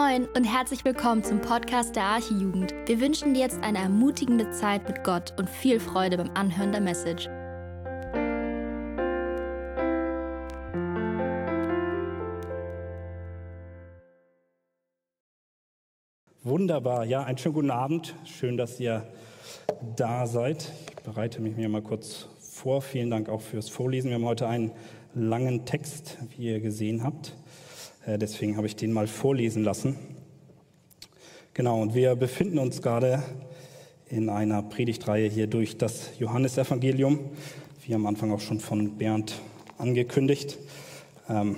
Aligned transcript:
Moin 0.00 0.26
und 0.34 0.44
herzlich 0.44 0.82
willkommen 0.86 1.22
zum 1.22 1.42
Podcast 1.42 1.94
der 1.94 2.04
Archijugend. 2.04 2.72
Wir 2.86 3.00
wünschen 3.02 3.34
dir 3.34 3.40
jetzt 3.40 3.62
eine 3.62 3.78
ermutigende 3.78 4.50
Zeit 4.50 4.88
mit 4.88 5.04
Gott 5.04 5.34
und 5.38 5.50
viel 5.50 5.78
Freude 5.78 6.16
beim 6.16 6.30
Anhören 6.30 6.72
der 6.72 6.80
Message. 6.80 7.28
Wunderbar, 16.42 17.04
ja, 17.04 17.24
einen 17.24 17.36
schönen 17.36 17.54
guten 17.54 17.70
Abend. 17.70 18.14
Schön, 18.24 18.56
dass 18.56 18.80
ihr 18.80 19.06
da 19.96 20.26
seid. 20.26 20.72
Ich 20.96 21.02
bereite 21.02 21.42
mich 21.42 21.56
mir 21.56 21.68
mal 21.68 21.82
kurz 21.82 22.26
vor. 22.38 22.80
Vielen 22.80 23.10
Dank 23.10 23.28
auch 23.28 23.42
fürs 23.42 23.68
Vorlesen. 23.68 24.08
Wir 24.08 24.14
haben 24.14 24.24
heute 24.24 24.48
einen 24.48 24.72
langen 25.14 25.66
Text, 25.66 26.16
wie 26.30 26.46
ihr 26.46 26.60
gesehen 26.60 27.04
habt. 27.04 27.36
Äh, 28.06 28.18
deswegen 28.18 28.56
habe 28.56 28.66
ich 28.66 28.76
den 28.76 28.92
mal 28.92 29.06
vorlesen 29.06 29.62
lassen. 29.62 29.96
Genau, 31.52 31.82
und 31.82 31.94
wir 31.94 32.16
befinden 32.16 32.58
uns 32.58 32.80
gerade 32.80 33.22
in 34.08 34.28
einer 34.28 34.62
Predigtreihe 34.62 35.28
hier 35.28 35.46
durch 35.46 35.76
das 35.76 36.10
Johannesevangelium, 36.18 37.20
wie 37.86 37.94
am 37.94 38.06
Anfang 38.06 38.32
auch 38.32 38.40
schon 38.40 38.60
von 38.60 38.96
Bernd 38.96 39.34
angekündigt. 39.78 40.58
Ähm, 41.28 41.56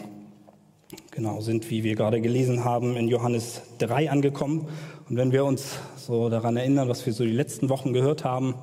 genau, 1.10 1.40
sind, 1.40 1.70
wie 1.70 1.84
wir 1.84 1.94
gerade 1.94 2.20
gelesen 2.20 2.64
haben, 2.64 2.96
in 2.96 3.08
Johannes 3.08 3.62
3 3.78 4.10
angekommen. 4.10 4.68
Und 5.08 5.16
wenn 5.16 5.30
wir 5.30 5.44
uns 5.44 5.78
so 5.96 6.28
daran 6.28 6.56
erinnern, 6.56 6.88
was 6.88 7.06
wir 7.06 7.12
so 7.12 7.24
die 7.24 7.30
letzten 7.30 7.68
Wochen 7.68 7.92
gehört 7.92 8.24
haben, 8.24 8.54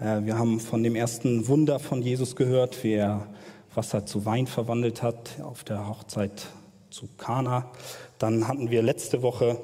äh, 0.00 0.24
wir 0.24 0.38
haben 0.38 0.58
von 0.58 0.82
dem 0.82 0.96
ersten 0.96 1.46
Wunder 1.46 1.78
von 1.78 2.02
Jesus 2.02 2.34
gehört, 2.34 2.82
wie 2.82 2.94
er 2.94 3.28
Wasser 3.74 4.04
zu 4.04 4.24
Wein 4.24 4.46
verwandelt 4.46 5.02
hat 5.02 5.40
auf 5.42 5.64
der 5.64 5.88
Hochzeit 5.88 6.48
zu 6.92 7.08
Kana. 7.16 7.70
Dann 8.18 8.46
hatten 8.46 8.70
wir 8.70 8.82
letzte 8.82 9.22
Woche 9.22 9.56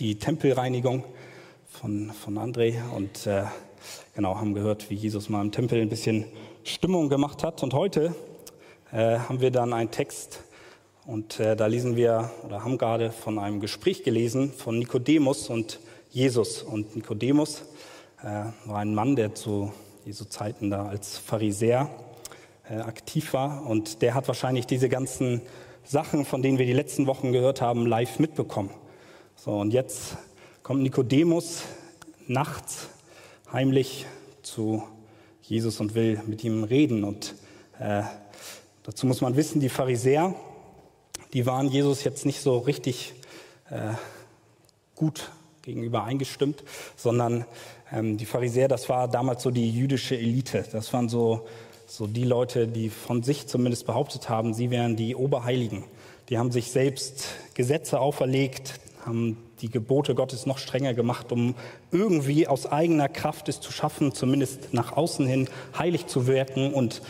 die 0.00 0.18
Tempelreinigung 0.18 1.04
von, 1.68 2.10
von 2.10 2.36
André 2.36 2.74
und 2.90 3.28
äh, 3.28 3.44
genau 4.14 4.36
haben 4.36 4.52
gehört, 4.52 4.90
wie 4.90 4.96
Jesus 4.96 5.28
mal 5.28 5.40
im 5.40 5.52
Tempel 5.52 5.80
ein 5.80 5.88
bisschen 5.88 6.24
Stimmung 6.64 7.08
gemacht 7.08 7.44
hat. 7.44 7.62
Und 7.62 7.74
heute 7.74 8.14
äh, 8.90 9.18
haben 9.18 9.40
wir 9.40 9.52
dann 9.52 9.72
einen 9.72 9.92
Text 9.92 10.40
und 11.06 11.38
äh, 11.38 11.54
da 11.54 11.66
lesen 11.66 11.94
wir 11.94 12.30
oder 12.44 12.64
haben 12.64 12.76
gerade 12.76 13.12
von 13.12 13.38
einem 13.38 13.60
Gespräch 13.60 14.02
gelesen 14.02 14.52
von 14.52 14.80
Nikodemus 14.80 15.48
und 15.48 15.78
Jesus. 16.10 16.62
Und 16.62 16.96
Nikodemus 16.96 17.62
äh, 18.20 18.46
war 18.66 18.78
ein 18.78 18.94
Mann, 18.96 19.14
der 19.14 19.36
zu 19.36 19.72
Jesu 20.04 20.24
Zeiten 20.24 20.70
da 20.70 20.86
als 20.86 21.18
Pharisäer 21.18 21.88
äh, 22.68 22.78
aktiv 22.78 23.32
war 23.32 23.64
und 23.64 24.02
der 24.02 24.14
hat 24.14 24.26
wahrscheinlich 24.26 24.66
diese 24.66 24.88
ganzen 24.88 25.42
Sachen, 25.84 26.24
von 26.24 26.42
denen 26.42 26.58
wir 26.58 26.66
die 26.66 26.72
letzten 26.72 27.06
Wochen 27.06 27.32
gehört 27.32 27.60
haben, 27.60 27.86
live 27.86 28.18
mitbekommen. 28.18 28.70
So, 29.36 29.58
und 29.58 29.72
jetzt 29.72 30.16
kommt 30.62 30.82
Nikodemus 30.82 31.62
nachts 32.28 32.88
heimlich 33.52 34.06
zu 34.42 34.84
Jesus 35.42 35.80
und 35.80 35.94
will 35.94 36.20
mit 36.26 36.44
ihm 36.44 36.64
reden. 36.64 37.04
Und 37.04 37.34
äh, 37.78 38.02
dazu 38.84 39.06
muss 39.06 39.20
man 39.20 39.36
wissen, 39.36 39.60
die 39.60 39.68
Pharisäer, 39.68 40.34
die 41.32 41.46
waren 41.46 41.68
Jesus 41.68 42.04
jetzt 42.04 42.26
nicht 42.26 42.40
so 42.40 42.58
richtig 42.58 43.14
äh, 43.70 43.94
gut 44.94 45.30
gegenüber 45.62 46.04
eingestimmt, 46.04 46.62
sondern 46.96 47.44
ähm, 47.92 48.16
die 48.16 48.26
Pharisäer, 48.26 48.68
das 48.68 48.88
war 48.88 49.08
damals 49.08 49.42
so 49.42 49.50
die 49.50 49.70
jüdische 49.70 50.16
Elite. 50.16 50.64
Das 50.70 50.92
waren 50.92 51.08
so 51.08 51.46
so 51.94 52.06
die 52.06 52.24
Leute, 52.24 52.68
die 52.68 52.88
von 52.88 53.22
sich 53.22 53.48
zumindest 53.48 53.84
behauptet 53.84 54.30
haben, 54.30 54.54
sie 54.54 54.70
wären 54.70 54.96
die 54.96 55.14
Oberheiligen. 55.14 55.84
Die 56.30 56.38
haben 56.38 56.50
sich 56.50 56.70
selbst 56.70 57.26
Gesetze 57.52 58.00
auferlegt, 58.00 58.80
haben 59.04 59.36
die 59.60 59.68
Gebote 59.68 60.14
Gottes 60.14 60.46
noch 60.46 60.56
strenger 60.56 60.94
gemacht, 60.94 61.32
um 61.32 61.54
irgendwie 61.90 62.48
aus 62.48 62.64
eigener 62.64 63.10
Kraft 63.10 63.50
es 63.50 63.60
zu 63.60 63.72
schaffen, 63.72 64.14
zumindest 64.14 64.72
nach 64.72 64.96
außen 64.96 65.26
hin 65.26 65.50
heilig 65.76 66.06
zu 66.06 66.26
wirken 66.26 66.72
und 66.72 67.02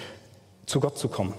zu 0.66 0.80
Gott 0.80 0.98
zu 0.98 1.08
kommen. 1.08 1.34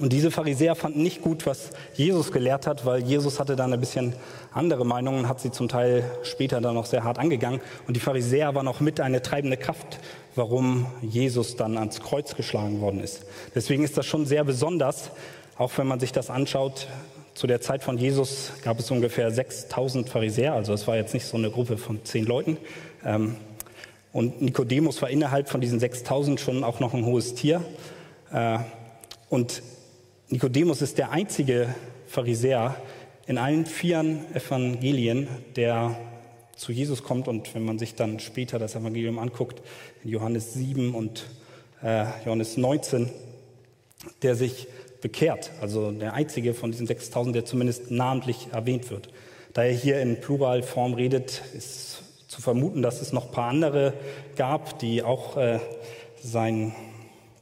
Und 0.00 0.12
diese 0.12 0.32
Pharisäer 0.32 0.74
fanden 0.74 1.02
nicht 1.02 1.22
gut, 1.22 1.46
was 1.46 1.70
Jesus 1.94 2.32
gelehrt 2.32 2.66
hat, 2.66 2.84
weil 2.84 3.04
Jesus 3.04 3.38
hatte 3.38 3.54
dann 3.54 3.72
ein 3.72 3.80
bisschen 3.80 4.14
andere 4.52 4.84
Meinungen, 4.84 5.28
hat 5.28 5.40
sie 5.40 5.52
zum 5.52 5.68
Teil 5.68 6.04
später 6.24 6.60
dann 6.60 6.74
noch 6.74 6.86
sehr 6.86 7.04
hart 7.04 7.20
angegangen. 7.20 7.60
Und 7.86 7.94
die 7.94 8.00
Pharisäer 8.00 8.54
waren 8.56 8.66
auch 8.66 8.80
mit 8.80 9.00
eine 9.00 9.22
treibende 9.22 9.56
Kraft, 9.56 9.98
warum 10.34 10.86
Jesus 11.02 11.56
dann 11.56 11.76
ans 11.76 12.00
Kreuz 12.00 12.34
geschlagen 12.34 12.80
worden 12.80 13.00
ist. 13.00 13.24
Deswegen 13.54 13.84
ist 13.84 13.96
das 13.96 14.06
schon 14.06 14.26
sehr 14.26 14.44
besonders, 14.44 15.10
auch 15.56 15.76
wenn 15.76 15.86
man 15.86 16.00
sich 16.00 16.12
das 16.12 16.30
anschaut. 16.30 16.88
Zu 17.34 17.46
der 17.46 17.60
Zeit 17.60 17.82
von 17.82 17.98
Jesus 17.98 18.52
gab 18.62 18.78
es 18.78 18.90
ungefähr 18.90 19.30
6000 19.30 20.08
Pharisäer, 20.08 20.54
also 20.54 20.72
es 20.72 20.86
war 20.86 20.96
jetzt 20.96 21.14
nicht 21.14 21.26
so 21.26 21.36
eine 21.36 21.50
Gruppe 21.50 21.78
von 21.78 22.04
zehn 22.04 22.24
Leuten. 22.24 22.56
Ähm, 23.04 23.36
und 24.12 24.40
Nikodemus 24.42 25.00
war 25.02 25.10
innerhalb 25.10 25.48
von 25.48 25.60
diesen 25.60 25.78
6000 25.78 26.40
schon 26.40 26.64
auch 26.64 26.80
noch 26.80 26.94
ein 26.94 27.04
hohes 27.04 27.34
Tier. 27.34 27.64
Äh, 28.32 28.58
und 29.28 29.62
Nikodemus 30.28 30.82
ist 30.82 30.98
der 30.98 31.10
einzige 31.10 31.74
Pharisäer 32.06 32.76
in 33.26 33.38
allen 33.38 33.66
vier 33.66 34.00
Evangelien, 34.34 35.28
der 35.56 35.96
zu 36.58 36.72
Jesus 36.72 37.02
kommt 37.02 37.28
und 37.28 37.54
wenn 37.54 37.64
man 37.64 37.78
sich 37.78 37.94
dann 37.94 38.20
später 38.20 38.58
das 38.58 38.74
Evangelium 38.74 39.18
anguckt, 39.18 39.62
in 40.04 40.10
Johannes 40.10 40.52
7 40.54 40.94
und 40.94 41.24
äh, 41.82 42.04
Johannes 42.26 42.56
19, 42.56 43.10
der 44.22 44.34
sich 44.34 44.66
bekehrt, 45.00 45.52
also 45.60 45.92
der 45.92 46.14
einzige 46.14 46.52
von 46.52 46.72
diesen 46.72 46.86
6000, 46.86 47.34
der 47.34 47.44
zumindest 47.44 47.90
namentlich 47.90 48.48
erwähnt 48.52 48.90
wird. 48.90 49.08
Da 49.54 49.62
er 49.62 49.72
hier 49.72 50.00
in 50.00 50.20
Pluralform 50.20 50.94
redet, 50.94 51.42
ist 51.56 52.02
zu 52.26 52.42
vermuten, 52.42 52.82
dass 52.82 53.00
es 53.00 53.12
noch 53.12 53.26
ein 53.26 53.32
paar 53.32 53.48
andere 53.48 53.94
gab, 54.36 54.78
die 54.80 55.02
auch 55.02 55.36
äh, 55.36 55.60
sein 56.20 56.74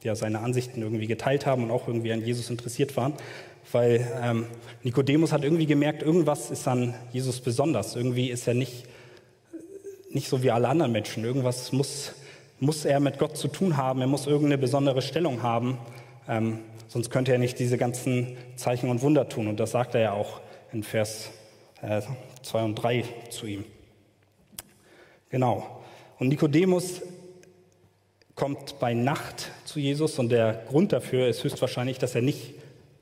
ja 0.06 0.14
seine 0.14 0.40
Ansichten 0.40 0.80
irgendwie 0.80 1.06
geteilt 1.06 1.44
haben 1.44 1.64
und 1.64 1.70
auch 1.70 1.88
irgendwie 1.88 2.12
an 2.12 2.24
Jesus 2.24 2.48
interessiert 2.48 2.96
waren. 2.96 3.12
Weil 3.72 4.06
ähm, 4.22 4.46
Nikodemus 4.84 5.32
hat 5.32 5.42
irgendwie 5.42 5.66
gemerkt, 5.66 6.02
irgendwas 6.02 6.50
ist 6.50 6.66
an 6.68 6.94
Jesus 7.12 7.40
besonders. 7.40 7.96
Irgendwie 7.96 8.30
ist 8.30 8.46
er 8.46 8.54
nicht, 8.54 8.84
nicht 10.16 10.30
so 10.30 10.42
wie 10.42 10.50
alle 10.50 10.66
anderen 10.66 10.92
Menschen. 10.92 11.24
Irgendwas 11.24 11.72
muss, 11.72 12.12
muss 12.58 12.86
er 12.86 13.00
mit 13.00 13.18
Gott 13.18 13.36
zu 13.36 13.48
tun 13.48 13.76
haben. 13.76 14.00
Er 14.00 14.06
muss 14.06 14.26
irgendeine 14.26 14.56
besondere 14.56 15.02
Stellung 15.02 15.42
haben. 15.42 15.76
Ähm, 16.26 16.60
sonst 16.88 17.10
könnte 17.10 17.32
er 17.32 17.38
nicht 17.38 17.58
diese 17.58 17.76
ganzen 17.76 18.34
Zeichen 18.56 18.88
und 18.88 19.02
Wunder 19.02 19.28
tun. 19.28 19.46
Und 19.46 19.60
das 19.60 19.72
sagt 19.72 19.94
er 19.94 20.00
ja 20.00 20.12
auch 20.12 20.40
in 20.72 20.82
Vers 20.82 21.28
äh, 21.82 22.00
2 22.40 22.64
und 22.64 22.76
3 22.76 23.04
zu 23.28 23.46
ihm. 23.46 23.66
Genau. 25.28 25.82
Und 26.18 26.28
Nikodemus 26.28 27.02
kommt 28.34 28.78
bei 28.80 28.94
Nacht 28.94 29.50
zu 29.66 29.80
Jesus 29.80 30.18
und 30.18 30.30
der 30.30 30.64
Grund 30.66 30.94
dafür 30.94 31.28
ist 31.28 31.44
höchstwahrscheinlich, 31.44 31.98
dass 31.98 32.14
er 32.14 32.22
nicht 32.22 32.54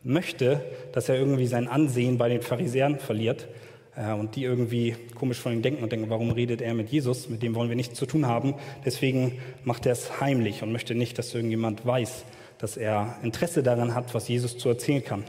möchte, 0.02 0.64
dass 0.90 1.08
er 1.08 1.14
irgendwie 1.14 1.46
sein 1.46 1.68
Ansehen 1.68 2.18
bei 2.18 2.28
den 2.28 2.42
Pharisäern 2.42 2.98
verliert 2.98 3.42
äh, 3.42 3.64
und 3.96 4.34
die 4.34 4.42
irgendwie 4.42 4.96
komisch 5.14 5.38
von 5.38 5.52
ihm 5.52 5.62
denken 5.62 5.82
und 5.82 5.92
denken, 5.92 6.10
warum 6.10 6.30
redet 6.30 6.60
er 6.60 6.74
mit 6.74 6.90
Jesus? 6.90 7.28
Mit 7.28 7.42
dem 7.42 7.54
wollen 7.54 7.68
wir 7.68 7.76
nichts 7.76 7.98
zu 7.98 8.06
tun 8.06 8.26
haben. 8.26 8.54
Deswegen 8.84 9.38
macht 9.62 9.86
er 9.86 9.92
es 9.92 10.20
heimlich 10.20 10.62
und 10.62 10.72
möchte 10.72 10.94
nicht, 10.94 11.18
dass 11.18 11.34
irgendjemand 11.34 11.86
weiß, 11.86 12.24
dass 12.58 12.76
er 12.76 13.16
Interesse 13.22 13.62
daran 13.62 13.94
hat, 13.94 14.14
was 14.14 14.26
Jesus 14.26 14.58
zu 14.58 14.68
erzählen 14.68 15.04
kann, 15.04 15.24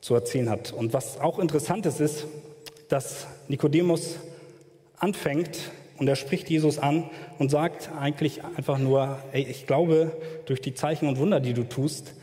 zu 0.00 0.14
erzählen 0.14 0.50
hat. 0.50 0.72
Und 0.72 0.92
was 0.92 1.20
auch 1.20 1.38
interessant 1.38 1.86
ist, 1.86 2.00
ist, 2.00 2.26
dass 2.88 3.26
Nikodemus 3.48 4.18
anfängt, 4.98 5.72
und 5.96 6.08
er 6.08 6.16
spricht 6.16 6.50
Jesus 6.50 6.78
an 6.78 7.08
und 7.38 7.52
sagt 7.52 7.90
eigentlich 7.98 8.42
einfach 8.56 8.78
nur, 8.78 9.18
ey, 9.32 9.42
ich 9.42 9.66
glaube 9.66 10.10
durch 10.46 10.60
die 10.60 10.74
Zeichen 10.74 11.08
und 11.08 11.18
Wunder, 11.18 11.38
die 11.38 11.54
du 11.54 11.62
tust, 11.62 12.14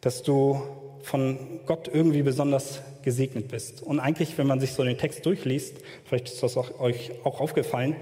dass 0.00 0.24
du 0.24 0.60
von 1.02 1.38
Gott 1.66 1.90
irgendwie 1.92 2.22
besonders 2.22 2.82
gesegnet 3.02 3.48
bist. 3.48 3.82
Und 3.82 4.00
eigentlich, 4.00 4.36
wenn 4.38 4.46
man 4.46 4.60
sich 4.60 4.72
so 4.72 4.84
den 4.84 4.98
Text 4.98 5.24
durchliest, 5.24 5.76
vielleicht 6.04 6.28
ist 6.28 6.42
das 6.42 6.56
auch, 6.56 6.80
euch 6.80 7.12
auch 7.24 7.40
aufgefallen, 7.40 7.96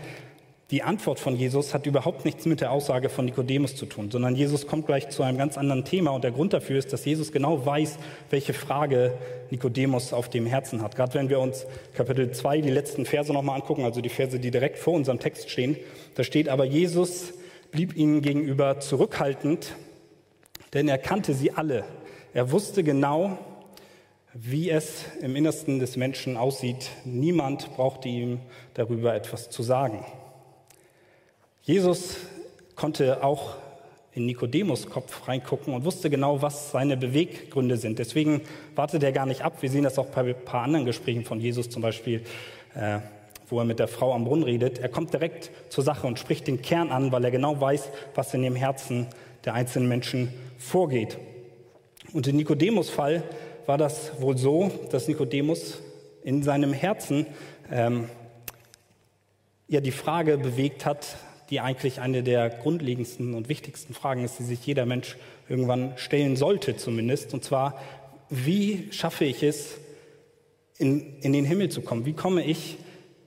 die 0.70 0.82
Antwort 0.82 1.18
von 1.18 1.34
Jesus 1.34 1.72
hat 1.72 1.86
überhaupt 1.86 2.26
nichts 2.26 2.44
mit 2.44 2.60
der 2.60 2.72
Aussage 2.72 3.08
von 3.08 3.24
Nikodemus 3.24 3.74
zu 3.74 3.86
tun, 3.86 4.10
sondern 4.10 4.36
Jesus 4.36 4.66
kommt 4.66 4.84
gleich 4.84 5.08
zu 5.08 5.22
einem 5.22 5.38
ganz 5.38 5.56
anderen 5.56 5.86
Thema 5.86 6.10
und 6.10 6.24
der 6.24 6.30
Grund 6.30 6.52
dafür 6.52 6.78
ist, 6.78 6.92
dass 6.92 7.06
Jesus 7.06 7.32
genau 7.32 7.64
weiß, 7.64 7.96
welche 8.28 8.52
Frage 8.52 9.14
Nikodemus 9.50 10.12
auf 10.12 10.28
dem 10.28 10.44
Herzen 10.44 10.82
hat. 10.82 10.94
Gerade 10.94 11.14
wenn 11.14 11.30
wir 11.30 11.40
uns 11.40 11.64
Kapitel 11.94 12.32
2 12.32 12.60
die 12.60 12.70
letzten 12.70 13.06
Verse 13.06 13.32
nochmal 13.32 13.56
angucken, 13.56 13.84
also 13.84 14.02
die 14.02 14.10
Verse, 14.10 14.38
die 14.38 14.50
direkt 14.50 14.76
vor 14.76 14.92
unserem 14.92 15.18
Text 15.18 15.48
stehen, 15.48 15.76
da 16.16 16.22
steht 16.22 16.50
aber 16.50 16.66
Jesus 16.66 17.32
blieb 17.70 17.96
ihnen 17.96 18.22
gegenüber 18.22 18.80
zurückhaltend, 18.80 19.74
denn 20.74 20.88
er 20.88 20.98
kannte 20.98 21.34
sie 21.34 21.52
alle. 21.52 21.84
Er 22.34 22.52
wusste 22.52 22.84
genau, 22.84 23.38
wie 24.34 24.70
es 24.70 25.04
im 25.22 25.34
Innersten 25.34 25.78
des 25.78 25.96
Menschen 25.96 26.36
aussieht. 26.36 26.90
Niemand 27.04 27.74
brauchte 27.74 28.08
ihm 28.08 28.40
darüber 28.74 29.14
etwas 29.14 29.48
zu 29.48 29.62
sagen. 29.62 30.04
Jesus 31.62 32.16
konnte 32.76 33.24
auch 33.24 33.56
in 34.12 34.26
Nikodemus 34.26 34.88
Kopf 34.90 35.26
reingucken 35.26 35.72
und 35.72 35.84
wusste 35.84 36.10
genau, 36.10 36.42
was 36.42 36.70
seine 36.70 36.96
Beweggründe 36.96 37.76
sind. 37.76 37.98
Deswegen 37.98 38.42
wartet 38.74 39.02
er 39.02 39.12
gar 39.12 39.26
nicht 39.26 39.42
ab. 39.42 39.54
Wir 39.60 39.70
sehen 39.70 39.84
das 39.84 39.98
auch 39.98 40.06
bei 40.06 40.22
ein 40.22 40.44
paar 40.44 40.64
anderen 40.64 40.84
Gesprächen 40.84 41.24
von 41.24 41.40
Jesus 41.40 41.70
zum 41.70 41.82
Beispiel, 41.82 42.22
äh, 42.74 42.98
wo 43.48 43.58
er 43.58 43.64
mit 43.64 43.78
der 43.78 43.88
Frau 43.88 44.12
am 44.12 44.24
Brunnen 44.24 44.44
redet. 44.44 44.78
Er 44.78 44.88
kommt 44.88 45.14
direkt 45.14 45.50
zur 45.70 45.82
Sache 45.82 46.06
und 46.06 46.18
spricht 46.18 46.46
den 46.46 46.60
Kern 46.60 46.90
an, 46.90 47.10
weil 47.10 47.24
er 47.24 47.30
genau 47.30 47.58
weiß, 47.60 47.88
was 48.14 48.34
in 48.34 48.42
dem 48.42 48.56
Herzen 48.56 49.06
der 49.44 49.54
einzelnen 49.54 49.88
Menschen 49.88 50.32
vorgeht. 50.58 51.16
Und 52.12 52.26
im 52.26 52.36
Nikodemus 52.36 52.88
Fall 52.88 53.22
war 53.66 53.76
das 53.76 54.20
wohl 54.20 54.38
so, 54.38 54.70
dass 54.90 55.08
Nikodemus 55.08 55.82
in 56.22 56.42
seinem 56.42 56.72
Herzen 56.72 57.26
ähm, 57.70 58.08
ja 59.68 59.80
die 59.80 59.90
Frage 59.90 60.38
bewegt 60.38 60.86
hat, 60.86 61.18
die 61.50 61.60
eigentlich 61.60 62.00
eine 62.00 62.22
der 62.22 62.48
grundlegendsten 62.50 63.34
und 63.34 63.48
wichtigsten 63.48 63.94
Fragen 63.94 64.24
ist, 64.24 64.38
die 64.38 64.44
sich 64.44 64.64
jeder 64.66 64.86
Mensch 64.86 65.16
irgendwann 65.48 65.92
stellen 65.96 66.36
sollte 66.36 66.76
zumindest. 66.76 67.34
Und 67.34 67.44
zwar, 67.44 67.78
wie 68.30 68.88
schaffe 68.90 69.24
ich 69.24 69.42
es, 69.42 69.76
in, 70.78 71.18
in 71.20 71.32
den 71.32 71.44
Himmel 71.44 71.70
zu 71.70 71.82
kommen? 71.82 72.06
Wie 72.06 72.12
komme 72.12 72.44
ich 72.44 72.78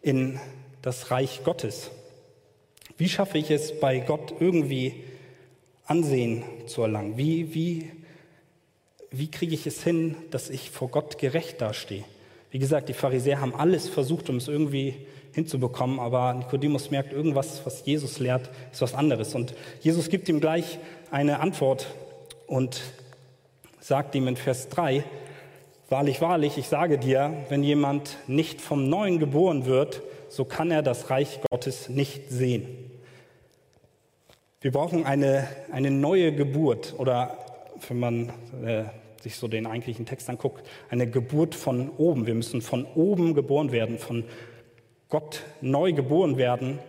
in 0.01 0.39
das 0.81 1.11
Reich 1.11 1.41
Gottes? 1.43 1.91
Wie 2.97 3.09
schaffe 3.09 3.37
ich 3.37 3.51
es, 3.51 3.79
bei 3.79 3.99
Gott 3.99 4.33
irgendwie 4.39 5.03
Ansehen 5.85 6.43
zu 6.67 6.81
erlangen? 6.81 7.17
Wie, 7.17 7.53
wie, 7.53 7.91
wie 9.11 9.29
kriege 9.29 9.53
ich 9.53 9.67
es 9.67 9.83
hin, 9.83 10.15
dass 10.31 10.49
ich 10.49 10.71
vor 10.71 10.87
Gott 10.87 11.17
gerecht 11.17 11.61
dastehe? 11.61 12.03
Wie 12.49 12.59
gesagt, 12.59 12.89
die 12.89 12.93
Pharisäer 12.93 13.41
haben 13.41 13.53
alles 13.53 13.87
versucht, 13.87 14.29
um 14.29 14.37
es 14.37 14.47
irgendwie 14.47 14.95
hinzubekommen, 15.33 15.99
aber 15.99 16.33
Nikodemus 16.33 16.91
merkt, 16.91 17.13
irgendwas, 17.13 17.61
was 17.65 17.85
Jesus 17.85 18.19
lehrt, 18.19 18.49
ist 18.71 18.81
was 18.81 18.93
anderes. 18.93 19.35
Und 19.35 19.53
Jesus 19.81 20.09
gibt 20.09 20.27
ihm 20.27 20.39
gleich 20.39 20.79
eine 21.11 21.39
Antwort 21.39 21.87
und 22.47 22.81
sagt 23.79 24.15
ihm 24.15 24.27
in 24.27 24.35
Vers 24.35 24.69
3, 24.69 25.03
Wahrlich, 25.91 26.21
wahrlich, 26.21 26.57
ich 26.57 26.69
sage 26.69 26.97
dir, 26.97 27.33
wenn 27.49 27.63
jemand 27.63 28.15
nicht 28.25 28.61
vom 28.61 28.87
Neuen 28.87 29.19
geboren 29.19 29.65
wird, 29.65 30.01
so 30.29 30.45
kann 30.45 30.71
er 30.71 30.83
das 30.83 31.09
Reich 31.09 31.41
Gottes 31.49 31.89
nicht 31.89 32.29
sehen. 32.29 32.65
Wir 34.61 34.71
brauchen 34.71 35.05
eine, 35.05 35.49
eine 35.69 35.91
neue 35.91 36.33
Geburt 36.33 36.95
oder, 36.97 37.37
wenn 37.89 37.99
man 37.99 38.29
äh, 38.63 38.85
sich 39.21 39.35
so 39.35 39.47
den 39.47 39.65
eigentlichen 39.65 40.05
Text 40.05 40.29
anguckt, 40.29 40.67
eine 40.89 41.09
Geburt 41.09 41.55
von 41.55 41.89
oben. 41.89 42.25
Wir 42.25 42.33
müssen 42.33 42.61
von 42.61 42.85
oben 42.85 43.33
geboren 43.33 43.71
werden, 43.71 43.97
von 43.97 44.23
Gott 45.09 45.43
neu 45.61 45.93
geboren 45.93 46.37
werden, 46.37 46.79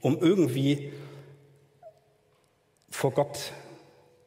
um 0.00 0.18
irgendwie 0.18 0.92
vor 2.88 3.12
Gott 3.12 3.52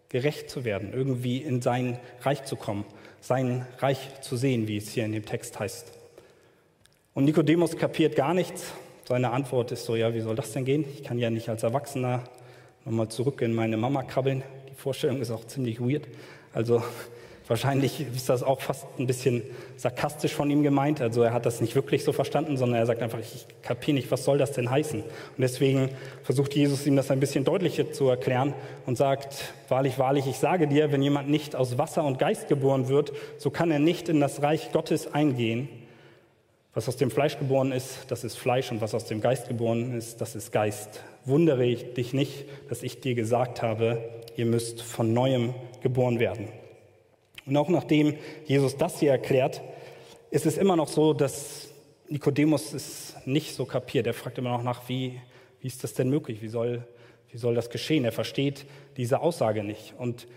gerecht 0.10 0.50
zu 0.50 0.64
werden, 0.64 0.94
irgendwie 0.94 1.38
in 1.38 1.62
sein 1.62 2.00
Reich 2.22 2.44
zu 2.46 2.56
kommen, 2.56 2.86
sein 3.20 3.66
Reich 3.80 4.22
zu 4.22 4.38
sehen, 4.38 4.68
wie 4.68 4.78
es 4.78 4.90
hier 4.90 5.06
in 5.06 5.12
dem 5.12 5.26
Text 5.26 5.60
heißt. 5.60 5.92
Und 7.14 7.26
Nikodemus 7.26 7.78
kapiert 7.78 8.16
gar 8.16 8.34
nichts. 8.34 8.74
Seine 9.06 9.32
Antwort 9.32 9.72
ist 9.72 9.86
so, 9.86 9.96
ja, 9.96 10.14
wie 10.14 10.22
soll 10.22 10.36
das 10.36 10.52
denn 10.52 10.66
gehen? 10.66 10.86
Ich 10.94 11.04
kann 11.04 11.20
ja 11.20 11.30
nicht 11.30 11.50
als 11.50 11.64
Erwachsener 11.64 12.24
nochmal 12.86 13.10
zurück 13.10 13.42
in 13.42 13.54
meine 13.54 13.78
Mama 13.78 14.04
krabbeln. 14.04 14.44
Die 14.74 14.82
Vorstellung 14.82 15.22
ist 15.22 15.32
auch 15.32 15.46
ziemlich 15.46 15.80
weird. 15.80 16.08
Also 16.52 16.82
Wahrscheinlich 17.48 18.00
ist 18.16 18.30
das 18.30 18.42
auch 18.42 18.62
fast 18.62 18.88
ein 18.98 19.06
bisschen 19.06 19.44
sarkastisch 19.76 20.34
von 20.34 20.50
ihm 20.50 20.64
gemeint. 20.64 21.02
Also 21.02 21.24
er 21.24 21.34
hat 21.34 21.46
das 21.46 21.60
nicht 21.60 21.76
wirklich 21.76 22.06
so 22.06 22.14
verstanden, 22.14 22.56
sondern 22.56 22.80
er 22.80 22.86
sagt 22.86 23.02
einfach, 23.02 23.20
ich 23.20 23.46
kapiere 23.62 23.96
nicht, 23.96 24.10
was 24.12 24.24
soll 24.24 24.38
das 24.38 24.54
denn 24.54 24.70
heißen? 24.70 25.02
Und 25.02 25.12
deswegen 25.38 25.90
versucht 26.24 26.56
Jesus 26.56 26.88
ihm 26.88 26.96
das 26.96 27.12
ein 27.12 27.20
bisschen 27.20 27.44
deutlicher 27.44 27.92
zu 27.92 28.08
erklären 28.08 28.54
und 28.86 28.98
sagt, 28.98 29.54
wahrlich, 29.68 30.00
wahrlich, 30.00 30.26
ich 30.26 30.38
sage 30.38 30.68
dir, 30.68 30.94
wenn 30.94 31.02
jemand 31.02 31.30
nicht 31.30 31.54
aus 31.54 31.78
Wasser 31.78 32.06
und 32.06 32.18
Geist 32.18 32.48
geboren 32.48 32.88
wird, 32.88 33.12
so 33.38 33.50
kann 33.50 33.72
er 33.72 33.80
nicht 33.80 34.08
in 34.08 34.22
das 34.22 34.42
Reich 34.42 34.72
Gottes 34.72 35.14
eingehen. 35.14 35.68
Was 36.76 36.88
aus 36.88 36.98
dem 36.98 37.12
Fleisch 37.12 37.38
geboren 37.38 37.72
ist, 37.72 38.00
das 38.08 38.24
ist 38.24 38.36
Fleisch 38.36 38.72
und 38.72 38.82
was 38.82 38.96
aus 38.96 39.06
dem 39.06 39.22
Geist 39.22 39.48
geboren 39.48 39.96
ist, 39.96 40.22
das 40.22 40.36
ist 40.36 40.52
Geist. 40.52 41.04
Wundere 41.24 41.64
ich 41.66 41.94
dich 41.94 42.14
nicht, 42.14 42.46
dass 42.68 42.82
ich 42.82 43.00
dir 43.00 43.14
gesagt 43.14 43.62
habe, 43.62 44.10
ihr 44.36 44.48
müsst 44.48 44.82
von 44.82 45.14
neuem 45.14 45.54
geboren 45.82 46.20
werden. 46.20 46.48
Und 47.46 47.58
auch 47.58 47.70
nachdem 47.70 48.16
Jesus 48.46 48.76
das 48.76 49.00
hier 49.00 49.12
erklärt, 49.12 49.62
ist 50.32 50.48
es 50.48 50.58
immer 50.58 50.76
noch 50.76 50.88
so, 50.88 51.14
dass 51.14 51.70
Nikodemus 52.10 52.74
es 52.74 53.16
nicht 53.26 53.54
so 53.54 53.66
kapiert. 53.66 54.08
Er 54.08 54.16
fragt 54.16 54.40
immer 54.40 54.50
noch 54.50 54.64
nach, 54.64 54.90
wie, 54.90 55.22
wie 55.62 55.68
ist 55.68 55.84
das 55.84 55.94
denn 55.94 56.10
möglich? 56.10 56.42
Wie 56.42 56.48
soll, 56.48 56.88
wie 57.30 57.38
soll 57.38 57.54
das 57.54 57.70
geschehen? 57.70 58.04
Er 58.04 58.12
versteht 58.12 58.66
diese 58.98 59.20
Aussage 59.20 59.64
nicht. 59.64 59.94
Und 60.00 60.28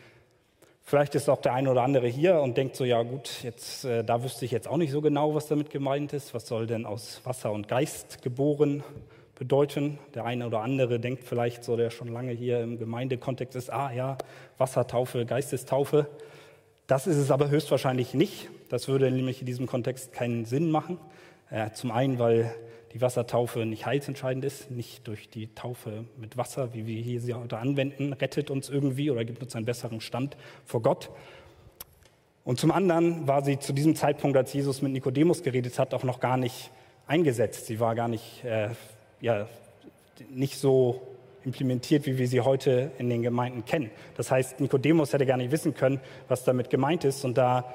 vielleicht 0.87 1.17
ist 1.17 1.29
auch 1.29 1.41
der 1.41 1.53
eine 1.53 1.71
oder 1.71 1.83
andere 1.83 2.07
hier 2.07 2.41
und 2.41 2.57
denkt 2.57 2.77
so, 2.77 2.85
ja 2.85 3.03
gut, 3.03 3.43
jetzt, 3.43 3.85
äh, 3.85 4.05
da 4.05 4.23
wüsste 4.23 4.45
ich 4.45 4.53
jetzt 4.53 4.69
auch 4.69 4.77
nicht 4.77 4.93
so 4.93 5.03
genau, 5.03 5.35
was 5.35 5.49
damit 5.49 5.69
gemeint 5.69 6.13
ist. 6.13 6.33
Was 6.33 6.47
soll 6.47 6.67
denn 6.67 6.87
aus 6.87 7.21
Wasser 7.25 7.53
und 7.53 7.69
Geist 7.69 8.23
geboren 8.23 8.85
bedeuten? 9.35 9.99
Der 10.15 10.25
eine 10.25 10.47
oder 10.47 10.61
andere 10.61 11.01
denkt 11.01 11.25
vielleicht 11.25 11.65
so, 11.65 11.77
der 11.77 11.91
schon 11.91 12.09
lange 12.09 12.33
hier 12.33 12.61
im 12.63 12.79
Gemeindekontext 12.79 13.57
ist, 13.57 13.71
ah 13.71 13.93
ja, 13.93 14.17
Wassertaufe, 14.57 15.27
Geistestaufe. 15.27 16.07
Das 16.87 17.09
ist 17.09 17.17
es 17.17 17.33
aber 17.33 17.51
höchstwahrscheinlich 17.51 18.15
nicht. 18.15 18.49
Das 18.69 18.87
würde 18.87 19.11
nämlich 19.11 19.41
in 19.41 19.47
diesem 19.47 19.67
Kontext 19.67 20.13
keinen 20.13 20.45
Sinn 20.45 20.71
machen. 20.71 20.99
Äh, 21.51 21.73
zum 21.73 21.91
einen, 21.91 22.21
weil 22.21 22.55
die 22.93 23.01
Wassertaufe 23.01 23.67
nicht 23.67 23.87
heilsentscheidend 23.87 24.45
ist, 24.45 24.71
nicht 24.71 25.07
durch 25.07 25.29
die 25.29 25.55
Taufe 25.55 26.05
mit 26.17 26.37
Wasser, 26.37 26.73
wie 26.75 26.87
wir 26.87 27.01
hier 27.01 27.21
sie 27.21 27.35
heute 27.35 27.59
anwenden, 27.59 28.13
rettet 28.13 28.51
uns 28.51 28.69
irgendwie 28.69 29.11
oder 29.11 29.25
gibt 29.25 29.43
uns 29.43 29.55
einen 29.55 29.67
besseren 29.67 30.01
Stand 30.01 30.37
vor 30.65 30.83
Gott. 30.83 31.11
Und 32.45 32.61
zum 32.61 32.71
anderen 32.71 33.27
war 33.27 33.45
sie 33.45 33.59
zu 33.59 33.73
diesem 33.73 33.97
Zeitpunkt, 33.97 34.37
als 34.37 34.53
Jesus 34.53 34.81
mit 34.81 34.93
Nikodemus 34.93 35.43
geredet 35.43 35.79
hat, 35.79 35.93
auch 35.95 36.05
noch 36.05 36.21
gar 36.21 36.37
nicht 36.37 36.71
eingesetzt. 37.07 37.67
Sie 37.67 37.81
war 37.81 37.95
gar 37.95 38.09
nicht, 38.09 38.45
äh, 38.45 38.71
ja, 39.21 39.49
nicht 40.31 40.57
so 40.57 41.03
implementiert, 41.45 42.07
wie 42.07 42.19
wir 42.19 42.29
sie 42.29 42.41
heute 42.41 42.91
in 42.99 43.09
den 43.09 43.23
Gemeinden 43.23 43.65
kennen. 43.65 43.91
Das 44.17 44.31
heißt, 44.31 44.61
Nikodemus 44.61 45.13
hätte 45.13 45.27
gar 45.27 45.37
nicht 45.37 45.51
wissen 45.51 45.75
können, 45.75 46.01
was 46.29 46.45
damit 46.45 46.71
gemeint 46.71 47.05
ist. 47.05 47.25
Und 47.25 47.39
da 47.39 47.73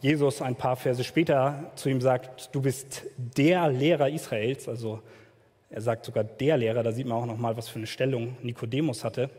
Jesus 0.00 0.40
ein 0.40 0.56
paar 0.56 0.76
Verse 0.76 1.04
später 1.04 1.70
zu 1.74 1.88
ihm 1.88 2.00
sagt, 2.00 2.54
du 2.54 2.62
bist 2.62 3.02
der 3.16 3.68
Lehrer 3.68 4.08
Israels, 4.08 4.68
also 4.68 5.00
er 5.68 5.82
sagt 5.82 6.04
sogar 6.04 6.24
der 6.24 6.56
Lehrer, 6.56 6.82
da 6.82 6.92
sieht 6.92 7.06
man 7.06 7.18
auch 7.18 7.26
noch 7.26 7.36
mal, 7.36 7.56
was 7.56 7.68
für 7.68 7.78
eine 7.78 7.86
Stellung 7.86 8.36
Nikodemus 8.42 9.04
hatte. 9.04 9.30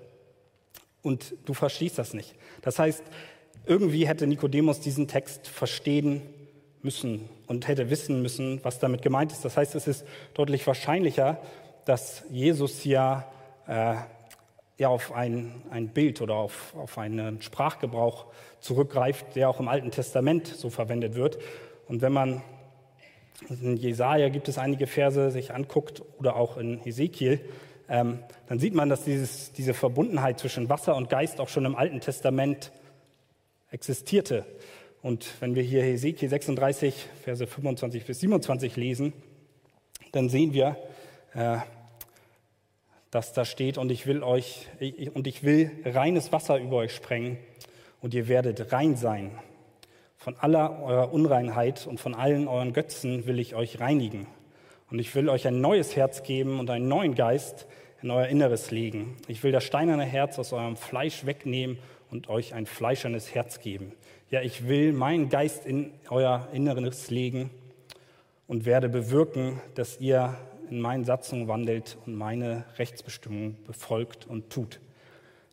Und 1.01 1.35
du 1.45 1.53
verstehst 1.53 1.97
das 1.97 2.13
nicht. 2.13 2.35
Das 2.61 2.79
heißt, 2.79 3.03
irgendwie 3.65 4.07
hätte 4.07 4.27
Nikodemus 4.27 4.79
diesen 4.79 5.07
Text 5.07 5.47
verstehen 5.47 6.21
müssen 6.83 7.27
und 7.47 7.67
hätte 7.67 7.89
wissen 7.89 8.21
müssen, 8.21 8.59
was 8.63 8.79
damit 8.79 9.01
gemeint 9.01 9.31
ist. 9.31 9.43
Das 9.43 9.57
heißt, 9.57 9.75
es 9.75 9.87
ist 9.87 10.05
deutlich 10.33 10.65
wahrscheinlicher, 10.65 11.39
dass 11.85 12.23
Jesus 12.29 12.79
hier 12.79 13.25
äh, 13.67 13.95
ja, 14.77 14.89
auf 14.89 15.11
ein, 15.11 15.61
ein 15.69 15.89
Bild 15.89 16.21
oder 16.21 16.35
auf, 16.35 16.73
auf 16.75 16.97
einen 16.97 17.41
Sprachgebrauch 17.41 18.25
zurückgreift, 18.59 19.35
der 19.35 19.49
auch 19.49 19.59
im 19.59 19.67
Alten 19.67 19.91
Testament 19.91 20.47
so 20.47 20.69
verwendet 20.69 21.15
wird. 21.15 21.37
Und 21.87 22.01
wenn 22.01 22.13
man 22.13 22.41
in 23.49 23.75
Jesaja 23.77 24.29
gibt 24.29 24.47
es 24.47 24.57
einige 24.57 24.87
Verse 24.87 25.31
sich 25.31 25.53
anguckt 25.53 26.03
oder 26.19 26.35
auch 26.35 26.57
in 26.57 26.85
Ezekiel, 26.85 27.41
ähm, 27.89 28.19
dann 28.47 28.59
sieht 28.59 28.73
man, 28.73 28.89
dass 28.89 29.03
dieses, 29.03 29.51
diese 29.51 29.73
Verbundenheit 29.73 30.39
zwischen 30.39 30.69
Wasser 30.69 30.95
und 30.95 31.09
Geist 31.09 31.39
auch 31.39 31.49
schon 31.49 31.65
im 31.65 31.75
Alten 31.75 31.99
Testament 31.99 32.71
existierte. 33.69 34.45
Und 35.01 35.33
wenn 35.39 35.55
wir 35.55 35.63
hier 35.63 35.83
Ezekiel 35.83 36.29
36, 36.29 37.07
Verse 37.23 37.45
25 37.45 38.05
bis 38.05 38.19
27 38.19 38.75
lesen, 38.75 39.13
dann 40.11 40.29
sehen 40.29 40.53
wir, 40.53 40.77
äh, 41.33 41.57
dass 43.11 43.33
da 43.33 43.45
steht, 43.45 43.77
und 43.77 43.91
ich 43.91 44.07
will 44.07 44.23
euch, 44.23 44.67
und 45.13 45.27
ich 45.27 45.43
will 45.43 45.69
reines 45.85 46.31
Wasser 46.31 46.57
über 46.57 46.77
euch 46.77 46.95
sprengen, 46.95 47.37
und 48.01 48.13
ihr 48.13 48.27
werdet 48.27 48.71
rein 48.71 48.95
sein. 48.95 49.31
Von 50.17 50.35
aller 50.37 50.81
eurer 50.81 51.13
Unreinheit 51.13 51.85
und 51.87 51.99
von 51.99 52.15
allen 52.15 52.47
euren 52.47 52.73
Götzen 52.73 53.25
will 53.27 53.39
ich 53.39 53.53
euch 53.53 53.79
reinigen. 53.79 54.27
Und 54.89 54.99
ich 54.99 55.13
will 55.13 55.29
euch 55.29 55.47
ein 55.47 55.61
neues 55.61 55.95
Herz 55.95 56.23
geben 56.23 56.59
und 56.59 56.69
einen 56.69 56.87
neuen 56.87 57.15
Geist 57.15 57.67
in 58.01 58.11
euer 58.11 58.27
Inneres 58.27 58.71
legen. 58.71 59.17
Ich 59.27 59.43
will 59.43 59.51
das 59.51 59.63
steinerne 59.63 60.03
Herz 60.03 60.39
aus 60.39 60.53
eurem 60.53 60.75
Fleisch 60.75 61.25
wegnehmen 61.25 61.77
und 62.09 62.29
euch 62.29 62.53
ein 62.53 62.65
fleischernes 62.65 63.33
Herz 63.33 63.59
geben. 63.59 63.93
Ja, 64.29 64.41
ich 64.41 64.67
will 64.67 64.93
meinen 64.93 65.29
Geist 65.29 65.65
in 65.65 65.91
euer 66.09 66.47
Inneres 66.53 67.09
legen 67.09 67.49
und 68.47 68.65
werde 68.65 68.89
bewirken, 68.89 69.61
dass 69.75 69.99
ihr 69.99 70.37
in 70.71 70.79
meinen 70.79 71.03
Satzungen 71.03 71.47
wandelt 71.47 71.97
und 72.05 72.15
meine 72.15 72.65
Rechtsbestimmungen 72.77 73.57
befolgt 73.65 74.25
und 74.27 74.49
tut. 74.49 74.79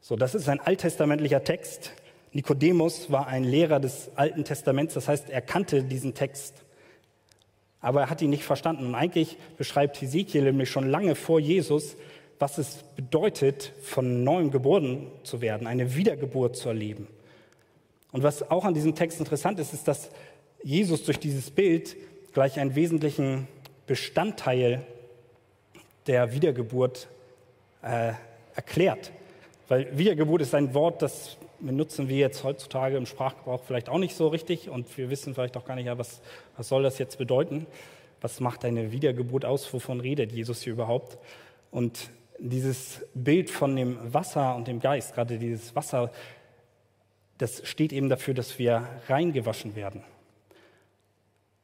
So, 0.01 0.17
das 0.17 0.35
ist 0.35 0.49
ein 0.49 0.61
alttestamentlicher 0.61 1.45
Text. 1.45 1.93
Nikodemus 2.33 3.11
war 3.11 3.27
ein 3.27 3.45
Lehrer 3.45 3.81
des 3.81 4.11
Alten 4.17 4.45
Testaments, 4.45 4.95
das 4.95 5.09
heißt, 5.09 5.31
er 5.31 5.41
kannte 5.41 5.83
diesen 5.83 6.15
Text, 6.15 6.65
aber 7.81 8.03
er 8.03 8.11
hat 8.11 8.23
ihn 8.23 8.31
nicht 8.31 8.45
verstanden. 8.45 8.87
Und 8.87 8.95
eigentlich 8.95 9.37
beschreibt 9.57 10.01
Hesekiel 10.01 10.43
nämlich 10.43 10.71
schon 10.71 10.89
lange 10.89 11.15
vor 11.15 11.41
Jesus 11.41 11.97
was 12.39 12.59
es 12.59 12.85
bedeutet, 12.97 13.73
von 13.83 14.25
neuem 14.25 14.51
geboren 14.51 15.09
zu 15.23 15.41
werden, 15.41 15.67
eine 15.67 15.97
Wiedergeburt 15.97 16.57
zu 16.57 16.69
erleben. 16.69 17.09
Und 18.13 18.23
was 18.23 18.49
auch 18.51 18.65
an 18.65 18.75
diesem 18.75 18.95
Text 18.95 19.19
interessant 19.19 19.59
ist, 19.59 19.75
ist, 19.75 19.89
dass 19.89 20.11
Jesus 20.63 21.05
durch 21.05 21.19
dieses 21.19 21.51
Bild 21.51 21.97
gleich 22.33 22.59
einen 22.59 22.75
wesentlichen 22.75 23.49
Bestandteil 23.87 24.87
der 26.09 26.33
Wiedergeburt 26.33 27.09
äh, 27.83 28.13
erklärt. 28.55 29.13
Weil 29.69 29.97
Wiedergeburt 29.97 30.43
ist 30.43 30.55
ein 30.55 30.75
Wort, 30.75 31.03
das 31.03 31.37
benutzen 31.61 32.09
wir 32.09 32.17
jetzt 32.17 32.43
heutzutage 32.45 32.97
im 32.97 33.07
Sprachgebrauch 33.07 33.63
vielleicht 33.65 33.89
auch 33.89 33.99
nicht 33.99 34.17
so 34.17 34.29
richtig 34.29 34.71
und 34.71 34.97
wir 34.97 35.11
wissen 35.11 35.35
vielleicht 35.35 35.57
auch 35.57 35.65
gar 35.65 35.75
nicht, 35.75 35.87
ja, 35.87 35.99
was, 35.99 36.21
was 36.57 36.69
soll 36.69 36.83
das 36.83 36.99
jetzt 36.99 37.19
bedeuten? 37.19 37.67
Was 38.21 38.41
macht 38.41 38.65
eine 38.65 38.91
Wiedergeburt 38.91 39.45
aus? 39.45 39.73
Wovon 39.73 40.01
redet 40.01 40.33
Jesus 40.33 40.63
hier 40.63 40.73
überhaupt? 40.73 41.19
Und 41.71 42.11
dieses 42.39 43.05
Bild 43.15 43.51
von 43.51 43.77
dem 43.77 44.13
Wasser 44.13 44.57
und 44.57 44.69
dem 44.69 44.81
Geist, 44.81 45.15
gerade 45.15 45.39
dieses 45.39 45.77
Wasser, 45.77 46.11
das 47.39 47.67
steht 47.67 47.93
eben 47.93 48.09
dafür, 48.09 48.35
dass 48.35 48.59
wir 48.59 48.89
reingewaschen 49.09 49.77
werden. 49.77 50.03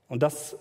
Und 0.09 0.23
das 0.23 0.57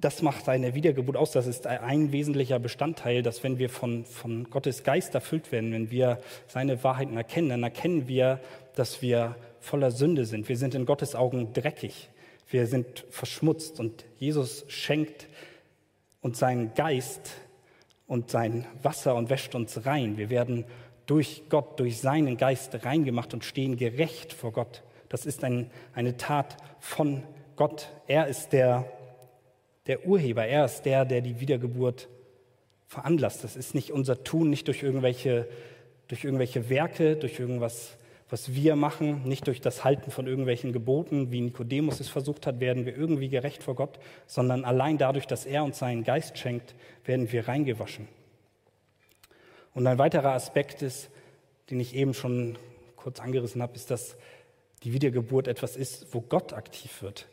das 0.00 0.22
macht 0.22 0.48
eine 0.48 0.74
Wiedergeburt 0.74 1.16
aus. 1.16 1.32
Das 1.32 1.46
ist 1.46 1.66
ein 1.66 2.12
wesentlicher 2.12 2.58
Bestandteil, 2.58 3.22
dass 3.22 3.42
wenn 3.42 3.58
wir 3.58 3.70
von, 3.70 4.04
von 4.04 4.50
Gottes 4.50 4.82
Geist 4.82 5.14
erfüllt 5.14 5.52
werden, 5.52 5.72
wenn 5.72 5.90
wir 5.90 6.18
seine 6.46 6.82
Wahrheiten 6.84 7.16
erkennen, 7.16 7.48
dann 7.48 7.62
erkennen 7.62 8.08
wir, 8.08 8.40
dass 8.74 9.02
wir 9.02 9.36
voller 9.60 9.90
Sünde 9.90 10.26
sind. 10.26 10.48
Wir 10.48 10.56
sind 10.56 10.74
in 10.74 10.84
Gottes 10.84 11.14
Augen 11.14 11.52
dreckig. 11.52 12.10
Wir 12.50 12.66
sind 12.66 13.04
verschmutzt 13.10 13.80
und 13.80 14.04
Jesus 14.18 14.64
schenkt 14.68 15.26
uns 16.20 16.38
seinen 16.38 16.74
Geist 16.74 17.32
und 18.06 18.30
sein 18.30 18.66
Wasser 18.82 19.14
und 19.14 19.30
wäscht 19.30 19.54
uns 19.54 19.86
rein. 19.86 20.18
Wir 20.18 20.30
werden 20.30 20.64
durch 21.06 21.44
Gott, 21.48 21.78
durch 21.80 21.98
seinen 21.98 22.36
Geist 22.36 22.84
reingemacht 22.84 23.34
und 23.34 23.44
stehen 23.44 23.76
gerecht 23.76 24.32
vor 24.32 24.52
Gott. 24.52 24.82
Das 25.08 25.26
ist 25.26 25.44
ein, 25.44 25.70
eine 25.94 26.16
Tat 26.16 26.56
von 26.80 27.22
Gott. 27.56 27.88
Er 28.06 28.26
ist 28.26 28.52
der 28.52 28.84
der 29.86 30.06
Urheber. 30.06 30.46
Er 30.46 30.64
ist 30.64 30.82
der, 30.82 31.04
der 31.04 31.20
die 31.20 31.40
Wiedergeburt 31.40 32.08
veranlasst. 32.86 33.44
Das 33.44 33.56
ist 33.56 33.74
nicht 33.74 33.90
unser 33.90 34.24
Tun, 34.24 34.50
nicht 34.50 34.68
durch 34.68 34.82
irgendwelche, 34.82 35.48
durch 36.08 36.24
irgendwelche 36.24 36.68
Werke, 36.70 37.16
durch 37.16 37.38
irgendwas, 37.38 37.96
was 38.30 38.54
wir 38.54 38.76
machen, 38.76 39.22
nicht 39.24 39.46
durch 39.46 39.60
das 39.60 39.84
Halten 39.84 40.10
von 40.10 40.26
irgendwelchen 40.26 40.72
Geboten, 40.72 41.30
wie 41.30 41.40
Nikodemus 41.40 42.00
es 42.00 42.08
versucht 42.08 42.46
hat, 42.46 42.60
werden 42.60 42.86
wir 42.86 42.96
irgendwie 42.96 43.28
gerecht 43.28 43.62
vor 43.62 43.74
Gott, 43.74 43.98
sondern 44.26 44.64
allein 44.64 44.98
dadurch, 44.98 45.26
dass 45.26 45.46
er 45.46 45.64
uns 45.64 45.78
seinen 45.78 46.04
Geist 46.04 46.38
schenkt, 46.38 46.74
werden 47.04 47.30
wir 47.30 47.48
reingewaschen. 47.48 48.08
Und 49.74 49.86
ein 49.86 49.98
weiterer 49.98 50.32
Aspekt 50.32 50.82
ist, 50.82 51.10
den 51.70 51.80
ich 51.80 51.94
eben 51.94 52.14
schon 52.14 52.56
kurz 52.96 53.20
angerissen 53.20 53.60
habe, 53.60 53.74
ist, 53.74 53.90
dass 53.90 54.16
die 54.84 54.92
Wiedergeburt 54.92 55.48
etwas 55.48 55.76
ist, 55.76 56.14
wo 56.14 56.20
Gott 56.20 56.52
aktiv 56.52 57.02
wird. 57.02 57.26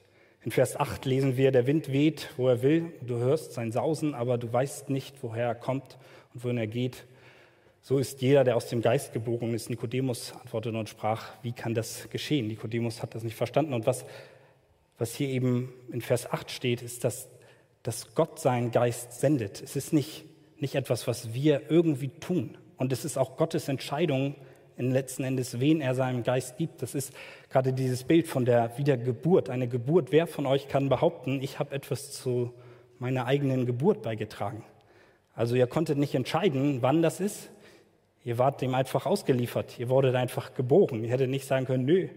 In 0.44 0.50
Vers 0.50 0.76
8 0.76 1.06
lesen 1.06 1.38
wir, 1.38 1.52
der 1.52 1.68
Wind 1.68 1.92
weht, 1.92 2.30
wo 2.36 2.48
er 2.48 2.64
will, 2.64 2.92
du 3.06 3.18
hörst 3.18 3.54
sein 3.54 3.72
Sausen, 3.72 4.16
aber 4.16 4.40
du 4.40 4.52
weißt 4.52 4.90
nicht, 4.90 5.22
woher 5.22 5.46
er 5.46 5.56
kommt 5.56 6.00
und 6.34 6.44
wohin 6.44 6.58
er 6.58 6.66
geht. 6.66 7.06
So 7.84 8.00
ist 8.00 8.22
jeder, 8.22 8.44
der 8.44 8.56
aus 8.56 8.68
dem 8.68 8.82
Geist 8.82 9.14
geboren 9.14 9.54
ist. 9.54 9.70
Nikodemus 9.70 10.34
antwortete 10.34 10.78
und 10.78 10.90
sprach, 10.90 11.30
wie 11.44 11.52
kann 11.52 11.76
das 11.76 12.10
geschehen? 12.10 12.48
Nikodemus 12.48 13.04
hat 13.04 13.14
das 13.14 13.24
nicht 13.24 13.36
verstanden. 13.36 13.74
Und 13.74 13.86
was, 13.86 14.04
was 14.98 15.14
hier 15.14 15.30
eben 15.30 15.74
in 15.92 16.02
Vers 16.02 16.32
8 16.32 16.50
steht, 16.50 16.82
ist, 16.82 17.04
dass, 17.04 17.30
dass 17.84 18.16
Gott 18.16 18.40
seinen 18.40 18.72
Geist 18.72 19.20
sendet. 19.20 19.62
Es 19.62 19.76
ist 19.76 19.94
nicht, 19.94 20.26
nicht 20.60 20.74
etwas, 20.74 21.06
was 21.06 21.36
wir 21.36 21.70
irgendwie 21.70 22.10
tun. 22.10 22.58
Und 22.78 22.92
es 22.92 23.06
ist 23.06 23.18
auch 23.18 23.38
Gottes 23.38 23.68
Entscheidung, 23.68 24.36
letzten 24.90 25.24
Endes, 25.24 25.60
wen 25.60 25.82
er 25.82 25.94
seinem 25.94 26.24
Geist 26.24 26.58
gibt. 26.58 26.82
Das 26.82 26.96
ist 26.96 27.14
gerade 27.50 27.74
dieses 27.74 28.04
Bild 28.04 28.28
von 28.28 28.46
der 28.46 28.76
Wiedergeburt. 28.78 29.50
Eine 29.50 29.68
Geburt, 29.68 30.12
wer 30.12 30.26
von 30.26 30.48
euch 30.48 30.68
kann 30.68 30.90
behaupten, 30.90 31.42
ich 31.42 31.60
habe 31.60 31.76
etwas 31.76 32.12
zu 32.12 32.54
meiner 33.02 33.26
eigenen 33.26 33.66
Geburt 33.66 34.02
beigetragen? 34.02 34.64
Also 35.36 35.56
ihr 35.56 35.68
konntet 35.68 35.98
nicht 35.98 36.16
entscheiden, 36.16 36.82
wann 36.82 37.02
das 37.02 37.20
ist. 37.20 37.50
Ihr 38.24 38.38
wart 38.38 38.62
dem 38.62 38.76
einfach 38.76 39.06
ausgeliefert. 39.06 39.80
Ihr 39.80 39.90
wurdet 39.90 40.16
einfach 40.16 40.54
geboren. 40.54 41.04
Ihr 41.04 41.10
hättet 41.10 41.30
nicht 41.30 41.46
sagen 41.46 41.66
können, 41.66 41.86
nö, 41.86 42.08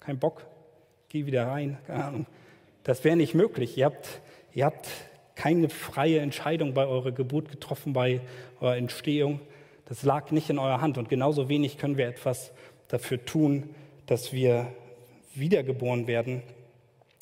kein 0.00 0.18
Bock, 0.18 0.46
geh 1.10 1.26
wieder 1.26 1.46
rein. 1.46 1.76
Keine 1.86 2.04
Ahnung. 2.04 2.26
Das 2.84 3.04
wäre 3.04 3.16
nicht 3.16 3.34
möglich. 3.34 3.76
Ihr 3.76 3.84
habt, 3.84 4.20
ihr 4.54 4.64
habt 4.64 4.88
keine 5.34 5.68
freie 5.68 6.20
Entscheidung 6.20 6.72
bei 6.72 6.86
eurer 6.86 7.12
Geburt 7.12 7.50
getroffen, 7.50 7.92
bei 7.92 8.22
eurer 8.60 8.78
Entstehung. 8.78 9.40
Das 9.88 10.02
lag 10.02 10.30
nicht 10.32 10.50
in 10.50 10.58
eurer 10.58 10.82
Hand 10.82 10.98
und 10.98 11.08
genauso 11.08 11.48
wenig 11.48 11.78
können 11.78 11.96
wir 11.96 12.08
etwas 12.08 12.52
dafür 12.88 13.24
tun, 13.24 13.70
dass 14.04 14.34
wir 14.34 14.66
wiedergeboren 15.34 16.06
werden. 16.06 16.42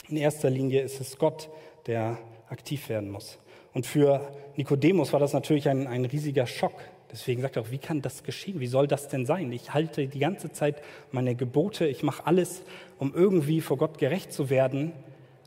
In 0.09 0.17
erster 0.17 0.51
Linie 0.51 0.83
ist 0.83 1.01
es 1.01 1.17
Gott, 1.17 1.49
der 1.87 2.19
aktiv 2.49 2.89
werden 2.89 3.11
muss. 3.11 3.39
Und 3.73 3.87
für 3.87 4.33
Nikodemus 4.57 5.13
war 5.13 5.21
das 5.21 5.33
natürlich 5.33 5.69
ein, 5.69 5.87
ein 5.87 6.07
riesiger 6.07 6.49
Schock. 6.49 6.75
Deswegen 7.13 7.41
sagt 7.41 7.55
er 7.55 7.63
auch, 7.63 7.71
wie 7.71 7.79
kann 7.79 8.03
das 8.03 8.25
geschehen? 8.25 8.59
Wie 8.59 8.67
soll 8.67 8.89
das 8.89 9.07
denn 9.07 9.27
sein? 9.27 9.53
Ich 9.53 9.73
halte 9.73 10.09
die 10.09 10.19
ganze 10.19 10.51
Zeit 10.51 10.83
meine 11.13 11.37
Gebote, 11.37 11.87
ich 11.87 12.03
mache 12.03 12.27
alles, 12.27 12.63
um 12.99 13.15
irgendwie 13.15 13.61
vor 13.61 13.79
Gott 13.79 13.99
gerecht 13.99 14.33
zu 14.33 14.51
werden. 14.51 14.93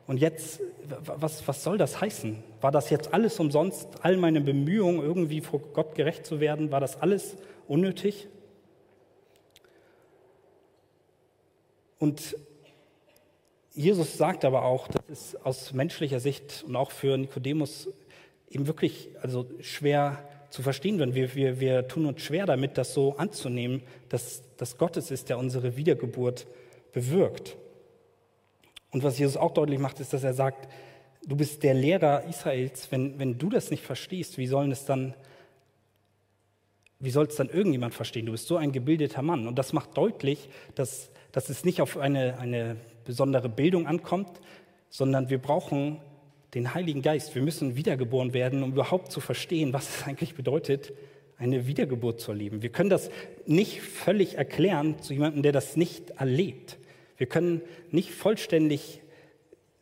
Und 0.10 0.18
jetzt, 0.18 0.60
was, 1.06 1.48
was 1.48 1.64
soll 1.64 1.78
das 1.78 2.02
heißen? 2.02 2.44
War 2.62 2.72
das 2.72 2.90
jetzt 2.90 3.14
alles 3.14 3.40
umsonst? 3.40 3.88
All 4.02 4.18
meine 4.18 4.42
Bemühungen, 4.42 5.04
irgendwie 5.04 5.40
vor 5.40 5.60
Gott 5.60 5.94
gerecht 5.94 6.26
zu 6.26 6.40
werden, 6.40 6.72
war 6.72 6.80
das 6.80 7.00
alles 7.00 7.38
unnötig? 7.68 8.28
Und 12.00 12.36
Jesus 13.76 14.18
sagt 14.18 14.46
aber 14.46 14.64
auch, 14.66 14.88
das 14.88 15.04
ist 15.10 15.46
aus 15.46 15.74
menschlicher 15.74 16.20
Sicht 16.20 16.64
und 16.66 16.76
auch 16.76 16.90
für 16.90 17.16
Nikodemus 17.16 17.88
eben 18.50 18.66
wirklich 18.66 19.10
also 19.22 19.46
schwer 19.60 20.28
zu 20.50 20.64
verstehen 20.64 20.98
wird. 20.98 21.14
Wir, 21.14 21.36
wir, 21.36 21.60
wir 21.60 21.88
tun 21.88 22.08
uns 22.08 22.24
schwer 22.24 22.48
damit, 22.48 22.80
das 22.80 22.96
so 22.96 23.16
anzunehmen, 23.18 23.84
dass, 24.10 24.42
dass 24.58 24.80
Gott 24.80 24.98
es 24.98 25.12
ist, 25.12 25.30
der 25.30 25.38
unsere 25.38 25.78
Wiedergeburt 25.78 26.48
bewirkt. 26.94 27.58
Und 28.92 29.04
was 29.04 29.20
Jesus 29.20 29.38
auch 29.38 29.54
deutlich 29.54 29.80
macht, 29.80 30.00
ist, 30.00 30.14
dass 30.14 30.24
er 30.24 30.34
sagt, 30.34 30.68
du 31.26 31.36
bist 31.36 31.64
der 31.64 31.74
Lehrer 31.74 32.24
Israels. 32.26 32.92
Wenn, 32.92 33.20
wenn 33.20 33.38
du 33.38 33.50
das 33.50 33.72
nicht 33.72 33.84
verstehst, 33.84 34.38
wie 34.38 34.48
sollen 34.48 34.72
es 34.72 34.86
dann, 34.86 35.14
wie 37.00 37.12
soll 37.12 37.28
es 37.28 37.36
dann 37.36 37.50
irgendjemand 37.50 37.94
verstehen? 37.94 38.26
Du 38.26 38.32
bist 38.32 38.48
so 38.48 38.58
ein 38.58 38.72
gebildeter 38.72 39.22
Mann. 39.22 39.48
Und 39.48 39.56
das 39.56 39.74
macht 39.74 39.96
deutlich, 39.98 40.50
dass, 40.76 41.12
dass 41.32 41.50
es 41.50 41.64
nicht 41.64 41.82
auf 41.82 41.98
eine, 41.98 42.38
eine 42.40 42.78
besondere 43.06 43.50
Bildung 43.50 43.88
ankommt, 43.88 44.42
sondern 44.90 45.30
wir 45.30 45.38
brauchen 45.38 46.00
den 46.56 46.74
Heiligen 46.74 47.04
Geist. 47.04 47.36
Wir 47.36 47.44
müssen 47.44 47.76
wiedergeboren 47.76 48.34
werden, 48.34 48.64
um 48.64 48.72
überhaupt 48.72 49.12
zu 49.12 49.20
verstehen, 49.20 49.72
was 49.72 50.00
es 50.00 50.08
eigentlich 50.08 50.34
bedeutet, 50.34 50.94
eine 51.38 51.68
Wiedergeburt 51.68 52.20
zu 52.20 52.32
erleben. 52.32 52.64
Wir 52.64 52.72
können 52.72 52.90
das 52.90 53.10
nicht 53.46 53.82
völlig 53.82 54.38
erklären 54.38 55.00
zu 55.00 55.14
jemandem, 55.14 55.44
der 55.44 55.52
das 55.54 55.78
nicht 55.78 56.10
erlebt. 56.12 56.79
Wir 57.20 57.28
können 57.28 57.62
nicht 57.92 58.12
vollständig 58.12 59.02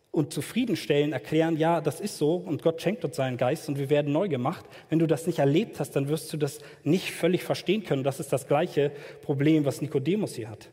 und 0.09 0.33
zufriedenstellend 0.33 1.13
erklären, 1.13 1.57
ja, 1.57 1.79
das 1.79 2.01
ist 2.01 2.17
so 2.17 2.35
und 2.35 2.63
Gott 2.63 2.81
schenkt 2.81 3.05
uns 3.05 3.15
seinen 3.15 3.37
Geist 3.37 3.69
und 3.69 3.77
wir 3.77 3.91
werden 3.91 4.11
neu 4.11 4.27
gemacht. 4.27 4.65
Wenn 4.89 4.97
du 4.97 5.05
das 5.05 5.27
nicht 5.27 5.37
erlebt 5.37 5.79
hast, 5.79 5.91
dann 5.91 6.09
wirst 6.09 6.33
du 6.33 6.37
das 6.37 6.59
nicht 6.83 7.11
völlig 7.11 7.43
verstehen 7.43 7.83
können. 7.83 8.03
Das 8.03 8.19
ist 8.19 8.33
das 8.33 8.47
gleiche 8.47 8.91
Problem, 9.21 9.63
was 9.63 9.81
Nikodemus 9.81 10.33
hier 10.33 10.49
hat. 10.49 10.71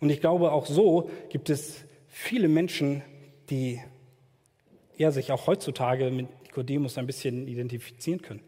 Und 0.00 0.08
ich 0.08 0.20
glaube, 0.20 0.52
auch 0.52 0.64
so 0.64 1.10
gibt 1.28 1.50
es 1.50 1.84
viele 2.08 2.48
Menschen, 2.48 3.02
die 3.50 3.80
ja, 4.96 5.10
sich 5.10 5.30
auch 5.30 5.46
heutzutage 5.46 6.10
mit 6.10 6.28
Nikodemus 6.44 6.96
ein 6.96 7.06
bisschen 7.06 7.46
identifizieren 7.48 8.22
können. 8.22 8.40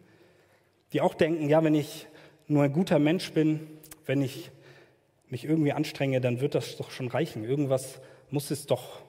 Die 0.94 1.02
auch 1.02 1.12
denken, 1.12 1.50
ja, 1.50 1.62
wenn 1.62 1.75
ich 1.75 2.06
nur 2.47 2.62
ein 2.62 2.73
guter 2.73 2.99
Mensch 2.99 3.32
bin, 3.32 3.68
wenn 4.06 4.23
ich 4.23 4.50
mich 5.31 5.45
irgendwie 5.45 5.73
anstrenge, 5.73 6.21
dann 6.21 6.41
wird 6.41 6.55
das 6.55 6.77
doch 6.77 6.91
schon 6.91 7.09
reichen. 7.09 7.45
Irgendwas 7.45 8.01
muss 8.31 8.51
es 8.51 8.67
doch 8.67 9.01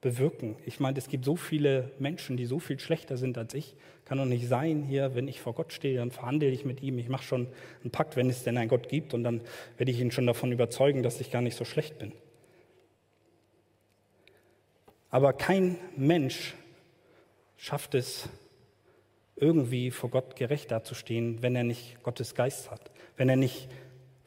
bewirken. 0.00 0.56
Ich 0.64 0.80
meine, 0.80 0.98
es 0.98 1.08
gibt 1.08 1.24
so 1.24 1.36
viele 1.36 1.90
Menschen, 1.98 2.36
die 2.36 2.46
so 2.46 2.58
viel 2.58 2.78
schlechter 2.78 3.16
sind 3.16 3.36
als 3.36 3.54
ich. 3.54 3.74
Kann 4.04 4.18
doch 4.18 4.24
nicht 4.24 4.46
sein, 4.46 4.82
hier, 4.82 5.14
wenn 5.14 5.28
ich 5.28 5.40
vor 5.40 5.54
Gott 5.54 5.72
stehe, 5.72 5.98
dann 5.98 6.10
verhandle 6.10 6.48
ich 6.48 6.64
mit 6.64 6.82
ihm. 6.82 6.98
Ich 6.98 7.08
mache 7.08 7.24
schon 7.24 7.48
einen 7.82 7.90
Pakt, 7.90 8.16
wenn 8.16 8.30
es 8.30 8.44
denn 8.44 8.56
einen 8.56 8.68
Gott 8.68 8.88
gibt, 8.88 9.12
und 9.12 9.24
dann 9.24 9.40
werde 9.76 9.90
ich 9.90 10.00
ihn 10.00 10.10
schon 10.10 10.26
davon 10.26 10.52
überzeugen, 10.52 11.02
dass 11.02 11.20
ich 11.20 11.30
gar 11.30 11.42
nicht 11.42 11.56
so 11.56 11.64
schlecht 11.64 11.98
bin. 11.98 12.12
Aber 15.10 15.32
kein 15.32 15.76
Mensch 15.96 16.54
schafft 17.56 17.94
es, 17.94 18.28
irgendwie 19.40 19.90
vor 19.90 20.10
Gott 20.10 20.36
gerecht 20.36 20.70
dazustehen, 20.70 21.42
wenn 21.42 21.54
er 21.54 21.64
nicht 21.64 22.02
Gottes 22.02 22.34
Geist 22.34 22.70
hat, 22.70 22.90
wenn 23.16 23.28
er 23.28 23.36
nicht 23.36 23.68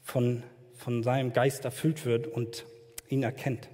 von 0.02 0.44
von 0.82 1.04
seinem 1.04 1.32
Geist 1.32 1.64
erfüllt 1.64 2.06
wird 2.06 2.26
und 2.28 2.66
ihn 3.08 3.22
erkennt. 3.22 3.70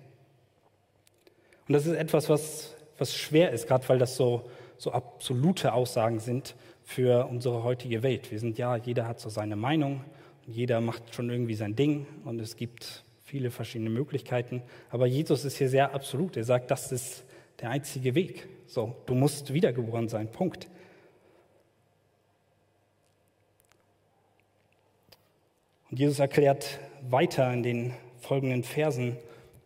Und 1.68 1.74
das 1.74 1.86
ist 1.86 1.96
etwas, 1.96 2.28
was, 2.30 2.76
was 2.98 3.16
schwer 3.16 3.52
ist, 3.52 3.68
gerade 3.68 3.88
weil 3.88 3.98
das 3.98 4.18
so, 4.18 4.50
so 4.78 4.92
absolute 4.92 5.74
Aussagen 5.74 6.20
sind 6.20 6.56
für 6.84 7.28
unsere 7.28 7.64
heutige 7.64 8.04
Welt. 8.04 8.30
Wir 8.32 8.40
sind 8.40 8.58
ja, 8.58 8.76
jeder 8.76 9.08
hat 9.08 9.22
so 9.22 9.30
seine 9.30 9.56
Meinung, 9.56 10.04
jeder 10.46 10.82
macht 10.82 11.14
schon 11.16 11.30
irgendwie 11.30 11.56
sein 11.56 11.76
Ding 11.76 12.06
und 12.26 12.40
es 12.40 12.58
gibt 12.58 13.04
viele 13.24 13.52
verschiedene 13.52 13.90
Möglichkeiten. 13.90 14.62
Aber 14.90 15.06
Jesus 15.06 15.46
ist 15.46 15.58
hier 15.58 15.70
sehr 15.70 15.94
absolut. 15.94 16.36
Er 16.36 16.44
sagt, 16.44 16.72
das 16.72 16.92
ist 16.92 17.24
der 17.62 17.70
einzige 17.70 18.16
Weg. 18.16 18.48
So, 18.68 18.96
du 19.06 19.16
musst 19.16 19.54
wiedergeboren 19.54 20.10
sein. 20.10 20.30
Punkt. 20.30 20.68
Und 25.90 26.00
Jesus 26.00 26.20
erklärt 26.20 26.80
weiter 27.10 27.52
in 27.52 27.64
den 27.64 27.94
folgenden 28.20 28.64
Versen, 28.64 29.18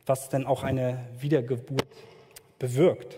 was 0.06 0.30
denn 0.30 0.46
auch 0.46 0.64
eine 0.64 1.06
Wiedergeburt 1.20 1.88
bewirkt. 2.60 3.18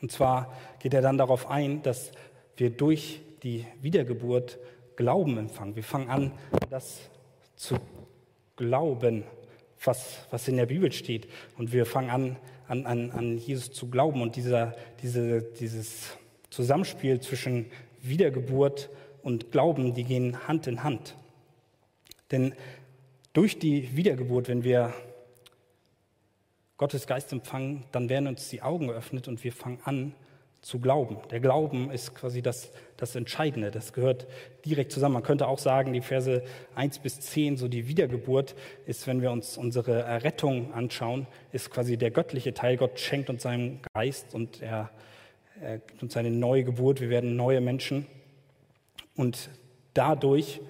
Und 0.00 0.12
zwar 0.12 0.52
geht 0.78 0.94
er 0.94 1.02
dann 1.02 1.18
darauf 1.18 1.50
ein, 1.50 1.82
dass 1.82 2.12
wir 2.56 2.70
durch 2.70 3.20
die 3.42 3.66
Wiedergeburt 3.80 4.58
Glauben 4.96 5.38
empfangen. 5.38 5.76
Wir 5.76 5.84
fangen 5.84 6.10
an, 6.10 6.32
das 6.70 7.00
zu 7.54 7.76
glauben, 8.56 9.24
was, 9.84 10.26
was 10.30 10.48
in 10.48 10.56
der 10.56 10.66
Bibel 10.66 10.90
steht. 10.90 11.28
Und 11.56 11.72
wir 11.72 11.86
fangen 11.86 12.10
an, 12.10 12.36
an, 12.66 12.86
an, 12.86 13.10
an 13.12 13.38
Jesus 13.38 13.70
zu 13.72 13.88
glauben. 13.88 14.22
Und 14.22 14.34
dieser, 14.34 14.74
diese, 15.02 15.42
dieses 15.42 16.16
Zusammenspiel 16.50 17.20
zwischen 17.20 17.66
Wiedergeburt 18.02 18.90
und 19.22 19.52
Glauben, 19.52 19.94
die 19.94 20.04
gehen 20.04 20.48
Hand 20.48 20.66
in 20.66 20.82
Hand. 20.82 21.14
Denn 22.30 22.54
durch 23.38 23.60
die 23.60 23.96
Wiedergeburt, 23.96 24.48
wenn 24.48 24.64
wir 24.64 24.92
Gottes 26.76 27.06
Geist 27.06 27.30
empfangen, 27.30 27.84
dann 27.92 28.08
werden 28.08 28.26
uns 28.26 28.48
die 28.48 28.62
Augen 28.62 28.88
geöffnet 28.88 29.28
und 29.28 29.44
wir 29.44 29.52
fangen 29.52 29.78
an 29.84 30.12
zu 30.60 30.80
glauben. 30.80 31.18
Der 31.30 31.38
Glauben 31.38 31.92
ist 31.92 32.16
quasi 32.16 32.42
das, 32.42 32.72
das 32.96 33.14
Entscheidende, 33.14 33.70
das 33.70 33.92
gehört 33.92 34.26
direkt 34.64 34.90
zusammen. 34.90 35.12
Man 35.12 35.22
könnte 35.22 35.46
auch 35.46 35.60
sagen, 35.60 35.92
die 35.92 36.00
Verse 36.00 36.42
1 36.74 36.98
bis 36.98 37.20
10, 37.20 37.58
so 37.58 37.68
die 37.68 37.86
Wiedergeburt 37.86 38.56
ist, 38.86 39.06
wenn 39.06 39.22
wir 39.22 39.30
uns 39.30 39.56
unsere 39.56 40.00
Errettung 40.00 40.74
anschauen, 40.74 41.28
ist 41.52 41.70
quasi 41.70 41.96
der 41.96 42.10
göttliche 42.10 42.54
Teil. 42.54 42.76
Gott 42.76 42.98
schenkt 42.98 43.30
uns 43.30 43.44
seinen 43.44 43.82
Geist 43.94 44.34
und 44.34 44.62
er, 44.62 44.90
er 45.60 45.78
gibt 45.78 46.02
uns 46.02 46.16
eine 46.16 46.32
neue 46.32 46.64
Geburt. 46.64 47.00
Wir 47.00 47.08
werden 47.08 47.36
neue 47.36 47.60
Menschen. 47.60 48.08
Und 49.14 49.48
dadurch 49.94 50.60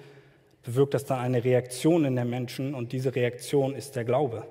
bewirkt 0.69 0.93
das 0.93 1.05
dann 1.05 1.19
eine 1.19 1.43
Reaktion 1.43 2.05
in 2.05 2.15
den 2.15 2.29
Menschen 2.29 2.75
und 2.75 2.91
diese 2.91 3.15
Reaktion 3.15 3.73
ist 3.73 3.95
der 3.95 4.05
Glaube. 4.05 4.45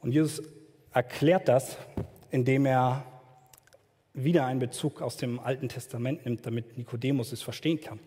Und 0.00 0.12
Jesus 0.12 0.42
erklärt 0.92 1.48
das, 1.48 1.76
indem 2.30 2.66
er 2.66 3.04
wieder 4.14 4.46
einen 4.46 4.60
Bezug 4.60 5.02
aus 5.02 5.16
dem 5.16 5.40
Alten 5.40 5.68
Testament 5.68 6.24
nimmt, 6.24 6.46
damit 6.46 6.78
Nikodemus 6.78 7.32
es 7.32 7.42
verstehen 7.42 7.80
kann. 7.80 7.98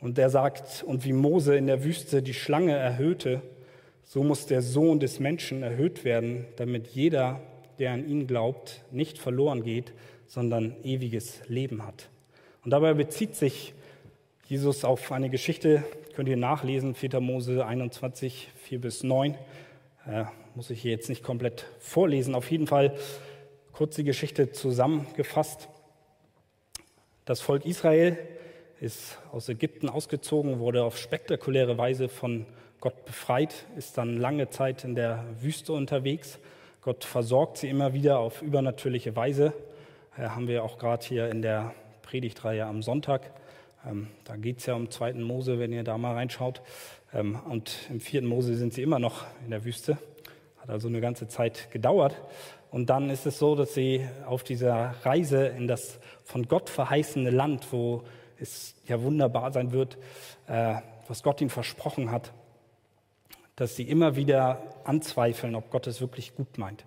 Und 0.00 0.18
er 0.18 0.28
sagt, 0.28 0.82
und 0.82 1.04
wie 1.04 1.14
Mose 1.14 1.56
in 1.56 1.66
der 1.66 1.82
Wüste 1.82 2.22
die 2.22 2.34
Schlange 2.34 2.76
erhöhte, 2.76 3.40
so 4.04 4.22
muss 4.22 4.46
der 4.46 4.60
Sohn 4.60 5.00
des 5.00 5.18
Menschen 5.18 5.62
erhöht 5.62 6.04
werden, 6.04 6.44
damit 6.56 6.88
jeder, 6.88 7.40
der 7.78 7.92
an 7.92 8.06
ihn 8.06 8.26
glaubt, 8.26 8.84
nicht 8.90 9.16
verloren 9.16 9.62
geht, 9.62 9.94
sondern 10.26 10.76
ewiges 10.82 11.40
Leben 11.48 11.86
hat. 11.86 12.10
Und 12.64 12.72
dabei 12.72 12.92
bezieht 12.92 13.34
sich 13.34 13.72
Jesus 14.50 14.84
auf 14.84 15.12
eine 15.12 15.30
Geschichte, 15.30 15.84
könnt 16.16 16.28
ihr 16.28 16.36
nachlesen, 16.36 16.96
4. 16.96 17.20
Mose 17.20 17.64
21, 17.64 18.48
4 18.56 18.80
bis 18.80 19.04
9. 19.04 19.38
Äh, 20.08 20.24
muss 20.56 20.70
ich 20.70 20.82
hier 20.82 20.90
jetzt 20.90 21.08
nicht 21.08 21.22
komplett 21.22 21.66
vorlesen. 21.78 22.34
Auf 22.34 22.50
jeden 22.50 22.66
Fall 22.66 22.96
kurz 23.70 23.94
die 23.94 24.02
Geschichte 24.02 24.50
zusammengefasst. 24.50 25.68
Das 27.26 27.40
Volk 27.40 27.64
Israel 27.64 28.18
ist 28.80 29.18
aus 29.30 29.48
Ägypten 29.48 29.88
ausgezogen, 29.88 30.58
wurde 30.58 30.82
auf 30.82 30.98
spektakuläre 30.98 31.78
Weise 31.78 32.08
von 32.08 32.44
Gott 32.80 33.04
befreit, 33.04 33.66
ist 33.76 33.98
dann 33.98 34.16
lange 34.16 34.50
Zeit 34.50 34.82
in 34.82 34.96
der 34.96 35.26
Wüste 35.38 35.72
unterwegs. 35.72 36.40
Gott 36.82 37.04
versorgt 37.04 37.58
sie 37.58 37.68
immer 37.68 37.94
wieder 37.94 38.18
auf 38.18 38.42
übernatürliche 38.42 39.14
Weise. 39.14 39.52
Äh, 40.18 40.22
haben 40.22 40.48
wir 40.48 40.64
auch 40.64 40.76
gerade 40.76 41.06
hier 41.06 41.28
in 41.28 41.40
der 41.40 41.72
Predigtreihe 42.02 42.66
am 42.66 42.82
Sonntag 42.82 43.30
ähm, 43.86 44.08
da 44.24 44.36
geht 44.36 44.58
es 44.58 44.66
ja 44.66 44.74
um 44.74 44.90
2. 44.90 45.14
Mose, 45.14 45.58
wenn 45.58 45.72
ihr 45.72 45.84
da 45.84 45.96
mal 45.98 46.14
reinschaut. 46.14 46.62
Ähm, 47.12 47.38
und 47.48 47.76
im 47.88 48.00
4. 48.00 48.22
Mose 48.22 48.56
sind 48.56 48.74
sie 48.74 48.82
immer 48.82 48.98
noch 48.98 49.24
in 49.44 49.50
der 49.50 49.64
Wüste. 49.64 49.98
Hat 50.58 50.70
also 50.70 50.88
eine 50.88 51.00
ganze 51.00 51.28
Zeit 51.28 51.70
gedauert. 51.70 52.20
Und 52.70 52.90
dann 52.90 53.10
ist 53.10 53.26
es 53.26 53.38
so, 53.38 53.56
dass 53.56 53.74
sie 53.74 54.06
auf 54.26 54.44
dieser 54.44 54.94
Reise 55.02 55.46
in 55.46 55.66
das 55.66 55.98
von 56.24 56.46
Gott 56.46 56.70
verheißene 56.70 57.30
Land, 57.30 57.72
wo 57.72 58.04
es 58.38 58.74
ja 58.86 59.02
wunderbar 59.02 59.52
sein 59.52 59.72
wird, 59.72 59.98
äh, 60.46 60.76
was 61.08 61.22
Gott 61.22 61.40
ihnen 61.40 61.50
versprochen 61.50 62.10
hat, 62.10 62.32
dass 63.56 63.76
sie 63.76 63.82
immer 63.82 64.14
wieder 64.14 64.62
anzweifeln, 64.84 65.54
ob 65.54 65.70
Gott 65.70 65.86
es 65.86 66.00
wirklich 66.00 66.34
gut 66.36 66.58
meint 66.58 66.84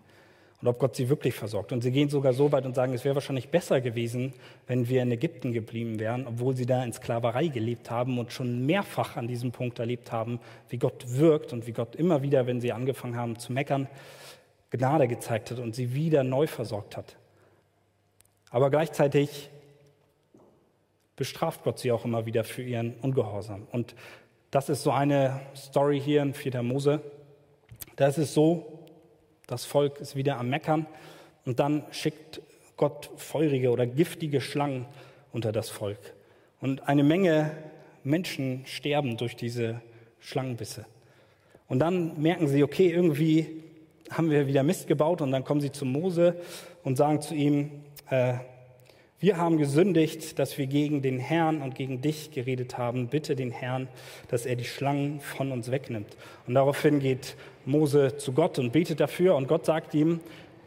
und 0.64 0.70
ob 0.70 0.80
Gott 0.80 0.96
sie 0.96 1.10
wirklich 1.10 1.34
versorgt. 1.34 1.74
Und 1.74 1.82
sie 1.82 1.92
gehen 1.92 2.08
sogar 2.08 2.32
so 2.32 2.54
weit 2.54 2.66
und 2.66 2.74
sagen, 2.74 2.94
es 2.94 3.04
wäre 3.04 3.16
wahrscheinlich 3.16 3.50
besser 3.50 3.82
gewesen, 3.82 4.32
wenn 4.66 4.88
wir 4.88 5.02
in 5.02 5.12
Ägypten 5.12 5.52
geblieben 5.52 6.00
wären, 6.00 6.26
obwohl 6.26 6.56
sie 6.56 6.66
da 6.66 6.82
in 6.86 6.94
Sklaverei 6.94 7.48
gelebt 7.48 7.92
haben 7.92 8.18
und 8.18 8.32
schon 8.32 8.66
mehrfach 8.66 9.18
an 9.18 9.28
diesem 9.28 9.52
Punkt 9.52 9.80
erlebt 9.80 10.14
haben, 10.14 10.40
wie 10.70 10.78
Gott 10.78 11.04
wirkt 11.06 11.52
und 11.52 11.68
wie 11.68 11.74
Gott 11.74 11.98
immer 11.98 12.22
wieder, 12.22 12.48
wenn 12.48 12.62
sie 12.62 12.72
angefangen 12.72 13.18
haben 13.18 13.38
zu 13.38 13.52
meckern, 13.52 13.90
Gnade 14.70 15.10
gezeigt 15.10 15.52
hat 15.52 15.60
und 15.60 15.76
sie 15.76 15.96
wieder 15.96 16.24
neu 16.24 16.48
versorgt 16.48 16.96
hat. 16.96 17.18
Aber 18.50 18.70
gleichzeitig 18.70 19.50
bestraft 21.18 21.66
Gott 21.66 21.80
sie 21.80 21.92
auch 21.92 22.06
immer 22.06 22.26
wieder 22.26 22.46
für 22.46 22.64
ihren 22.64 22.94
Ungehorsam. 23.02 23.68
Und 23.74 23.96
das 24.50 24.70
ist 24.70 24.84
so 24.84 24.92
eine 24.92 25.42
Story 25.58 26.00
hier 26.00 26.22
in 26.22 26.34
4. 26.34 26.64
Mose. 26.64 27.02
Da 27.98 28.08
ist 28.08 28.18
es 28.18 28.34
so, 28.34 28.73
das 29.54 29.66
Volk 29.66 30.00
ist 30.02 30.16
wieder 30.16 30.40
am 30.40 30.50
Meckern 30.50 30.88
und 31.46 31.60
dann 31.60 31.84
schickt 31.92 32.42
Gott 32.76 33.12
feurige 33.18 33.70
oder 33.70 33.86
giftige 33.86 34.42
Schlangen 34.42 34.88
unter 35.32 35.52
das 35.52 35.70
Volk. 35.70 36.00
Und 36.60 36.88
eine 36.88 37.04
Menge 37.04 37.52
Menschen 38.04 38.66
sterben 38.66 39.16
durch 39.16 39.36
diese 39.36 39.82
Schlangenbisse. 40.20 40.88
Und 41.68 41.80
dann 41.80 42.20
merken 42.20 42.48
sie, 42.48 42.64
okay, 42.64 42.90
irgendwie 42.90 43.62
haben 44.10 44.32
wir 44.32 44.48
wieder 44.48 44.64
Mist 44.64 44.88
gebaut 44.88 45.22
und 45.22 45.32
dann 45.32 45.44
kommen 45.44 45.62
sie 45.62 45.72
zu 45.72 45.86
Mose 45.86 46.36
und 46.84 46.98
sagen 46.98 47.22
zu 47.22 47.36
ihm, 47.36 47.84
äh, 48.10 48.36
wir 49.24 49.38
haben 49.38 49.58
gesündigt, 49.58 50.38
dass 50.38 50.58
wir 50.58 50.68
gegen 50.68 51.02
den 51.02 51.18
Herrn 51.18 51.62
und 51.62 51.76
gegen 51.76 52.02
dich 52.02 52.32
geredet 52.32 52.78
haben. 52.78 53.08
Bitte 53.08 53.38
den 53.38 53.52
Herrn, 53.52 53.88
dass 54.28 54.46
er 54.46 54.58
die 54.58 54.66
Schlangen 54.66 55.22
von 55.22 55.54
uns 55.54 55.72
wegnimmt. 55.72 56.18
Und 56.46 56.56
daraufhin 56.56 57.00
geht 57.00 57.38
Mose 57.64 58.18
zu 58.18 58.34
Gott 58.34 58.60
und 58.60 58.74
betet 58.74 59.00
dafür. 59.00 59.38
Und 59.38 59.48
Gott 59.48 59.66
sagt 59.66 59.94
ihm, 59.94 60.20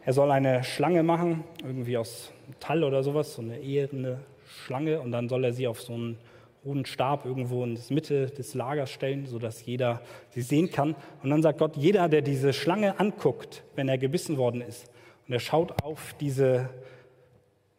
er 0.03 0.13
soll 0.13 0.31
eine 0.31 0.63
Schlange 0.63 1.03
machen, 1.03 1.43
irgendwie 1.61 1.97
aus 1.97 2.31
Metall 2.47 2.83
oder 2.83 3.03
sowas, 3.03 3.35
so 3.35 3.43
eine 3.43 3.59
eherne 3.59 4.21
Schlange. 4.47 5.01
Und 5.01 5.11
dann 5.11 5.29
soll 5.29 5.43
er 5.43 5.53
sie 5.53 5.67
auf 5.67 5.79
so 5.79 5.93
einen 5.93 6.17
hohen 6.65 6.83
Stab 6.87 7.25
irgendwo 7.27 7.63
in 7.63 7.75
die 7.75 7.93
Mitte 7.93 8.25
des 8.25 8.55
Lagers 8.55 8.89
stellen, 8.89 9.27
sodass 9.27 9.63
jeder 9.67 10.01
sie 10.31 10.41
sehen 10.41 10.71
kann. 10.71 10.95
Und 11.21 11.29
dann 11.29 11.43
sagt 11.43 11.59
Gott, 11.59 11.77
jeder, 11.77 12.09
der 12.09 12.23
diese 12.23 12.53
Schlange 12.53 12.99
anguckt, 12.99 13.61
wenn 13.75 13.87
er 13.87 13.99
gebissen 13.99 14.35
worden 14.35 14.61
ist, 14.61 14.89
und 15.27 15.33
er 15.33 15.39
schaut 15.41 15.83
auf 15.83 16.15
diese 16.19 16.69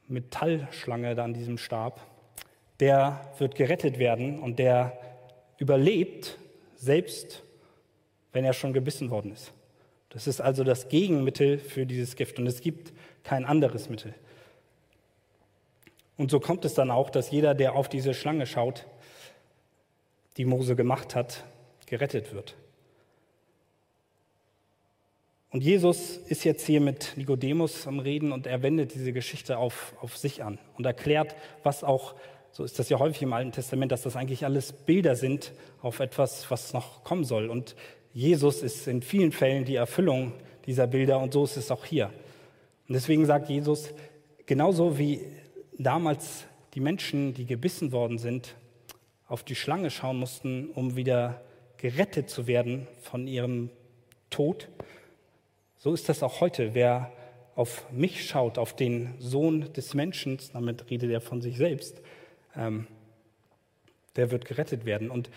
Metallschlange 0.08 1.14
da 1.14 1.24
an 1.24 1.34
diesem 1.34 1.58
Stab, 1.58 2.00
der 2.80 3.32
wird 3.38 3.54
gerettet 3.54 3.98
werden 3.98 4.38
und 4.40 4.58
der 4.58 4.98
überlebt, 5.58 6.38
selbst 6.76 7.42
wenn 8.32 8.44
er 8.44 8.52
schon 8.52 8.72
gebissen 8.72 9.10
worden 9.10 9.32
ist. 9.32 9.52
Das 10.10 10.26
ist 10.26 10.40
also 10.40 10.64
das 10.64 10.88
Gegenmittel 10.88 11.58
für 11.58 11.84
dieses 11.84 12.16
Gift 12.16 12.38
und 12.38 12.46
es 12.46 12.60
gibt 12.60 12.92
kein 13.24 13.44
anderes 13.44 13.90
Mittel. 13.90 14.14
Und 16.16 16.30
so 16.30 16.40
kommt 16.40 16.64
es 16.64 16.74
dann 16.74 16.90
auch, 16.90 17.10
dass 17.10 17.30
jeder, 17.30 17.54
der 17.54 17.74
auf 17.74 17.88
diese 17.88 18.14
Schlange 18.14 18.46
schaut, 18.46 18.86
die 20.36 20.44
Mose 20.44 20.76
gemacht 20.76 21.14
hat, 21.14 21.44
gerettet 21.86 22.32
wird. 22.32 22.56
Und 25.50 25.62
Jesus 25.62 26.18
ist 26.18 26.44
jetzt 26.44 26.66
hier 26.66 26.80
mit 26.80 27.14
Nikodemus 27.16 27.87
am 27.87 28.00
Reden 28.00 28.32
und 28.32 28.46
er 28.46 28.62
wendet 28.62 28.94
diese 28.94 29.14
Geschichte 29.14 29.56
auf, 29.56 29.94
auf 30.00 30.16
sich 30.16 30.44
an 30.44 30.58
und 30.76 30.84
erklärt, 30.84 31.34
was 31.62 31.84
auch, 31.84 32.14
so 32.52 32.64
ist 32.64 32.78
das 32.78 32.90
ja 32.90 32.98
häufig 32.98 33.22
im 33.22 33.32
Alten 33.32 33.52
Testament, 33.52 33.90
dass 33.90 34.02
das 34.02 34.14
eigentlich 34.14 34.44
alles 34.44 34.72
Bilder 34.72 35.16
sind 35.16 35.52
auf 35.80 36.00
etwas, 36.00 36.50
was 36.50 36.74
noch 36.74 37.02
kommen 37.02 37.24
soll. 37.24 37.48
Und 37.48 37.76
Jesus 38.12 38.62
ist 38.62 38.87
in 38.88 39.00
vielen 39.00 39.32
Fällen 39.32 39.64
die 39.64 39.76
Erfüllung 39.76 40.34
dieser 40.66 40.87
Bilder 40.87 41.18
und 41.18 41.32
so 41.32 41.44
ist 41.44 41.56
es 41.56 41.70
auch 41.70 41.87
hier. 41.87 42.12
Und 42.87 42.94
deswegen 42.94 43.24
sagt 43.24 43.48
Jesus, 43.48 43.94
genauso 44.44 44.98
wie 44.98 45.22
damals 45.78 46.44
die 46.74 46.80
Menschen, 46.80 47.32
die 47.32 47.46
gebissen 47.46 47.92
worden 47.92 48.18
sind, 48.18 48.54
auf 49.26 49.44
die 49.44 49.54
Schlange 49.54 49.90
schauen 49.90 50.18
mussten, 50.18 50.70
um 50.74 50.94
wieder 50.94 51.40
gerettet 51.78 52.28
zu 52.28 52.46
werden 52.46 52.87
von 53.00 53.26
ihrem 53.26 53.70
Tod, 54.28 54.68
so 55.78 55.94
ist 55.94 56.08
das 56.08 56.22
auch 56.22 56.40
heute. 56.40 56.74
Wer 56.74 57.12
auf 57.54 57.90
mich 57.90 58.26
schaut, 58.26 58.58
auf 58.58 58.74
den 58.74 59.14
Sohn 59.18 59.72
des 59.72 59.94
Menschen, 59.94 60.38
damit 60.52 60.90
redet 60.90 61.10
er 61.10 61.20
von 61.20 61.40
sich 61.40 61.56
selbst, 61.56 62.00
ähm, 62.56 62.86
der 64.16 64.30
wird 64.30 64.44
gerettet 64.44 64.84
werden. 64.84 65.10
Und 65.10 65.30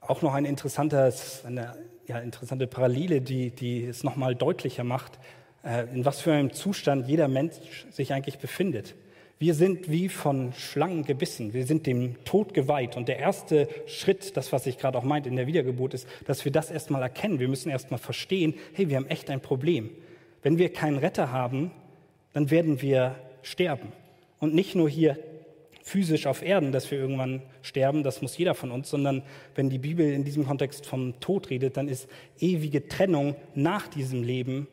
auch 0.00 0.22
noch 0.22 0.34
ein 0.34 0.44
eine 0.44 1.76
ja, 2.06 2.18
interessante 2.18 2.66
Parallele, 2.66 3.20
die, 3.20 3.50
die 3.50 3.84
es 3.84 4.02
nochmal 4.02 4.34
deutlicher 4.34 4.84
macht, 4.84 5.18
äh, 5.64 5.84
in 5.94 6.04
was 6.04 6.20
für 6.20 6.32
einem 6.32 6.52
Zustand 6.52 7.06
jeder 7.06 7.28
Mensch 7.28 7.86
sich 7.90 8.12
eigentlich 8.12 8.38
befindet. 8.38 8.94
Wir 9.38 9.54
sind 9.54 9.90
wie 9.90 10.08
von 10.08 10.52
Schlangen 10.52 11.04
gebissen. 11.04 11.52
Wir 11.52 11.66
sind 11.66 11.86
dem 11.86 12.22
Tod 12.24 12.54
geweiht. 12.54 12.96
Und 12.96 13.08
der 13.08 13.18
erste 13.18 13.68
Schritt, 13.86 14.36
das, 14.36 14.52
was 14.52 14.66
ich 14.66 14.78
gerade 14.78 14.98
auch 14.98 15.02
meinte 15.02 15.28
in 15.28 15.36
der 15.36 15.46
Wiedergeburt, 15.46 15.94
ist, 15.94 16.06
dass 16.26 16.44
wir 16.44 16.52
das 16.52 16.70
erstmal 16.70 17.02
erkennen. 17.02 17.40
Wir 17.40 17.48
müssen 17.48 17.70
erstmal 17.70 17.98
verstehen, 17.98 18.54
hey, 18.72 18.88
wir 18.88 18.96
haben 18.96 19.08
echt 19.08 19.30
ein 19.30 19.40
Problem. 19.40 19.90
Wenn 20.42 20.58
wir 20.58 20.72
keinen 20.72 20.98
Retter 20.98 21.32
haben, 21.32 21.72
dann 22.32 22.50
werden 22.50 22.80
wir 22.82 23.16
sterben. 23.42 23.92
Und 24.38 24.54
nicht 24.54 24.74
nur 24.74 24.88
hier 24.88 25.18
physisch 25.82 26.26
auf 26.26 26.42
Erden, 26.42 26.72
dass 26.72 26.90
wir 26.90 26.98
irgendwann 26.98 27.42
sterben, 27.60 28.02
das 28.02 28.22
muss 28.22 28.38
jeder 28.38 28.54
von 28.54 28.70
uns, 28.70 28.88
sondern 28.88 29.22
wenn 29.54 29.68
die 29.68 29.78
Bibel 29.78 30.10
in 30.12 30.24
diesem 30.24 30.46
Kontext 30.46 30.86
vom 30.86 31.18
Tod 31.20 31.50
redet, 31.50 31.76
dann 31.76 31.88
ist 31.88 32.08
ewige 32.38 32.88
Trennung 32.88 33.34
nach 33.54 33.88
diesem 33.88 34.22
Leben 34.22 34.68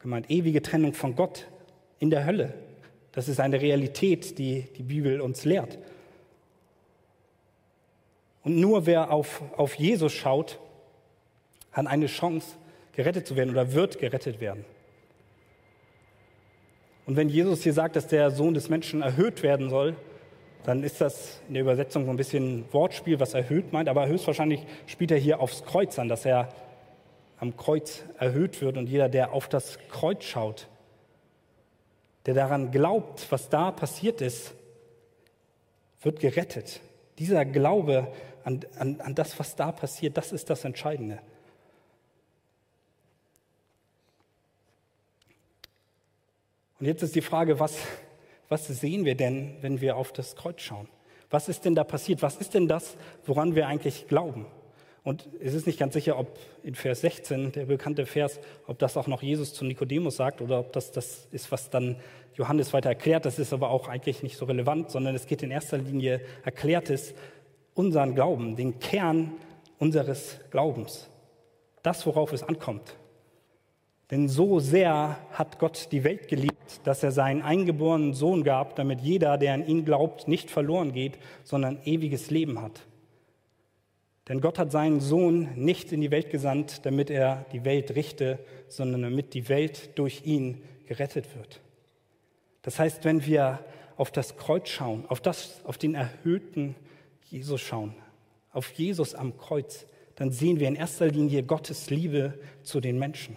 gemeint, 0.00 0.30
ewige 0.30 0.62
Trennung 0.62 0.92
von 0.92 1.14
Gott 1.14 1.46
in 2.00 2.10
der 2.10 2.26
Hölle. 2.26 2.54
Das 3.18 3.26
ist 3.26 3.40
eine 3.40 3.60
Realität, 3.60 4.38
die 4.38 4.62
die 4.76 4.84
Bibel 4.84 5.20
uns 5.20 5.44
lehrt. 5.44 5.76
Und 8.44 8.60
nur 8.60 8.86
wer 8.86 9.10
auf, 9.10 9.42
auf 9.56 9.74
Jesus 9.74 10.12
schaut, 10.12 10.60
hat 11.72 11.88
eine 11.88 12.06
Chance, 12.06 12.54
gerettet 12.92 13.26
zu 13.26 13.34
werden 13.34 13.50
oder 13.50 13.72
wird 13.72 13.98
gerettet 13.98 14.40
werden. 14.40 14.64
Und 17.06 17.16
wenn 17.16 17.28
Jesus 17.28 17.64
hier 17.64 17.72
sagt, 17.72 17.96
dass 17.96 18.06
der 18.06 18.30
Sohn 18.30 18.54
des 18.54 18.68
Menschen 18.68 19.02
erhöht 19.02 19.42
werden 19.42 19.68
soll, 19.68 19.96
dann 20.62 20.84
ist 20.84 21.00
das 21.00 21.40
in 21.48 21.54
der 21.54 21.64
Übersetzung 21.64 22.04
so 22.04 22.12
ein 22.12 22.16
bisschen 22.16 22.72
Wortspiel, 22.72 23.18
was 23.18 23.34
erhöht 23.34 23.72
meint, 23.72 23.88
aber 23.88 24.06
höchstwahrscheinlich 24.06 24.64
spielt 24.86 25.10
er 25.10 25.18
hier 25.18 25.40
aufs 25.40 25.64
Kreuz 25.64 25.98
an, 25.98 26.08
dass 26.08 26.24
er 26.24 26.50
am 27.40 27.56
Kreuz 27.56 28.04
erhöht 28.16 28.60
wird 28.60 28.76
und 28.76 28.88
jeder, 28.88 29.08
der 29.08 29.32
auf 29.32 29.48
das 29.48 29.80
Kreuz 29.88 30.22
schaut, 30.22 30.68
der 32.28 32.34
daran 32.34 32.70
glaubt, 32.70 33.26
was 33.32 33.48
da 33.48 33.70
passiert 33.70 34.20
ist, 34.20 34.52
wird 36.02 36.20
gerettet. 36.20 36.82
Dieser 37.18 37.46
Glaube 37.46 38.12
an, 38.44 38.60
an, 38.78 39.00
an 39.00 39.14
das, 39.14 39.38
was 39.38 39.56
da 39.56 39.72
passiert, 39.72 40.18
das 40.18 40.32
ist 40.32 40.50
das 40.50 40.62
Entscheidende. 40.64 41.20
Und 46.78 46.84
jetzt 46.84 47.02
ist 47.02 47.14
die 47.14 47.22
Frage, 47.22 47.58
was, 47.58 47.78
was 48.50 48.66
sehen 48.66 49.06
wir 49.06 49.14
denn, 49.14 49.56
wenn 49.62 49.80
wir 49.80 49.96
auf 49.96 50.12
das 50.12 50.36
Kreuz 50.36 50.60
schauen? 50.60 50.86
Was 51.30 51.48
ist 51.48 51.64
denn 51.64 51.74
da 51.74 51.82
passiert? 51.82 52.20
Was 52.20 52.36
ist 52.36 52.52
denn 52.52 52.68
das, 52.68 52.98
woran 53.24 53.54
wir 53.54 53.66
eigentlich 53.68 54.06
glauben? 54.06 54.44
Und 55.08 55.26
es 55.40 55.54
ist 55.54 55.66
nicht 55.66 55.78
ganz 55.78 55.94
sicher, 55.94 56.18
ob 56.18 56.38
in 56.62 56.74
Vers 56.74 57.00
16, 57.00 57.52
der 57.52 57.64
bekannte 57.64 58.04
Vers, 58.04 58.38
ob 58.66 58.78
das 58.78 58.94
auch 58.98 59.06
noch 59.06 59.22
Jesus 59.22 59.54
zu 59.54 59.64
Nikodemus 59.64 60.16
sagt 60.16 60.42
oder 60.42 60.60
ob 60.60 60.74
das 60.74 60.92
das 60.92 61.26
ist, 61.32 61.50
was 61.50 61.70
dann 61.70 61.96
Johannes 62.34 62.74
weiter 62.74 62.90
erklärt. 62.90 63.24
Das 63.24 63.38
ist 63.38 63.54
aber 63.54 63.70
auch 63.70 63.88
eigentlich 63.88 64.22
nicht 64.22 64.36
so 64.36 64.44
relevant, 64.44 64.90
sondern 64.90 65.14
es 65.14 65.24
geht 65.24 65.42
in 65.42 65.50
erster 65.50 65.78
Linie, 65.78 66.20
erklärt 66.44 66.90
es 66.90 67.14
unseren 67.72 68.14
Glauben, 68.14 68.54
den 68.54 68.80
Kern 68.80 69.32
unseres 69.78 70.40
Glaubens. 70.50 71.08
Das, 71.82 72.04
worauf 72.04 72.34
es 72.34 72.42
ankommt. 72.42 72.94
Denn 74.10 74.28
so 74.28 74.60
sehr 74.60 75.16
hat 75.32 75.58
Gott 75.58 75.88
die 75.90 76.04
Welt 76.04 76.28
geliebt, 76.28 76.82
dass 76.84 77.02
er 77.02 77.12
seinen 77.12 77.40
eingeborenen 77.40 78.12
Sohn 78.12 78.44
gab, 78.44 78.76
damit 78.76 79.00
jeder, 79.00 79.38
der 79.38 79.54
an 79.54 79.66
ihn 79.66 79.86
glaubt, 79.86 80.28
nicht 80.28 80.50
verloren 80.50 80.92
geht, 80.92 81.18
sondern 81.44 81.78
ewiges 81.86 82.28
Leben 82.28 82.60
hat. 82.60 82.82
Denn 84.28 84.40
Gott 84.40 84.58
hat 84.58 84.70
seinen 84.70 85.00
Sohn 85.00 85.48
nicht 85.56 85.92
in 85.92 86.00
die 86.00 86.10
Welt 86.10 86.30
gesandt, 86.30 86.84
damit 86.84 87.10
er 87.10 87.46
die 87.52 87.64
Welt 87.64 87.94
richte, 87.94 88.38
sondern 88.68 89.02
damit 89.02 89.32
die 89.32 89.48
Welt 89.48 89.98
durch 89.98 90.26
ihn 90.26 90.62
gerettet 90.86 91.34
wird. 91.36 91.60
Das 92.62 92.78
heißt, 92.78 93.04
wenn 93.04 93.24
wir 93.24 93.60
auf 93.96 94.10
das 94.10 94.36
Kreuz 94.36 94.68
schauen, 94.68 95.04
auf, 95.08 95.20
das, 95.20 95.60
auf 95.64 95.78
den 95.78 95.94
erhöhten 95.94 96.74
Jesus 97.24 97.60
schauen, 97.60 97.94
auf 98.52 98.70
Jesus 98.72 99.14
am 99.14 99.36
Kreuz, 99.38 99.86
dann 100.16 100.30
sehen 100.30 100.60
wir 100.60 100.68
in 100.68 100.74
erster 100.74 101.06
Linie 101.06 101.42
Gottes 101.42 101.90
Liebe 101.90 102.38
zu 102.62 102.80
den 102.80 102.98
Menschen. 102.98 103.36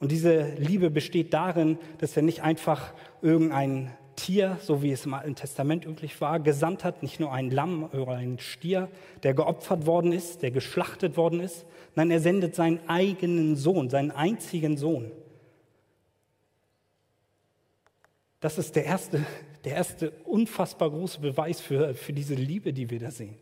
Und 0.00 0.12
diese 0.12 0.54
Liebe 0.54 0.90
besteht 0.90 1.34
darin, 1.34 1.78
dass 1.98 2.16
er 2.16 2.22
nicht 2.22 2.42
einfach 2.42 2.94
irgendein 3.20 3.90
Tier, 4.18 4.58
so 4.60 4.82
wie 4.82 4.90
es 4.90 5.06
im 5.06 5.14
Alten 5.14 5.36
Testament 5.36 5.86
üblich 5.86 6.20
war, 6.20 6.40
gesandt 6.40 6.82
hat, 6.82 7.04
nicht 7.04 7.20
nur 7.20 7.32
ein 7.32 7.52
Lamm 7.52 7.84
oder 7.84 8.12
ein 8.12 8.40
Stier, 8.40 8.88
der 9.22 9.32
geopfert 9.32 9.86
worden 9.86 10.10
ist, 10.10 10.42
der 10.42 10.50
geschlachtet 10.50 11.16
worden 11.16 11.38
ist. 11.38 11.64
Nein, 11.94 12.10
er 12.10 12.18
sendet 12.18 12.56
seinen 12.56 12.80
eigenen 12.88 13.54
Sohn, 13.54 13.88
seinen 13.88 14.10
einzigen 14.10 14.76
Sohn. 14.76 15.12
Das 18.40 18.58
ist 18.58 18.74
der 18.74 18.86
erste, 18.86 19.24
der 19.64 19.74
erste 19.74 20.10
unfassbar 20.24 20.90
große 20.90 21.20
Beweis 21.20 21.60
für, 21.60 21.94
für 21.94 22.12
diese 22.12 22.34
Liebe, 22.34 22.72
die 22.72 22.90
wir 22.90 22.98
da 22.98 23.12
sehen. 23.12 23.36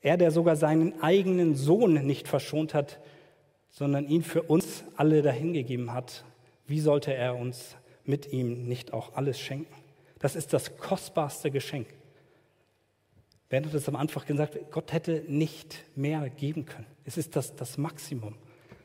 Er, 0.00 0.16
der 0.16 0.30
sogar 0.30 0.56
seinen 0.56 1.02
eigenen 1.02 1.56
Sohn 1.56 2.06
nicht 2.06 2.26
verschont 2.26 2.72
hat, 2.72 3.00
sondern 3.68 4.06
ihn 4.06 4.22
für 4.22 4.42
uns 4.44 4.84
alle 4.96 5.20
dahingegeben 5.20 5.92
hat. 5.92 6.24
Wie 6.66 6.80
sollte 6.80 7.12
er 7.12 7.36
uns 7.36 7.76
mit 8.04 8.32
ihm 8.32 8.66
nicht 8.66 8.92
auch 8.92 9.14
alles 9.14 9.38
schenken? 9.38 9.74
Das 10.18 10.36
ist 10.36 10.52
das 10.52 10.76
kostbarste 10.76 11.50
Geschenk. 11.50 11.88
Bernd 13.48 13.66
hat 13.66 13.74
es 13.74 13.88
am 13.88 13.96
Anfang 13.96 14.24
gesagt, 14.26 14.58
Gott 14.70 14.92
hätte 14.92 15.24
nicht 15.28 15.84
mehr 15.94 16.28
geben 16.30 16.64
können. 16.64 16.86
Es 17.04 17.16
ist 17.16 17.36
das, 17.36 17.54
das 17.54 17.78
Maximum. 17.78 18.34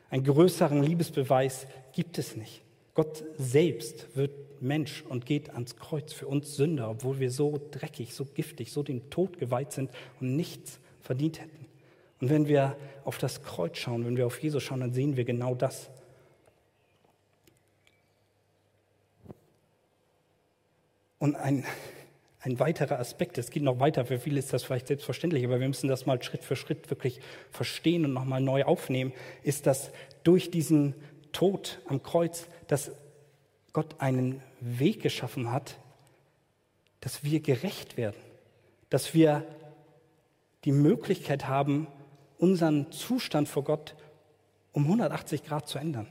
Einen 0.10 0.24
größeren 0.24 0.84
Liebesbeweis 0.84 1.68
gibt 1.94 2.18
es 2.18 2.36
nicht. 2.36 2.62
Gott 2.94 3.24
selbst 3.38 4.16
wird 4.16 4.32
Mensch 4.62 5.04
und 5.08 5.26
geht 5.26 5.52
ans 5.52 5.76
Kreuz 5.78 6.12
für 6.12 6.28
uns 6.28 6.56
Sünder, 6.56 6.90
obwohl 6.90 7.20
wir 7.20 7.32
so 7.32 7.60
dreckig, 7.72 8.14
so 8.14 8.26
giftig, 8.26 8.72
so 8.72 8.84
dem 8.84 9.10
Tod 9.10 9.38
geweiht 9.38 9.72
sind 9.72 9.92
und 10.20 10.36
nichts 10.36 10.80
verdient 11.02 11.40
hätten. 11.40 11.66
Und 12.20 12.30
wenn 12.30 12.48
wir 12.48 12.76
auf 13.06 13.18
das 13.18 13.42
Kreuz 13.42 13.78
schauen, 13.78 14.06
wenn 14.06 14.18
wir 14.18 14.26
auf 14.26 14.42
Jesus 14.42 14.62
schauen, 14.62 14.82
dann 14.82 14.94
sehen 14.94 15.16
wir 15.16 15.24
genau 15.24 15.56
das. 15.56 15.90
Und 21.20 21.36
ein, 21.36 21.66
ein 22.42 22.60
weiterer 22.60 23.00
Aspekt, 23.00 23.38
es 23.38 23.52
geht 23.52 23.64
noch 23.64 23.80
weiter, 23.80 24.06
für 24.06 24.20
viele 24.20 24.40
ist 24.40 24.54
das 24.54 24.64
vielleicht 24.64 24.88
selbstverständlich, 24.88 25.44
aber 25.46 25.60
wir 25.60 25.68
müssen 25.68 25.90
das 25.90 26.06
mal 26.06 26.22
Schritt 26.24 26.44
für 26.44 26.56
Schritt 26.56 26.90
wirklich 26.90 27.20
verstehen 27.52 28.06
und 28.06 28.14
nochmal 28.14 28.42
neu 28.42 28.64
aufnehmen, 28.64 29.12
ist, 29.44 29.68
dass 29.68 29.92
durch 30.24 30.50
diesen 30.50 30.96
Tod 31.34 31.80
am 31.88 32.02
Kreuz, 32.02 32.48
dass 32.68 32.92
Gott 33.74 33.96
einen 34.00 34.42
Weg 34.62 35.02
geschaffen 35.02 35.52
hat, 35.52 35.78
dass 37.02 37.24
wir 37.24 37.40
gerecht 37.42 37.98
werden, 37.98 38.18
dass 38.90 39.14
wir 39.14 39.46
die 40.66 40.72
Möglichkeit 40.72 41.48
haben, 41.48 41.88
unseren 42.38 42.92
Zustand 42.92 43.48
vor 43.48 43.64
Gott 43.64 43.96
um 44.72 44.84
180 44.84 45.44
Grad 45.44 45.68
zu 45.68 45.78
ändern. 45.78 46.08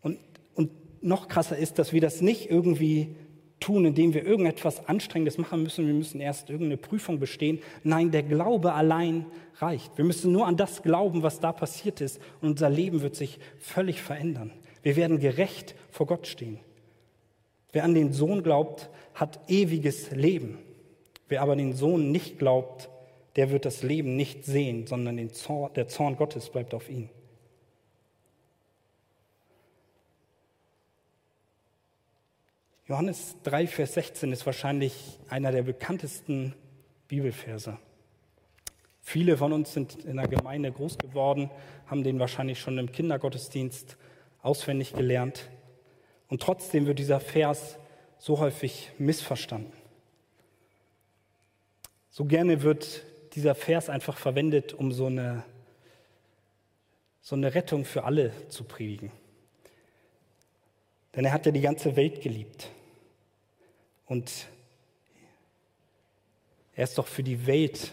Und, 0.00 0.18
und 0.54 0.70
noch 1.02 1.28
krasser 1.28 1.56
ist, 1.56 1.78
dass 1.78 1.92
wir 1.92 2.00
das 2.00 2.20
nicht 2.20 2.50
irgendwie 2.50 3.16
tun, 3.62 3.84
indem 3.84 4.12
wir 4.12 4.26
irgendetwas 4.26 4.86
Anstrengendes 4.88 5.38
machen 5.38 5.62
müssen. 5.62 5.86
Wir 5.86 5.94
müssen 5.94 6.20
erst 6.20 6.50
irgendeine 6.50 6.76
Prüfung 6.76 7.18
bestehen. 7.18 7.60
Nein, 7.84 8.10
der 8.10 8.22
Glaube 8.22 8.74
allein 8.74 9.26
reicht. 9.56 9.96
Wir 9.96 10.04
müssen 10.04 10.32
nur 10.32 10.46
an 10.46 10.56
das 10.56 10.82
glauben, 10.82 11.22
was 11.22 11.40
da 11.40 11.52
passiert 11.52 12.00
ist. 12.00 12.20
Und 12.40 12.50
unser 12.50 12.68
Leben 12.68 13.02
wird 13.02 13.16
sich 13.16 13.38
völlig 13.58 14.02
verändern. 14.02 14.50
Wir 14.82 14.96
werden 14.96 15.20
gerecht 15.20 15.74
vor 15.90 16.06
Gott 16.06 16.26
stehen. 16.26 16.58
Wer 17.72 17.84
an 17.84 17.94
den 17.94 18.12
Sohn 18.12 18.42
glaubt, 18.42 18.90
hat 19.14 19.40
ewiges 19.48 20.10
Leben. 20.10 20.58
Wer 21.28 21.40
aber 21.40 21.56
den 21.56 21.72
Sohn 21.74 22.10
nicht 22.10 22.38
glaubt, 22.38 22.90
der 23.36 23.50
wird 23.50 23.64
das 23.64 23.82
Leben 23.82 24.16
nicht 24.16 24.44
sehen, 24.44 24.86
sondern 24.86 25.30
Zorn, 25.30 25.72
der 25.74 25.88
Zorn 25.88 26.16
Gottes 26.16 26.50
bleibt 26.50 26.74
auf 26.74 26.90
ihn. 26.90 27.08
Johannes 32.88 33.36
3, 33.44 33.68
Vers 33.68 33.94
16 33.94 34.32
ist 34.32 34.44
wahrscheinlich 34.44 35.20
einer 35.28 35.52
der 35.52 35.62
bekanntesten 35.62 36.54
Bibelverse. 37.06 37.78
Viele 39.00 39.36
von 39.36 39.52
uns 39.52 39.72
sind 39.72 40.04
in 40.04 40.16
der 40.16 40.26
Gemeinde 40.26 40.72
groß 40.72 40.98
geworden, 40.98 41.48
haben 41.86 42.02
den 42.02 42.18
wahrscheinlich 42.18 42.58
schon 42.58 42.78
im 42.78 42.90
Kindergottesdienst 42.90 43.96
auswendig 44.42 44.94
gelernt. 44.94 45.48
Und 46.28 46.42
trotzdem 46.42 46.86
wird 46.86 46.98
dieser 46.98 47.20
Vers 47.20 47.78
so 48.18 48.40
häufig 48.40 48.90
missverstanden. 48.98 49.72
So 52.10 52.24
gerne 52.24 52.62
wird 52.62 53.04
dieser 53.34 53.54
Vers 53.54 53.90
einfach 53.90 54.18
verwendet, 54.18 54.72
um 54.72 54.90
so 54.90 55.06
eine, 55.06 55.44
so 57.20 57.36
eine 57.36 57.54
Rettung 57.54 57.84
für 57.84 58.02
alle 58.02 58.32
zu 58.48 58.64
predigen. 58.64 59.12
Denn 61.14 61.24
er 61.24 61.32
hat 61.32 61.46
ja 61.46 61.52
die 61.52 61.60
ganze 61.60 61.96
Welt 61.96 62.22
geliebt. 62.22 62.68
Und 64.06 64.48
er 66.74 66.84
ist 66.84 66.96
doch 66.98 67.06
für 67.06 67.22
die 67.22 67.46
Welt, 67.46 67.92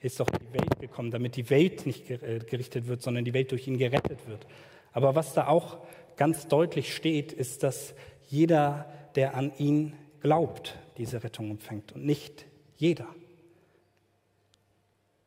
ist 0.00 0.20
doch 0.20 0.28
die 0.28 0.52
Welt 0.52 0.78
gekommen, 0.80 1.10
damit 1.10 1.36
die 1.36 1.50
Welt 1.50 1.84
nicht 1.84 2.10
äh, 2.10 2.40
gerichtet 2.48 2.86
wird, 2.86 3.02
sondern 3.02 3.24
die 3.24 3.34
Welt 3.34 3.50
durch 3.50 3.66
ihn 3.66 3.78
gerettet 3.78 4.26
wird. 4.28 4.46
Aber 4.92 5.14
was 5.14 5.34
da 5.34 5.46
auch 5.46 5.78
ganz 6.16 6.48
deutlich 6.48 6.94
steht, 6.94 7.32
ist, 7.32 7.62
dass 7.62 7.94
jeder, 8.28 8.92
der 9.14 9.34
an 9.34 9.52
ihn 9.58 9.94
glaubt, 10.20 10.78
diese 10.96 11.22
Rettung 11.24 11.50
empfängt 11.50 11.92
und 11.92 12.04
nicht 12.04 12.46
jeder. 12.76 13.06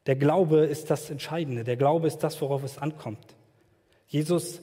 Der 0.06 0.16
Glaube 0.16 0.66
ist 0.66 0.90
das 0.90 1.10
Entscheidende. 1.10 1.64
Der 1.64 1.78
Glaube 1.78 2.08
ist 2.08 2.20
das, 2.20 2.42
worauf 2.42 2.64
es 2.64 2.78
ankommt. 2.78 3.36
Jesus 4.08 4.62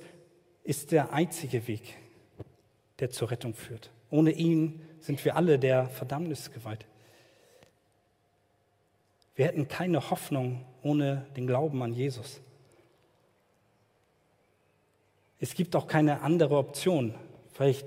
ist 0.65 0.93
der 0.93 1.13
einzige 1.13 1.67
Weg, 1.67 1.97
der 3.01 3.11
zur 3.11 3.31
Rettung 3.31 3.55
führt. 3.55 3.91
Ohne 4.11 4.31
ihn 4.33 4.83
sind 5.01 5.25
wir 5.25 5.37
alle 5.37 5.59
der 5.59 5.87
Verdammnis 5.89 6.53
geweiht. 6.53 6.87
Wir 9.35 9.47
hätten 9.47 9.69
keine 9.69 10.11
Hoffnung 10.11 10.65
ohne 10.83 11.27
den 11.37 11.47
Glauben 11.47 11.83
an 11.83 11.93
Jesus. 11.93 12.41
Es 15.39 15.55
gibt 15.55 15.75
auch 15.75 15.87
keine 15.87 16.21
andere 16.21 16.57
Option. 16.59 17.15
Vielleicht 17.53 17.87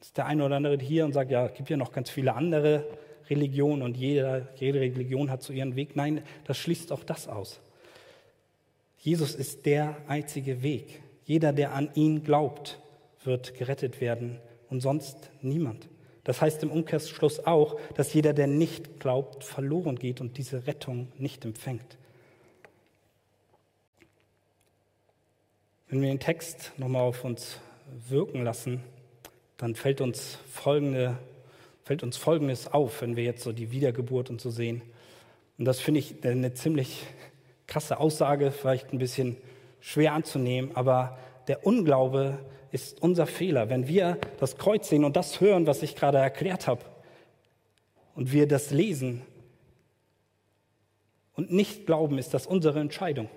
ist 0.00 0.16
der 0.16 0.26
eine 0.26 0.44
oder 0.44 0.56
andere 0.56 0.78
hier 0.78 1.04
und 1.04 1.12
sagt, 1.12 1.30
ja, 1.30 1.46
es 1.46 1.54
gibt 1.54 1.68
ja 1.68 1.76
noch 1.76 1.92
ganz 1.92 2.10
viele 2.10 2.34
andere 2.34 2.86
Religionen 3.28 3.82
und 3.82 3.96
jede, 3.96 4.48
jede 4.56 4.80
Religion 4.80 5.30
hat 5.30 5.42
so 5.42 5.52
ihren 5.52 5.76
Weg. 5.76 5.96
Nein, 5.96 6.22
das 6.44 6.58
schließt 6.58 6.92
auch 6.92 7.04
das 7.04 7.28
aus. 7.28 7.60
Jesus 8.98 9.34
ist 9.34 9.66
der 9.66 9.96
einzige 10.08 10.62
Weg. 10.62 11.02
Jeder, 11.24 11.52
der 11.52 11.74
an 11.74 11.90
ihn 11.94 12.22
glaubt, 12.22 12.78
wird 13.24 13.54
gerettet 13.54 14.00
werden 14.00 14.40
und 14.68 14.80
sonst 14.80 15.30
niemand. 15.42 15.88
Das 16.24 16.40
heißt 16.40 16.62
im 16.62 16.70
Umkehrschluss 16.70 17.46
auch, 17.46 17.80
dass 17.94 18.12
jeder, 18.12 18.32
der 18.32 18.46
nicht 18.46 19.00
glaubt, 19.00 19.44
verloren 19.44 19.96
geht 19.96 20.20
und 20.20 20.38
diese 20.38 20.66
Rettung 20.66 21.08
nicht 21.18 21.44
empfängt. 21.44 21.98
Wenn 25.88 26.02
wir 26.02 26.08
den 26.08 26.20
Text 26.20 26.72
nochmal 26.76 27.02
auf 27.02 27.24
uns 27.24 27.58
wirken 28.08 28.44
lassen, 28.44 28.80
dann 29.56 29.74
fällt 29.74 30.00
uns, 30.00 30.38
folgende, 30.48 31.18
fällt 31.82 32.02
uns 32.02 32.16
Folgendes 32.16 32.68
auf, 32.68 33.02
wenn 33.02 33.16
wir 33.16 33.24
jetzt 33.24 33.42
so 33.42 33.52
die 33.52 33.72
Wiedergeburt 33.72 34.30
und 34.30 34.40
so 34.40 34.50
sehen. 34.50 34.82
Und 35.58 35.64
das 35.64 35.80
finde 35.80 36.00
ich 36.00 36.24
eine 36.24 36.54
ziemlich 36.54 37.06
krasse 37.66 37.98
Aussage, 37.98 38.52
vielleicht 38.52 38.92
ein 38.92 38.98
bisschen 38.98 39.36
schwer 39.80 40.12
anzunehmen, 40.12 40.70
aber 40.74 41.18
der 41.48 41.66
Unglaube 41.66 42.38
ist 42.72 43.02
unser 43.02 43.26
Fehler. 43.26 43.68
Wenn 43.68 43.88
wir 43.88 44.18
das 44.38 44.56
Kreuz 44.56 44.88
sehen 44.88 45.04
und 45.04 45.16
das 45.16 45.40
hören, 45.40 45.66
was 45.66 45.82
ich 45.82 45.96
gerade 45.96 46.18
erklärt 46.18 46.66
habe, 46.66 46.84
und 48.14 48.32
wir 48.32 48.46
das 48.46 48.70
lesen 48.70 49.22
und 51.34 51.52
nicht 51.52 51.86
glauben, 51.86 52.18
ist 52.18 52.34
das 52.34 52.46
unsere 52.46 52.80
Entscheidung. 52.80 53.30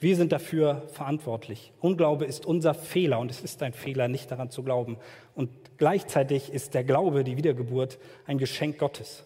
Wir 0.00 0.16
sind 0.16 0.32
dafür 0.32 0.88
verantwortlich. 0.92 1.70
Unglaube 1.80 2.24
ist 2.24 2.46
unser 2.46 2.74
Fehler 2.74 3.20
und 3.20 3.30
es 3.30 3.40
ist 3.40 3.62
ein 3.62 3.72
Fehler, 3.72 4.08
nicht 4.08 4.30
daran 4.30 4.50
zu 4.50 4.62
glauben. 4.62 4.96
Und 5.34 5.50
gleichzeitig 5.76 6.52
ist 6.52 6.74
der 6.74 6.82
Glaube, 6.82 7.24
die 7.24 7.36
Wiedergeburt, 7.36 7.98
ein 8.26 8.38
Geschenk 8.38 8.78
Gottes. 8.78 9.24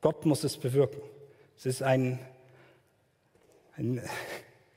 Gott 0.00 0.26
muss 0.26 0.44
es 0.44 0.56
bewirken. 0.56 1.00
Es 1.56 1.66
ist 1.66 1.82
ein, 1.82 2.18
ein, 3.76 4.02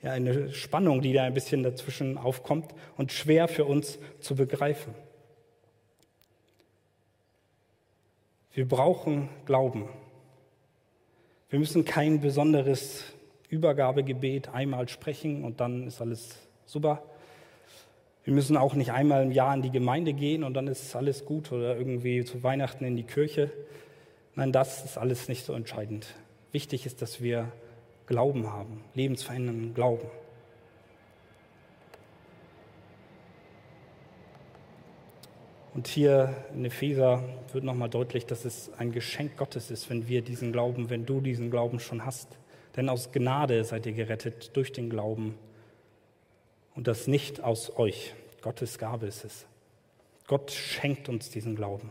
ja, 0.02 0.10
eine 0.12 0.52
Spannung, 0.52 1.00
die 1.00 1.12
da 1.12 1.24
ein 1.24 1.34
bisschen 1.34 1.62
dazwischen 1.62 2.18
aufkommt 2.18 2.74
und 2.96 3.12
schwer 3.12 3.48
für 3.48 3.64
uns 3.64 3.98
zu 4.20 4.34
begreifen. 4.34 4.94
Wir 8.52 8.68
brauchen 8.68 9.28
Glauben. 9.46 9.88
Wir 11.48 11.58
müssen 11.58 11.84
kein 11.84 12.20
besonderes 12.20 13.04
Übergabegebet 13.48 14.48
einmal 14.48 14.88
sprechen 14.88 15.44
und 15.44 15.60
dann 15.60 15.86
ist 15.86 16.00
alles 16.00 16.36
super. 16.66 17.02
Wir 18.24 18.34
müssen 18.34 18.56
auch 18.56 18.74
nicht 18.74 18.92
einmal 18.92 19.22
im 19.22 19.32
Jahr 19.32 19.54
in 19.54 19.62
die 19.62 19.70
Gemeinde 19.70 20.12
gehen 20.12 20.44
und 20.44 20.54
dann 20.54 20.66
ist 20.66 20.94
alles 20.96 21.24
gut 21.24 21.50
oder 21.52 21.76
irgendwie 21.76 22.24
zu 22.24 22.42
Weihnachten 22.42 22.84
in 22.84 22.96
die 22.96 23.02
Kirche. 23.02 23.50
Nein, 24.34 24.52
das 24.52 24.84
ist 24.84 24.96
alles 24.96 25.28
nicht 25.28 25.44
so 25.44 25.52
entscheidend. 25.52 26.06
Wichtig 26.52 26.86
ist, 26.86 27.02
dass 27.02 27.20
wir 27.20 27.52
Glauben 28.06 28.50
haben, 28.52 28.82
lebensverändernden 28.94 29.74
Glauben. 29.74 30.08
Und 35.74 35.88
hier 35.88 36.36
in 36.54 36.64
Epheser 36.64 37.24
wird 37.52 37.64
nochmal 37.64 37.88
deutlich, 37.88 38.26
dass 38.26 38.44
es 38.44 38.70
ein 38.74 38.92
Geschenk 38.92 39.36
Gottes 39.36 39.70
ist, 39.70 39.88
wenn 39.88 40.06
wir 40.06 40.20
diesen 40.22 40.52
Glauben, 40.52 40.90
wenn 40.90 41.06
du 41.06 41.20
diesen 41.20 41.50
Glauben 41.50 41.80
schon 41.80 42.04
hast. 42.04 42.28
Denn 42.76 42.88
aus 42.88 43.10
Gnade 43.12 43.64
seid 43.64 43.86
ihr 43.86 43.92
gerettet 43.92 44.54
durch 44.56 44.72
den 44.72 44.90
Glauben 44.90 45.38
und 46.74 46.88
das 46.88 47.06
nicht 47.06 47.40
aus 47.40 47.76
euch. 47.76 48.14
Gottes 48.42 48.78
Gabe 48.78 49.06
ist 49.06 49.24
es. 49.24 49.46
Gott 50.26 50.50
schenkt 50.50 51.08
uns 51.08 51.30
diesen 51.30 51.56
Glauben. 51.56 51.90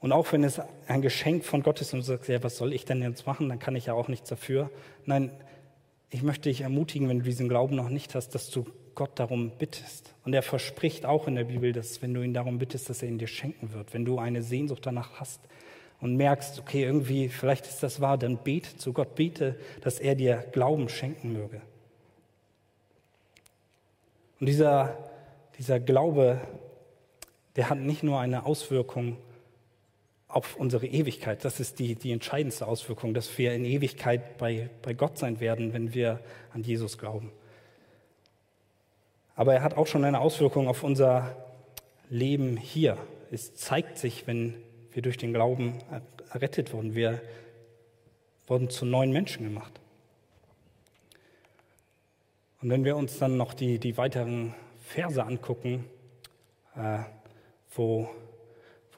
Und 0.00 0.12
auch 0.12 0.32
wenn 0.32 0.44
es 0.44 0.60
ein 0.86 1.02
Geschenk 1.02 1.44
von 1.44 1.62
Gott 1.62 1.80
ist 1.80 1.92
und 1.92 2.00
du 2.00 2.04
sagst, 2.04 2.28
ja, 2.28 2.42
was 2.42 2.56
soll 2.56 2.72
ich 2.72 2.84
denn 2.84 3.02
jetzt 3.02 3.26
machen, 3.26 3.48
dann 3.48 3.58
kann 3.58 3.76
ich 3.76 3.86
ja 3.86 3.94
auch 3.94 4.08
nichts 4.08 4.28
dafür. 4.28 4.70
Nein, 5.04 5.30
ich 6.10 6.22
möchte 6.22 6.48
dich 6.48 6.62
ermutigen, 6.62 7.08
wenn 7.08 7.18
du 7.18 7.24
diesen 7.24 7.48
Glauben 7.48 7.76
noch 7.76 7.90
nicht 7.90 8.14
hast, 8.14 8.34
dass 8.34 8.50
du 8.50 8.66
Gott 8.94 9.18
darum 9.18 9.52
bittest. 9.58 10.14
Und 10.24 10.34
er 10.34 10.42
verspricht 10.42 11.04
auch 11.04 11.28
in 11.28 11.34
der 11.34 11.44
Bibel, 11.44 11.72
dass 11.72 12.00
wenn 12.02 12.14
du 12.14 12.22
ihn 12.22 12.34
darum 12.34 12.58
bittest, 12.58 12.88
dass 12.88 13.02
er 13.02 13.08
ihn 13.08 13.18
dir 13.18 13.28
schenken 13.28 13.72
wird. 13.72 13.92
Wenn 13.92 14.04
du 14.04 14.18
eine 14.18 14.42
Sehnsucht 14.42 14.86
danach 14.86 15.20
hast, 15.20 15.40
und 16.00 16.16
merkst, 16.16 16.58
okay, 16.58 16.82
irgendwie, 16.82 17.28
vielleicht 17.28 17.66
ist 17.66 17.82
das 17.82 18.00
wahr, 18.00 18.16
dann 18.16 18.38
bete 18.38 18.76
zu 18.76 18.92
Gott, 18.92 19.14
bete, 19.14 19.56
dass 19.82 20.00
er 20.00 20.14
dir 20.14 20.44
Glauben 20.52 20.88
schenken 20.88 21.32
möge. 21.32 21.60
Und 24.40 24.46
dieser, 24.46 24.96
dieser 25.58 25.78
Glaube, 25.78 26.40
der 27.56 27.68
hat 27.68 27.78
nicht 27.78 28.02
nur 28.02 28.18
eine 28.18 28.46
Auswirkung 28.46 29.18
auf 30.32 30.56
unsere 30.56 30.86
Ewigkeit, 30.86 31.44
das 31.44 31.60
ist 31.60 31.78
die, 31.78 31.94
die 31.94 32.12
entscheidendste 32.12 32.66
Auswirkung, 32.66 33.14
dass 33.14 33.36
wir 33.36 33.52
in 33.52 33.64
Ewigkeit 33.64 34.38
bei, 34.38 34.70
bei 34.82 34.94
Gott 34.94 35.18
sein 35.18 35.40
werden, 35.40 35.72
wenn 35.72 35.92
wir 35.92 36.20
an 36.52 36.62
Jesus 36.62 36.98
glauben. 36.98 37.32
Aber 39.34 39.54
er 39.54 39.62
hat 39.62 39.76
auch 39.76 39.86
schon 39.86 40.04
eine 40.04 40.20
Auswirkung 40.20 40.68
auf 40.68 40.82
unser 40.84 41.34
Leben 42.10 42.56
hier. 42.56 42.98
Es 43.30 43.54
zeigt 43.54 43.98
sich, 43.98 44.26
wenn 44.26 44.54
wir 44.92 45.02
durch 45.02 45.16
den 45.16 45.32
Glauben 45.32 45.78
errettet 46.32 46.72
wurden. 46.72 46.94
Wir 46.94 47.20
wurden 48.46 48.68
zu 48.68 48.84
neuen 48.84 49.12
Menschen 49.12 49.44
gemacht. 49.44 49.80
Und 52.60 52.70
wenn 52.70 52.84
wir 52.84 52.96
uns 52.96 53.18
dann 53.18 53.36
noch 53.36 53.54
die, 53.54 53.78
die 53.78 53.96
weiteren 53.96 54.54
Verse 54.82 55.22
angucken, 55.22 55.86
äh, 56.76 56.98
wo, 57.70 58.10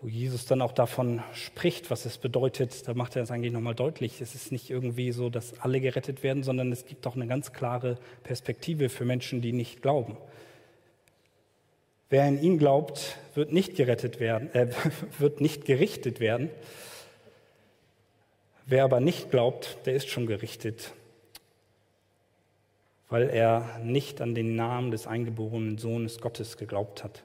wo 0.02 0.08
Jesus 0.08 0.46
dann 0.46 0.60
auch 0.60 0.72
davon 0.72 1.22
spricht, 1.32 1.88
was 1.88 2.04
es 2.06 2.18
bedeutet, 2.18 2.88
da 2.88 2.94
macht 2.94 3.14
er 3.14 3.22
es 3.22 3.30
eigentlich 3.30 3.52
nochmal 3.52 3.76
deutlich. 3.76 4.20
Es 4.20 4.34
ist 4.34 4.50
nicht 4.50 4.68
irgendwie 4.68 5.12
so, 5.12 5.30
dass 5.30 5.60
alle 5.60 5.80
gerettet 5.80 6.24
werden, 6.24 6.42
sondern 6.42 6.72
es 6.72 6.86
gibt 6.86 7.06
auch 7.06 7.14
eine 7.14 7.28
ganz 7.28 7.52
klare 7.52 7.98
Perspektive 8.24 8.88
für 8.88 9.04
Menschen, 9.04 9.40
die 9.40 9.52
nicht 9.52 9.80
glauben. 9.80 10.16
Wer 12.10 12.26
in 12.26 12.42
ihn 12.42 12.58
glaubt, 12.58 13.16
wird 13.34 13.52
nicht 13.52 13.76
gerettet 13.76 14.18
werden, 14.18 14.52
äh, 14.54 14.72
wird 15.20 15.40
nicht 15.40 15.64
gerichtet 15.66 16.18
werden. 16.18 16.50
Wer 18.66 18.82
aber 18.82 18.98
nicht 18.98 19.30
glaubt, 19.30 19.78
der 19.86 19.94
ist 19.94 20.08
schon 20.08 20.26
gerichtet, 20.26 20.92
weil 23.08 23.30
er 23.30 23.78
nicht 23.84 24.20
an 24.20 24.34
den 24.34 24.56
Namen 24.56 24.90
des 24.90 25.06
eingeborenen 25.06 25.78
Sohnes 25.78 26.20
Gottes 26.20 26.56
geglaubt 26.56 27.04
hat. 27.04 27.22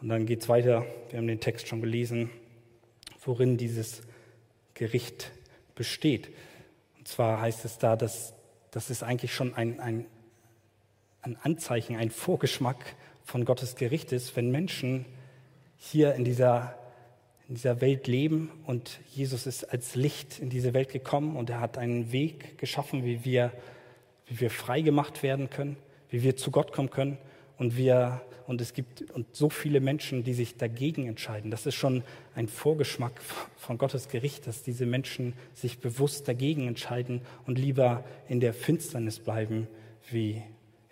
Und 0.00 0.08
dann 0.08 0.26
geht 0.26 0.42
es 0.42 0.48
weiter, 0.48 0.86
wir 1.10 1.18
haben 1.18 1.26
den 1.26 1.40
Text 1.40 1.68
schon 1.68 1.80
gelesen, 1.80 2.30
worin 3.24 3.56
dieses 3.56 4.02
Gericht 4.74 5.32
besteht. 5.74 6.28
Und 6.98 7.08
zwar 7.08 7.40
heißt 7.40 7.64
es 7.64 7.78
da, 7.78 7.96
dass 7.96 8.34
das 8.70 8.90
ist 8.90 9.02
eigentlich 9.02 9.34
schon 9.34 9.54
ein, 9.54 9.80
ein, 9.80 10.06
ein 11.22 11.36
Anzeichen, 11.42 11.96
ein 11.96 12.10
Vorgeschmack 12.10 12.94
von 13.24 13.44
Gottes 13.44 13.76
Gericht 13.76 14.12
ist, 14.12 14.36
wenn 14.36 14.50
Menschen 14.50 15.04
hier 15.76 16.14
in 16.14 16.24
dieser, 16.24 16.78
in 17.48 17.54
dieser 17.54 17.80
Welt 17.80 18.06
leben 18.06 18.50
und 18.66 19.00
Jesus 19.10 19.46
ist 19.46 19.64
als 19.64 19.94
Licht 19.94 20.38
in 20.38 20.50
diese 20.50 20.74
Welt 20.74 20.90
gekommen 20.90 21.36
und 21.36 21.50
er 21.50 21.60
hat 21.60 21.78
einen 21.78 22.12
Weg 22.12 22.58
geschaffen, 22.58 23.04
wie 23.04 23.24
wir, 23.24 23.52
wie 24.26 24.40
wir 24.40 24.50
frei 24.50 24.80
gemacht 24.80 25.22
werden 25.22 25.50
können, 25.50 25.76
wie 26.10 26.22
wir 26.22 26.36
zu 26.36 26.50
Gott 26.50 26.72
kommen 26.72 26.90
können 26.90 27.18
und 27.56 27.76
wir 27.76 28.20
und 28.48 28.62
es 28.62 28.72
gibt 28.72 29.10
und 29.10 29.36
so 29.36 29.50
viele 29.50 29.78
Menschen, 29.78 30.24
die 30.24 30.32
sich 30.32 30.56
dagegen 30.56 31.06
entscheiden. 31.06 31.50
Das 31.50 31.66
ist 31.66 31.74
schon 31.74 32.02
ein 32.34 32.48
Vorgeschmack 32.48 33.20
von 33.58 33.76
Gottes 33.76 34.08
Gericht, 34.08 34.46
dass 34.46 34.62
diese 34.62 34.86
Menschen 34.86 35.34
sich 35.52 35.80
bewusst 35.80 36.26
dagegen 36.28 36.66
entscheiden 36.66 37.20
und 37.46 37.58
lieber 37.58 38.04
in 38.26 38.40
der 38.40 38.54
Finsternis 38.54 39.18
bleiben, 39.18 39.68
wie 40.10 40.42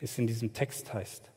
es 0.02 0.18
in 0.18 0.26
diesem 0.26 0.52
Text 0.52 0.92
heißt. 0.92 1.30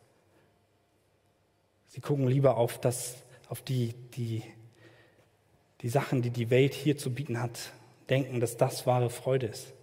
Sie 1.88 2.02
gucken 2.02 2.28
lieber 2.28 2.58
auf, 2.58 2.82
das, 2.82 3.24
auf 3.48 3.62
die, 3.62 3.94
die, 4.18 4.44
die 5.80 5.90
Sachen, 5.90 6.22
die 6.22 6.32
die 6.32 6.50
Welt 6.50 6.74
hier 6.74 6.98
zu 6.98 7.14
bieten 7.14 7.42
hat, 7.42 7.72
denken, 8.10 8.42
dass 8.42 8.58
das 8.58 8.86
wahre 8.86 9.10
Freude 9.10 9.48
ist. 9.48 9.74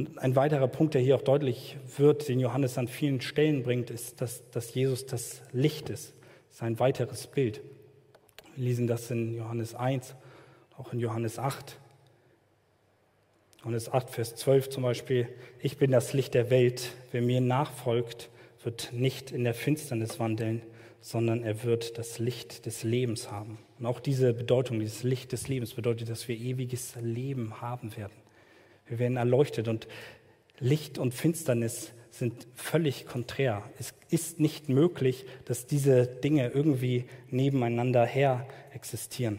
Und 0.00 0.16
ein 0.16 0.34
weiterer 0.34 0.66
Punkt, 0.66 0.94
der 0.94 1.02
hier 1.02 1.14
auch 1.14 1.20
deutlich 1.20 1.76
wird, 1.98 2.26
den 2.26 2.40
Johannes 2.40 2.78
an 2.78 2.88
vielen 2.88 3.20
Stellen 3.20 3.62
bringt, 3.62 3.90
ist, 3.90 4.22
dass, 4.22 4.48
dass 4.50 4.72
Jesus 4.72 5.04
das 5.04 5.42
Licht 5.52 5.90
ist. 5.90 6.14
Das 6.48 6.56
ist 6.56 6.62
ein 6.62 6.78
weiteres 6.78 7.26
Bild. 7.26 7.60
Wir 8.56 8.64
lesen 8.64 8.86
das 8.86 9.10
in 9.10 9.34
Johannes 9.34 9.74
1, 9.74 10.14
auch 10.78 10.94
in 10.94 11.00
Johannes 11.00 11.38
8. 11.38 11.78
Johannes 13.58 13.92
8, 13.92 14.08
Vers 14.08 14.36
12 14.36 14.70
zum 14.70 14.84
Beispiel. 14.84 15.28
Ich 15.60 15.76
bin 15.76 15.90
das 15.90 16.14
Licht 16.14 16.32
der 16.32 16.48
Welt. 16.48 16.94
Wer 17.12 17.20
mir 17.20 17.42
nachfolgt, 17.42 18.30
wird 18.64 18.94
nicht 18.94 19.32
in 19.32 19.44
der 19.44 19.52
Finsternis 19.52 20.18
wandeln, 20.18 20.62
sondern 21.02 21.42
er 21.42 21.62
wird 21.62 21.98
das 21.98 22.18
Licht 22.18 22.64
des 22.64 22.84
Lebens 22.84 23.30
haben. 23.30 23.58
Und 23.78 23.84
auch 23.84 24.00
diese 24.00 24.32
Bedeutung, 24.32 24.80
dieses 24.80 25.02
Licht 25.02 25.32
des 25.32 25.46
Lebens 25.48 25.74
bedeutet, 25.74 26.08
dass 26.08 26.26
wir 26.26 26.38
ewiges 26.38 26.94
Leben 27.02 27.60
haben 27.60 27.94
werden. 27.98 28.19
Wir 28.90 28.98
werden 28.98 29.16
erleuchtet 29.16 29.68
und 29.68 29.88
Licht 30.58 30.98
und 30.98 31.14
Finsternis 31.14 31.92
sind 32.10 32.46
völlig 32.54 33.06
konträr. 33.06 33.62
Es 33.78 33.94
ist 34.10 34.40
nicht 34.40 34.68
möglich, 34.68 35.24
dass 35.46 35.66
diese 35.66 36.06
Dinge 36.06 36.48
irgendwie 36.48 37.06
nebeneinander 37.30 38.04
her 38.04 38.46
existieren. 38.74 39.38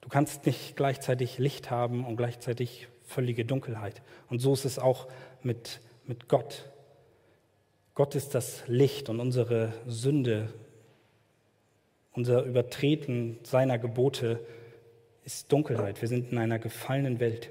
Du 0.00 0.08
kannst 0.08 0.46
nicht 0.46 0.76
gleichzeitig 0.76 1.38
Licht 1.38 1.70
haben 1.70 2.04
und 2.04 2.16
gleichzeitig 2.16 2.88
völlige 3.04 3.44
Dunkelheit. 3.44 4.02
Und 4.30 4.38
so 4.38 4.54
ist 4.54 4.64
es 4.64 4.78
auch 4.78 5.08
mit, 5.42 5.80
mit 6.06 6.28
Gott. 6.28 6.70
Gott 7.94 8.14
ist 8.14 8.34
das 8.34 8.62
Licht 8.66 9.08
und 9.08 9.20
unsere 9.20 9.72
Sünde, 9.86 10.52
unser 12.12 12.44
Übertreten 12.44 13.38
seiner 13.42 13.78
Gebote 13.78 14.40
ist 15.24 15.50
Dunkelheit. 15.50 16.00
Wir 16.00 16.08
sind 16.08 16.32
in 16.32 16.38
einer 16.38 16.58
gefallenen 16.58 17.18
Welt. 17.18 17.50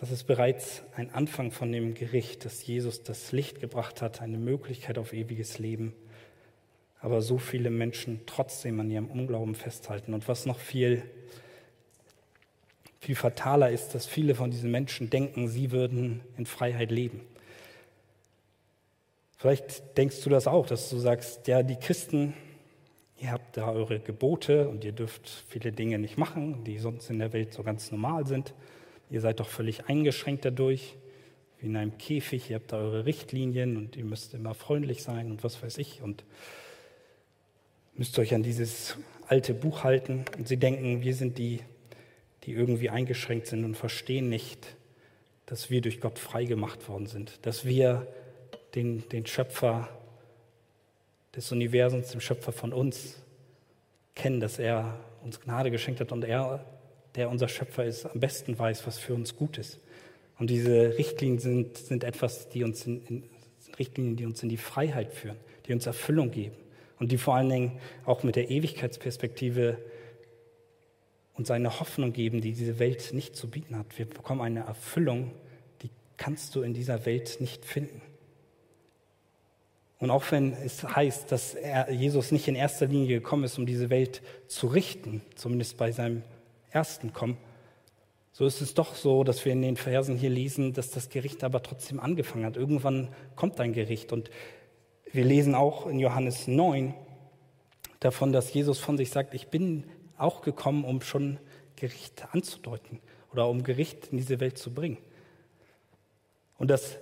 Das 0.00 0.12
ist 0.12 0.24
bereits 0.24 0.84
ein 0.94 1.10
Anfang 1.10 1.50
von 1.50 1.72
dem 1.72 1.94
Gericht, 1.94 2.44
dass 2.44 2.64
Jesus 2.64 3.02
das 3.02 3.32
Licht 3.32 3.60
gebracht 3.60 4.00
hat, 4.00 4.22
eine 4.22 4.38
Möglichkeit 4.38 4.96
auf 4.96 5.12
ewiges 5.12 5.58
Leben. 5.58 5.92
Aber 7.00 7.20
so 7.20 7.38
viele 7.38 7.70
Menschen 7.70 8.20
trotzdem 8.24 8.78
an 8.78 8.90
ihrem 8.90 9.08
Unglauben 9.08 9.56
festhalten. 9.56 10.14
Und 10.14 10.28
was 10.28 10.46
noch 10.46 10.60
viel, 10.60 11.02
viel 13.00 13.16
fataler 13.16 13.70
ist, 13.70 13.88
dass 13.96 14.06
viele 14.06 14.36
von 14.36 14.52
diesen 14.52 14.70
Menschen 14.70 15.10
denken, 15.10 15.48
sie 15.48 15.72
würden 15.72 16.20
in 16.36 16.46
Freiheit 16.46 16.92
leben. 16.92 17.20
Vielleicht 19.36 19.96
denkst 19.98 20.22
du 20.22 20.30
das 20.30 20.46
auch, 20.46 20.66
dass 20.66 20.90
du 20.90 20.98
sagst, 20.98 21.48
ja, 21.48 21.64
die 21.64 21.76
Christen, 21.76 22.34
ihr 23.20 23.32
habt 23.32 23.56
da 23.56 23.72
eure 23.72 23.98
Gebote 23.98 24.68
und 24.68 24.84
ihr 24.84 24.92
dürft 24.92 25.28
viele 25.48 25.72
Dinge 25.72 25.98
nicht 25.98 26.18
machen, 26.18 26.62
die 26.62 26.78
sonst 26.78 27.10
in 27.10 27.18
der 27.18 27.32
Welt 27.32 27.52
so 27.52 27.64
ganz 27.64 27.90
normal 27.90 28.28
sind. 28.28 28.54
Ihr 29.10 29.20
seid 29.20 29.40
doch 29.40 29.48
völlig 29.48 29.86
eingeschränkt 29.86 30.44
dadurch, 30.44 30.96
wie 31.60 31.66
in 31.66 31.76
einem 31.76 31.96
Käfig. 31.98 32.50
Ihr 32.50 32.56
habt 32.56 32.72
da 32.72 32.78
eure 32.78 33.06
Richtlinien 33.06 33.76
und 33.76 33.96
ihr 33.96 34.04
müsst 34.04 34.34
immer 34.34 34.54
freundlich 34.54 35.02
sein 35.02 35.30
und 35.30 35.44
was 35.44 35.62
weiß 35.62 35.78
ich. 35.78 36.02
Und 36.02 36.24
müsst 37.94 38.18
euch 38.18 38.34
an 38.34 38.42
dieses 38.42 38.96
alte 39.26 39.54
Buch 39.54 39.84
halten. 39.84 40.24
Und 40.36 40.48
sie 40.48 40.56
denken, 40.56 41.02
wir 41.02 41.14
sind 41.14 41.38
die, 41.38 41.60
die 42.44 42.52
irgendwie 42.52 42.90
eingeschränkt 42.90 43.46
sind 43.46 43.64
und 43.64 43.76
verstehen 43.76 44.28
nicht, 44.28 44.76
dass 45.46 45.70
wir 45.70 45.80
durch 45.80 46.00
Gott 46.00 46.18
frei 46.18 46.44
gemacht 46.44 46.88
worden 46.88 47.06
sind. 47.06 47.44
Dass 47.46 47.64
wir 47.64 48.06
den, 48.74 49.08
den 49.08 49.26
Schöpfer 49.26 49.88
des 51.34 51.50
Universums, 51.50 52.10
den 52.10 52.20
Schöpfer 52.20 52.52
von 52.52 52.72
uns, 52.72 53.22
kennen, 54.14 54.40
dass 54.40 54.58
er 54.58 54.98
uns 55.22 55.40
Gnade 55.40 55.70
geschenkt 55.70 56.00
hat 56.00 56.12
und 56.12 56.24
er 56.24 56.64
der 57.14 57.30
unser 57.30 57.48
Schöpfer 57.48 57.84
ist, 57.84 58.06
am 58.06 58.20
besten 58.20 58.58
weiß, 58.58 58.86
was 58.86 58.98
für 58.98 59.14
uns 59.14 59.36
gut 59.36 59.58
ist. 59.58 59.78
Und 60.38 60.50
diese 60.50 60.96
Richtlinien 60.98 61.38
sind, 61.38 61.76
sind 61.76 62.04
etwas, 62.04 62.48
die 62.48 62.62
uns 62.64 62.86
in, 62.86 63.04
in, 63.06 63.22
Richtlinien, 63.78 64.16
die 64.16 64.26
uns 64.26 64.42
in 64.42 64.48
die 64.48 64.56
Freiheit 64.56 65.12
führen, 65.12 65.36
die 65.66 65.72
uns 65.72 65.86
Erfüllung 65.86 66.30
geben 66.30 66.56
und 66.98 67.12
die 67.12 67.18
vor 67.18 67.34
allen 67.34 67.48
Dingen 67.48 67.80
auch 68.04 68.22
mit 68.22 68.36
der 68.36 68.50
Ewigkeitsperspektive 68.50 69.78
uns 71.34 71.50
eine 71.50 71.78
Hoffnung 71.78 72.12
geben, 72.12 72.40
die 72.40 72.52
diese 72.52 72.78
Welt 72.80 73.12
nicht 73.12 73.36
zu 73.36 73.48
bieten 73.48 73.76
hat. 73.76 73.86
Wir 73.96 74.06
bekommen 74.06 74.40
eine 74.40 74.60
Erfüllung, 74.60 75.30
die 75.82 75.90
kannst 76.16 76.54
du 76.56 76.62
in 76.62 76.74
dieser 76.74 77.06
Welt 77.06 77.40
nicht 77.40 77.64
finden. 77.64 78.02
Und 80.00 80.10
auch 80.10 80.30
wenn 80.30 80.52
es 80.52 80.84
heißt, 80.84 81.30
dass 81.30 81.56
Jesus 81.90 82.30
nicht 82.30 82.46
in 82.46 82.54
erster 82.54 82.86
Linie 82.86 83.20
gekommen 83.20 83.44
ist, 83.44 83.58
um 83.58 83.66
diese 83.66 83.90
Welt 83.90 84.22
zu 84.46 84.68
richten, 84.68 85.22
zumindest 85.34 85.76
bei 85.76 85.90
seinem 85.90 86.22
ersten 86.70 87.12
kommen, 87.12 87.36
so 88.38 88.46
ist 88.46 88.60
es 88.60 88.74
doch 88.74 88.94
so, 88.94 89.24
dass 89.24 89.44
wir 89.44 89.52
in 89.52 89.62
den 89.62 89.76
Versen 89.76 90.16
hier 90.16 90.30
lesen, 90.30 90.72
dass 90.72 90.90
das 90.90 91.08
Gericht 91.08 91.42
aber 91.42 91.60
trotzdem 91.60 91.98
angefangen 91.98 92.44
hat. 92.44 92.56
Irgendwann 92.56 93.08
kommt 93.34 93.58
ein 93.58 93.72
Gericht. 93.72 94.12
Und 94.12 94.30
wir 95.10 95.24
lesen 95.24 95.56
auch 95.56 95.88
in 95.88 95.98
Johannes 95.98 96.46
9 96.46 96.94
davon, 97.98 98.32
dass 98.32 98.54
Jesus 98.54 98.78
von 98.78 98.96
sich 98.96 99.10
sagt, 99.10 99.34
ich 99.34 99.48
bin 99.48 99.84
auch 100.16 100.42
gekommen, 100.42 100.84
um 100.84 101.00
schon 101.00 101.40
Gericht 101.74 102.32
anzudeuten 102.32 103.00
oder 103.32 103.48
um 103.48 103.64
Gericht 103.64 104.08
in 104.12 104.18
diese 104.18 104.38
Welt 104.38 104.56
zu 104.56 104.72
bringen. 104.72 104.98
Und 106.58 106.70
das 106.70 106.98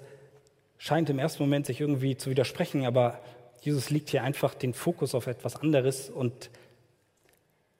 scheint 0.78 1.10
im 1.10 1.18
ersten 1.18 1.42
Moment 1.42 1.66
sich 1.66 1.82
irgendwie 1.82 2.16
zu 2.16 2.30
widersprechen, 2.30 2.86
aber 2.86 3.20
Jesus 3.60 3.90
legt 3.90 4.10
hier 4.10 4.22
einfach 4.22 4.54
den 4.54 4.74
Fokus 4.74 5.14
auf 5.14 5.26
etwas 5.26 5.56
anderes 5.56 6.08
und 6.08 6.50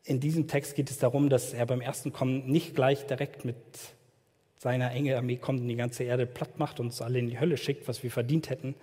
in 0.07 0.21
diesem 0.21 0.47
Text 0.47 0.77
geht 0.77 0.91
es 0.91 0.99
darum, 0.99 1.29
dass 1.29 1.53
er 1.53 1.67
beim 1.67 1.81
ersten 1.81 2.13
Kommen 2.13 2.47
nicht 2.47 2.75
gleich 2.75 3.07
direkt 3.07 3.45
mit 3.45 3.57
seiner 4.57 4.93
Engelarmee 4.93 5.37
kommt 5.37 5.61
und 5.61 5.69
die 5.69 5.77
ganze 5.77 6.05
Erde 6.05 6.27
platt 6.27 6.59
macht 6.59 6.81
und 6.81 6.87
uns 6.87 7.03
alle 7.03 7.19
in 7.19 7.29
die 7.29 7.41
Hölle 7.41 7.57
schickt, 7.57 7.89
was 7.89 8.03
wir 8.03 8.11
verdient 8.11 8.49
hätten, 8.49 8.75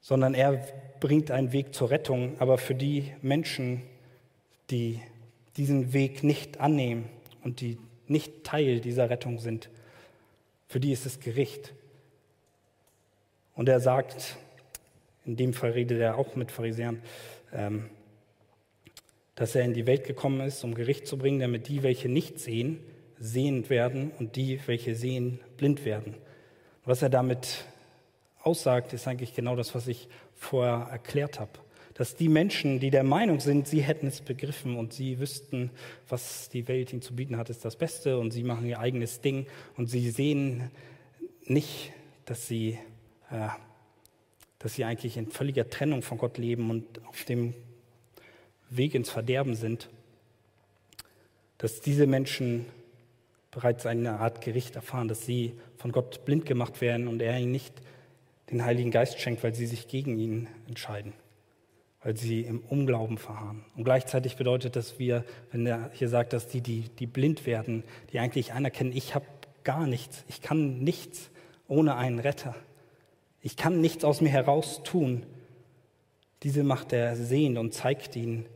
sondern 0.00 0.34
er 0.34 0.66
bringt 0.98 1.30
einen 1.30 1.52
Weg 1.52 1.74
zur 1.74 1.90
Rettung. 1.90 2.36
Aber 2.40 2.56
für 2.56 2.74
die 2.74 3.12
Menschen, 3.20 3.82
die 4.70 5.00
diesen 5.58 5.92
Weg 5.92 6.24
nicht 6.24 6.58
annehmen 6.58 7.08
und 7.44 7.60
die 7.60 7.78
nicht 8.08 8.44
Teil 8.44 8.80
dieser 8.80 9.10
Rettung 9.10 9.38
sind, 9.38 9.68
für 10.68 10.80
die 10.80 10.92
ist 10.92 11.04
es 11.04 11.20
Gericht. 11.20 11.74
Und 13.54 13.68
er 13.68 13.80
sagt, 13.80 14.36
in 15.26 15.36
dem 15.36 15.52
Fall 15.52 15.72
redet 15.72 16.00
er 16.00 16.16
auch 16.16 16.34
mit 16.34 16.50
Pharisäern, 16.50 17.02
ähm, 17.52 17.90
dass 19.36 19.54
er 19.54 19.62
in 19.62 19.74
die 19.74 19.86
Welt 19.86 20.04
gekommen 20.04 20.40
ist, 20.40 20.64
um 20.64 20.74
Gericht 20.74 21.06
zu 21.06 21.16
bringen, 21.18 21.38
damit 21.38 21.68
die, 21.68 21.82
welche 21.82 22.08
nicht 22.08 22.40
sehen, 22.40 22.80
sehend 23.18 23.70
werden 23.70 24.10
und 24.18 24.34
die, 24.34 24.58
welche 24.66 24.94
sehen, 24.94 25.40
blind 25.56 25.84
werden. 25.84 26.14
Was 26.84 27.02
er 27.02 27.10
damit 27.10 27.66
aussagt, 28.42 28.92
ist 28.92 29.06
eigentlich 29.06 29.34
genau 29.34 29.54
das, 29.54 29.74
was 29.74 29.86
ich 29.88 30.08
vorher 30.34 30.88
erklärt 30.90 31.38
habe. 31.38 31.52
Dass 31.94 32.16
die 32.16 32.28
Menschen, 32.28 32.80
die 32.80 32.90
der 32.90 33.04
Meinung 33.04 33.40
sind, 33.40 33.68
sie 33.68 33.80
hätten 33.80 34.06
es 34.06 34.20
begriffen 34.20 34.76
und 34.76 34.92
sie 34.92 35.18
wüssten, 35.18 35.70
was 36.08 36.48
die 36.48 36.68
Welt 36.68 36.92
ihnen 36.92 37.02
zu 37.02 37.14
bieten 37.14 37.36
hat, 37.36 37.50
ist 37.50 37.64
das 37.64 37.76
Beste 37.76 38.18
und 38.18 38.32
sie 38.32 38.42
machen 38.42 38.66
ihr 38.66 38.78
eigenes 38.78 39.20
Ding 39.20 39.46
und 39.76 39.88
sie 39.88 40.10
sehen 40.10 40.70
nicht, 41.44 41.92
dass 42.24 42.46
sie, 42.46 42.78
äh, 43.30 43.48
dass 44.58 44.74
sie 44.74 44.84
eigentlich 44.84 45.16
in 45.16 45.30
völliger 45.30 45.68
Trennung 45.68 46.02
von 46.02 46.18
Gott 46.18 46.38
leben 46.38 46.70
und 46.70 47.04
auf 47.06 47.24
dem 47.24 47.54
Weg 48.70 48.94
ins 48.94 49.10
Verderben 49.10 49.54
sind, 49.54 49.88
dass 51.58 51.80
diese 51.80 52.06
Menschen 52.06 52.66
bereits 53.50 53.86
eine 53.86 54.20
Art 54.20 54.42
Gericht 54.42 54.76
erfahren, 54.76 55.08
dass 55.08 55.24
sie 55.24 55.54
von 55.78 55.92
Gott 55.92 56.24
blind 56.24 56.44
gemacht 56.44 56.80
werden 56.80 57.08
und 57.08 57.22
er 57.22 57.38
ihnen 57.38 57.52
nicht 57.52 57.74
den 58.50 58.64
Heiligen 58.64 58.90
Geist 58.90 59.18
schenkt, 59.18 59.42
weil 59.42 59.54
sie 59.54 59.66
sich 59.66 59.88
gegen 59.88 60.18
ihn 60.18 60.48
entscheiden, 60.68 61.14
weil 62.02 62.16
sie 62.16 62.42
im 62.42 62.60
Unglauben 62.60 63.18
verharren. 63.18 63.64
Und 63.74 63.84
gleichzeitig 63.84 64.36
bedeutet 64.36 64.76
das, 64.76 64.98
wir, 64.98 65.24
wenn 65.50 65.66
er 65.66 65.90
hier 65.94 66.08
sagt, 66.08 66.32
dass 66.32 66.48
die, 66.48 66.60
die, 66.60 66.90
die 66.98 67.06
blind 67.06 67.46
werden, 67.46 67.82
die 68.12 68.18
eigentlich 68.18 68.52
anerkennen, 68.52 68.92
ich 68.94 69.14
habe 69.14 69.24
gar 69.64 69.86
nichts, 69.86 70.24
ich 70.28 70.42
kann 70.42 70.78
nichts 70.80 71.30
ohne 71.66 71.96
einen 71.96 72.18
Retter. 72.18 72.54
Ich 73.40 73.56
kann 73.56 73.80
nichts 73.80 74.04
aus 74.04 74.20
mir 74.20 74.28
heraus 74.28 74.82
tun. 74.82 75.24
Diese 76.42 76.62
macht 76.62 76.92
er 76.92 77.16
sehend 77.16 77.58
und 77.58 77.72
zeigt 77.72 78.16
ihnen, 78.16 78.46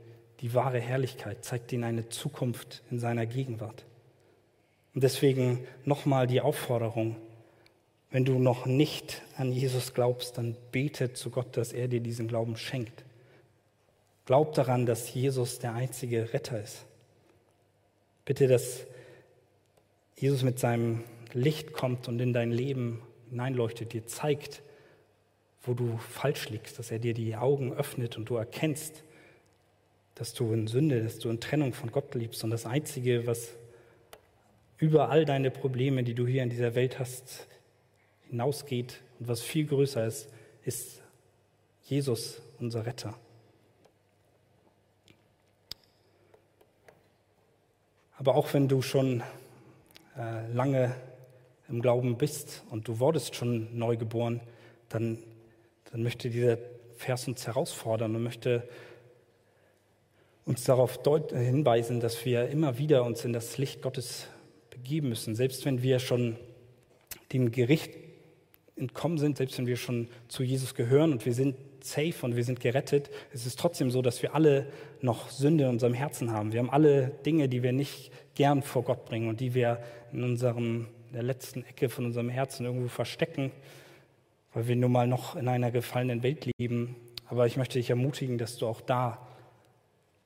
die 0.41 0.55
wahre 0.55 0.81
Herrlichkeit, 0.81 1.45
zeigt 1.45 1.73
ihnen 1.73 1.85
eine 1.85 2.09
Zukunft 2.09 2.83
in 2.91 2.99
seiner 2.99 3.27
Gegenwart. 3.27 3.85
Und 4.95 5.05
deswegen 5.05 5.67
nochmal 5.85 6.27
die 6.27 6.41
Aufforderung, 6.41 7.17
wenn 8.11 8.25
du 8.25 8.39
noch 8.39 8.67
nicht 8.67 9.23
an 9.37 9.53
Jesus 9.53 9.95
glaubst, 9.95 10.39
dann 10.39 10.57
bete 10.73 11.13
zu 11.13 11.31
Gott, 11.31 11.57
dass 11.57 11.73
er 11.73 11.89
dir 11.89 12.01
diesen 12.01 12.27
Glauben 12.27 12.57
schenkt. 12.57 13.05
Glaub 14.25 14.55
daran, 14.55 14.87
dass 14.87 15.13
Jesus 15.13 15.59
der 15.59 15.75
einzige 15.75 16.33
Retter 16.33 16.61
ist. 16.61 16.85
Bitte, 18.25 18.49
dass 18.49 18.87
Jesus 20.17 20.43
mit 20.43 20.59
seinem 20.59 21.05
Licht 21.33 21.73
kommt 21.73 22.09
und 22.09 22.21
in 22.21 22.33
dein 22.33 22.51
Leben 22.51 23.01
hineinleuchtet, 23.29 23.93
dir 23.93 24.07
zeigt, 24.07 24.63
wo 25.63 25.75
du 25.75 25.99
falsch 25.99 26.49
liegst, 26.49 26.79
dass 26.79 26.91
er 26.91 26.99
dir 26.99 27.15
die 27.15 27.37
Augen 27.37 27.73
öffnet 27.73 28.17
und 28.17 28.29
du 28.29 28.37
erkennst, 28.37 29.05
dass 30.15 30.35
du 30.35 30.53
in 30.53 30.67
Sünde, 30.67 31.03
dass 31.03 31.19
du 31.19 31.31
in 31.31 31.41
Trennung 31.41 31.73
von 31.73 31.91
Gott 31.91 32.15
liebst. 32.15 32.45
Und 32.45 32.51
das 32.51 32.67
Einzige, 32.67 33.27
was 33.27 33.55
über 34.79 35.11
all 35.11 35.25
deine 35.25 35.51
Probleme, 35.51 36.03
die 36.03 36.15
du 36.15 36.27
hier 36.27 36.43
in 36.43 36.51
dieser 36.51 36.75
Welt 36.75 36.99
hast, 36.99 37.47
hinausgeht 38.29 39.01
und 39.19 39.29
was 39.29 39.43
viel 39.43 39.67
größer 39.67 40.07
ist, 40.07 40.29
ist 40.65 41.03
Jesus, 41.85 42.41
unser 42.59 42.87
Retter. 42.87 43.19
Aber 48.17 48.35
auch 48.35 48.53
wenn 48.53 48.69
du 48.69 48.83
schon 48.83 49.23
äh, 50.17 50.53
lange 50.53 50.95
im 51.69 51.81
Glauben 51.81 52.19
bist 52.19 52.63
und 52.71 52.87
du 52.87 52.99
wurdest 53.01 53.35
schon 53.35 53.79
neu 53.79 53.97
geboren, 53.97 54.41
dann, 54.89 55.19
dann 55.91 56.03
möchte 56.03 56.29
dieser 56.29 56.59
Vers 56.97 57.27
uns 57.29 57.47
herausfordern 57.47 58.15
und 58.15 58.23
möchte 58.23 58.69
uns 60.51 60.65
darauf 60.65 60.99
hinweisen, 61.31 62.01
dass 62.01 62.25
wir 62.25 62.49
immer 62.49 62.77
wieder 62.77 63.05
uns 63.05 63.25
in 63.25 63.33
das 63.33 63.57
Licht 63.57 63.83
Gottes 63.83 64.27
begeben 64.71 65.09
müssen, 65.09 65.37
selbst 65.37 65.65
wenn 65.65 65.81
wir 65.81 66.01
schon 66.01 66.37
dem 67.33 67.53
Gericht 67.53 67.93
entkommen 68.75 69.19
sind, 69.19 69.37
selbst 69.37 69.59
wenn 69.59 69.69
wir 69.69 69.77
schon 69.77 70.09
zu 70.27 70.43
Jesus 70.43 70.75
gehören 70.75 71.13
und 71.13 71.25
wir 71.25 71.35
sind 71.35 71.55
safe 71.83 72.15
und 72.23 72.35
wir 72.35 72.43
sind 72.43 72.59
gerettet, 72.59 73.11
es 73.33 73.47
ist 73.47 73.61
trotzdem 73.61 73.93
so, 73.93 74.03
dass 74.03 74.23
wir 74.23 74.35
alle 74.35 74.67
noch 75.01 75.31
Sünde 75.31 75.65
in 75.65 75.71
unserem 75.71 75.95
Herzen 75.95 76.33
haben. 76.33 76.53
Wir 76.53 76.59
haben 76.59 76.71
alle 76.71 77.13
Dinge, 77.25 77.49
die 77.49 77.63
wir 77.63 77.73
nicht 77.73 78.11
gern 78.35 78.63
vor 78.63 78.83
Gott 78.83 79.05
bringen 79.05 79.29
und 79.29 79.39
die 79.39 79.55
wir 79.55 79.81
in 80.13 80.25
unserem 80.25 80.89
in 81.11 81.15
der 81.15 81.23
letzten 81.23 81.65
Ecke 81.65 81.89
von 81.89 82.07
unserem 82.07 82.29
Herzen 82.29 82.67
irgendwo 82.67 82.89
verstecken, 82.89 83.53
weil 84.53 84.67
wir 84.67 84.77
nun 84.77 84.91
mal 84.91 85.07
noch 85.07 85.37
in 85.37 85.47
einer 85.47 85.71
gefallenen 85.71 86.25
Welt 86.25 86.49
leben. 86.59 86.97
Aber 87.27 87.47
ich 87.47 87.57
möchte 87.57 87.79
dich 87.79 87.91
ermutigen, 87.91 88.37
dass 88.37 88.57
du 88.57 88.67
auch 88.67 88.81
da 88.81 89.27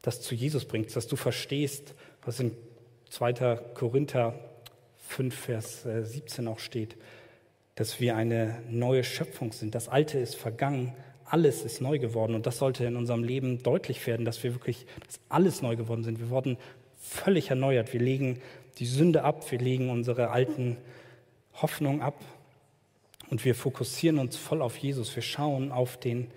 das 0.05 0.20
zu 0.20 0.34
Jesus 0.34 0.66
bringst, 0.66 0.94
dass 0.96 1.07
du 1.07 1.16
verstehst, 1.16 1.94
was 2.26 2.38
in 2.38 2.52
2. 3.09 3.57
Korinther 3.74 4.38
5, 4.98 5.34
Vers 5.34 5.82
17 5.84 6.46
äh, 6.46 6.50
auch 6.50 6.59
steht, 6.59 6.96
dass 7.74 8.00
wir 8.00 8.14
eine 8.14 8.62
neue 8.68 9.02
Schöpfung 9.02 9.52
sind. 9.52 9.74
Das 9.74 9.88
Alte 9.88 10.18
ist 10.18 10.36
vergangen, 10.36 10.94
alles 11.24 11.64
ist 11.64 11.80
neu 11.80 11.98
geworden. 11.98 12.34
Und 12.34 12.44
das 12.44 12.59
sollte 12.59 12.84
in 12.84 12.96
unserem 12.96 13.24
Leben 13.24 13.62
deutlich 13.62 14.07
werden, 14.07 14.26
dass 14.26 14.42
wir 14.44 14.52
wirklich, 14.52 14.84
dass 15.07 15.20
alles 15.30 15.62
neu 15.62 15.74
geworden 15.74 16.05
sind. 16.05 16.20
Wir 16.20 16.28
wurden 16.28 16.59
völlig 16.98 17.48
erneuert. 17.48 17.94
Wir 17.94 18.00
legen 18.00 18.42
die 18.78 18.86
Sünde 18.86 19.24
ab, 19.24 19.50
wir 19.50 19.59
legen 19.59 19.88
unsere 19.88 20.30
alten 20.30 20.76
Hoffnungen 21.55 22.02
ab 22.02 22.22
und 23.30 23.42
wir 23.46 23.55
fokussieren 23.55 24.18
uns 24.18 24.36
voll 24.36 24.61
auf 24.61 24.76
Jesus. 24.76 25.14
Wir 25.16 25.22
schauen 25.22 25.72
auf 25.72 25.96
den 25.96 26.30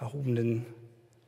erhobenen 0.00 0.64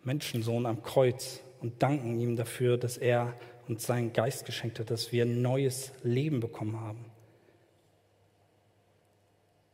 Menschensohn 0.05 0.65
am 0.65 0.83
Kreuz 0.83 1.43
und 1.61 1.83
danken 1.83 2.19
ihm 2.19 2.37
dafür, 2.37 2.79
dass 2.79 2.97
er 2.97 3.35
uns 3.69 3.87
seinen 3.87 4.13
Geist 4.13 4.47
geschenkt 4.47 4.79
hat, 4.79 4.91
dass 4.91 5.13
wir 5.13 5.25
ein 5.25 5.43
neues 5.43 5.93
Leben 6.03 6.41
bekommen 6.41 6.81
haben. 6.81 7.05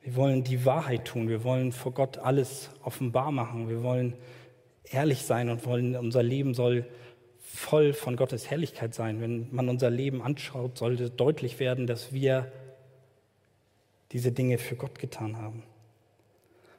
Wir 0.02 0.14
wollen 0.14 0.44
die 0.44 0.64
Wahrheit 0.64 1.06
tun. 1.06 1.28
Wir 1.28 1.42
wollen 1.42 1.72
vor 1.72 1.92
Gott 1.92 2.18
alles 2.18 2.70
offenbar 2.82 3.32
machen. 3.32 3.68
Wir 3.68 3.82
wollen 3.82 4.14
ehrlich 4.84 5.22
sein 5.22 5.48
und 5.48 5.66
wollen, 5.66 5.96
unser 5.96 6.22
Leben 6.22 6.54
soll 6.54 6.86
voll 7.40 7.92
von 7.92 8.16
Gottes 8.16 8.50
Herrlichkeit 8.50 8.94
sein. 8.94 9.20
Wenn 9.20 9.48
man 9.50 9.68
unser 9.68 9.90
Leben 9.90 10.22
anschaut, 10.22 10.78
sollte 10.78 11.10
deutlich 11.10 11.58
werden, 11.58 11.86
dass 11.86 12.12
wir 12.12 12.52
diese 14.12 14.30
Dinge 14.30 14.58
für 14.58 14.76
Gott 14.76 14.98
getan 14.98 15.36
haben. 15.36 15.64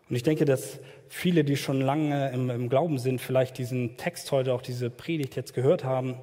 Und 0.09 0.15
ich 0.15 0.23
denke, 0.23 0.45
dass 0.45 0.79
viele, 1.09 1.43
die 1.43 1.57
schon 1.57 1.81
lange 1.81 2.31
im, 2.31 2.49
im 2.49 2.69
Glauben 2.69 2.97
sind, 2.97 3.21
vielleicht 3.21 3.57
diesen 3.57 3.97
Text 3.97 4.31
heute, 4.31 4.53
auch 4.53 4.61
diese 4.61 4.89
Predigt 4.89 5.35
jetzt 5.35 5.53
gehört 5.53 5.83
haben 5.83 6.15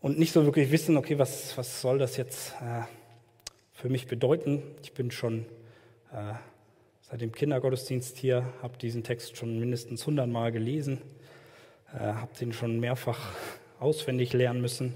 und 0.00 0.18
nicht 0.18 0.32
so 0.32 0.44
wirklich 0.44 0.70
wissen, 0.70 0.98
okay, 0.98 1.18
was, 1.18 1.56
was 1.56 1.80
soll 1.80 1.98
das 1.98 2.18
jetzt 2.18 2.52
äh, 2.60 2.82
für 3.72 3.88
mich 3.88 4.06
bedeuten. 4.06 4.62
Ich 4.82 4.92
bin 4.92 5.10
schon 5.10 5.46
äh, 6.12 6.34
seit 7.00 7.22
dem 7.22 7.32
Kindergottesdienst 7.32 8.18
hier, 8.18 8.52
habe 8.60 8.76
diesen 8.76 9.02
Text 9.02 9.38
schon 9.38 9.58
mindestens 9.58 10.06
hundertmal 10.06 10.52
gelesen, 10.52 11.00
äh, 11.94 12.00
habe 12.00 12.34
den 12.38 12.52
schon 12.52 12.80
mehrfach 12.80 13.32
auswendig 13.80 14.34
lernen 14.34 14.60
müssen. 14.60 14.92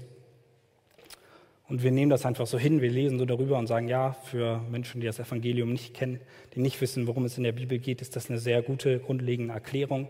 Und 1.69 1.83
wir 1.83 1.91
nehmen 1.91 2.09
das 2.09 2.25
einfach 2.25 2.47
so 2.47 2.57
hin, 2.57 2.81
wir 2.81 2.89
lesen 2.89 3.19
so 3.19 3.25
darüber 3.25 3.59
und 3.59 3.67
sagen, 3.67 3.87
ja, 3.87 4.13
für 4.13 4.59
Menschen, 4.71 5.01
die 5.01 5.07
das 5.07 5.19
Evangelium 5.19 5.71
nicht 5.71 5.93
kennen, 5.93 6.19
die 6.55 6.61
nicht 6.61 6.81
wissen, 6.81 7.05
worum 7.05 7.25
es 7.25 7.37
in 7.37 7.43
der 7.43 7.51
Bibel 7.51 7.77
geht, 7.77 8.01
ist 8.01 8.15
das 8.15 8.27
eine 8.29 8.39
sehr 8.39 8.63
gute, 8.63 8.99
grundlegende 8.99 9.53
Erklärung. 9.53 10.09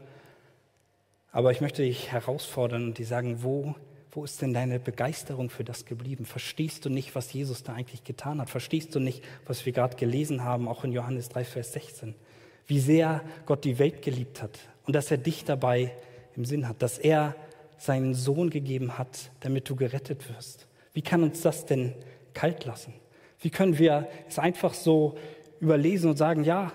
Aber 1.34 1.52
ich 1.52 1.60
möchte 1.60 1.84
dich 1.84 2.14
herausfordern 2.14 2.86
und 2.86 2.98
die 2.98 3.04
sagen, 3.04 3.44
wo, 3.44 3.76
wo 4.12 4.24
ist 4.24 4.42
denn 4.42 4.54
deine 4.54 4.80
Begeisterung 4.80 5.50
für 5.50 5.66
das 5.66 5.84
geblieben? 5.84 6.26
Verstehst 6.26 6.86
du 6.86 6.90
nicht, 6.90 7.14
was 7.14 7.34
Jesus 7.34 7.62
da 7.62 7.74
eigentlich 7.74 8.06
getan 8.06 8.40
hat? 8.40 8.50
Verstehst 8.50 8.96
du 8.96 9.02
nicht, 9.02 9.22
was 9.46 9.66
wir 9.66 9.74
gerade 9.74 9.98
gelesen 9.98 10.46
haben, 10.46 10.70
auch 10.70 10.86
in 10.86 10.94
Johannes 10.94 11.28
3, 11.28 11.44
Vers 11.44 11.74
16? 11.74 12.16
Wie 12.68 12.80
sehr 12.80 13.22
Gott 13.46 13.66
die 13.66 13.80
Welt 13.80 14.02
geliebt 14.02 14.42
hat 14.42 14.58
und 14.86 14.96
dass 14.96 15.12
er 15.12 15.18
dich 15.18 15.44
dabei 15.44 15.92
im 16.38 16.46
Sinn 16.46 16.70
hat, 16.70 16.82
dass 16.82 16.98
er 17.00 17.36
seinen 17.78 18.14
Sohn 18.14 18.50
gegeben 18.50 18.98
hat, 18.98 19.32
damit 19.42 19.70
du 19.70 19.76
gerettet 19.76 20.30
wirst. 20.30 20.69
Wie 20.94 21.02
kann 21.02 21.24
uns 21.24 21.42
das 21.42 21.66
denn 21.66 21.94
kalt 22.34 22.66
lassen? 22.66 22.94
Wie 23.40 23.50
können 23.50 23.78
wir 23.78 24.08
es 24.28 24.40
einfach 24.40 24.74
so 24.74 25.18
überlesen 25.60 26.10
und 26.10 26.18
sagen, 26.18 26.44
ja, 26.44 26.72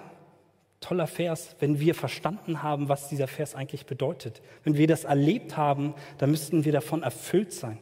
toller 0.85 1.07
Vers, 1.07 1.57
wenn 1.61 1.81
wir 1.81 1.95
verstanden 1.95 2.63
haben, 2.63 2.89
was 2.89 3.09
dieser 3.09 3.27
Vers 3.27 3.55
eigentlich 3.55 3.87
bedeutet. 3.87 4.43
Wenn 4.65 4.77
wir 4.77 4.87
das 4.87 5.05
erlebt 5.05 5.57
haben, 5.57 5.95
dann 6.19 6.31
müssten 6.31 6.65
wir 6.65 6.73
davon 6.73 7.03
erfüllt 7.03 7.53
sein. 7.53 7.79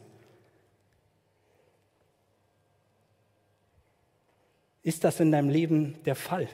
Ist 4.83 5.03
das 5.03 5.19
in 5.19 5.31
deinem 5.31 5.49
Leben 5.49 5.97
der 6.05 6.15
Fall? 6.15 6.47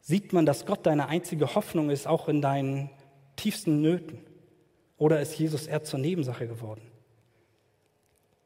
Sieht 0.00 0.32
man, 0.32 0.46
dass 0.46 0.66
Gott 0.66 0.86
deine 0.86 1.08
einzige 1.08 1.54
Hoffnung 1.54 1.90
ist, 1.90 2.06
auch 2.06 2.28
in 2.28 2.40
deinen 2.42 2.90
tiefsten 3.36 3.80
Nöten? 3.80 4.18
Oder 4.98 5.20
ist 5.20 5.38
Jesus 5.38 5.66
eher 5.66 5.84
zur 5.84 6.00
Nebensache 6.00 6.46
geworden? 6.46 6.82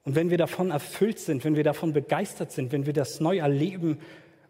Und 0.04 0.14
wenn 0.14 0.30
wir 0.30 0.38
davon 0.38 0.70
erfüllt 0.70 1.18
sind, 1.18 1.44
wenn 1.44 1.56
wir 1.56 1.64
davon 1.64 1.92
begeistert 1.92 2.52
sind, 2.52 2.72
wenn 2.72 2.86
wir 2.86 2.92
das 2.92 3.20
neu 3.20 3.38
erleben 3.38 3.98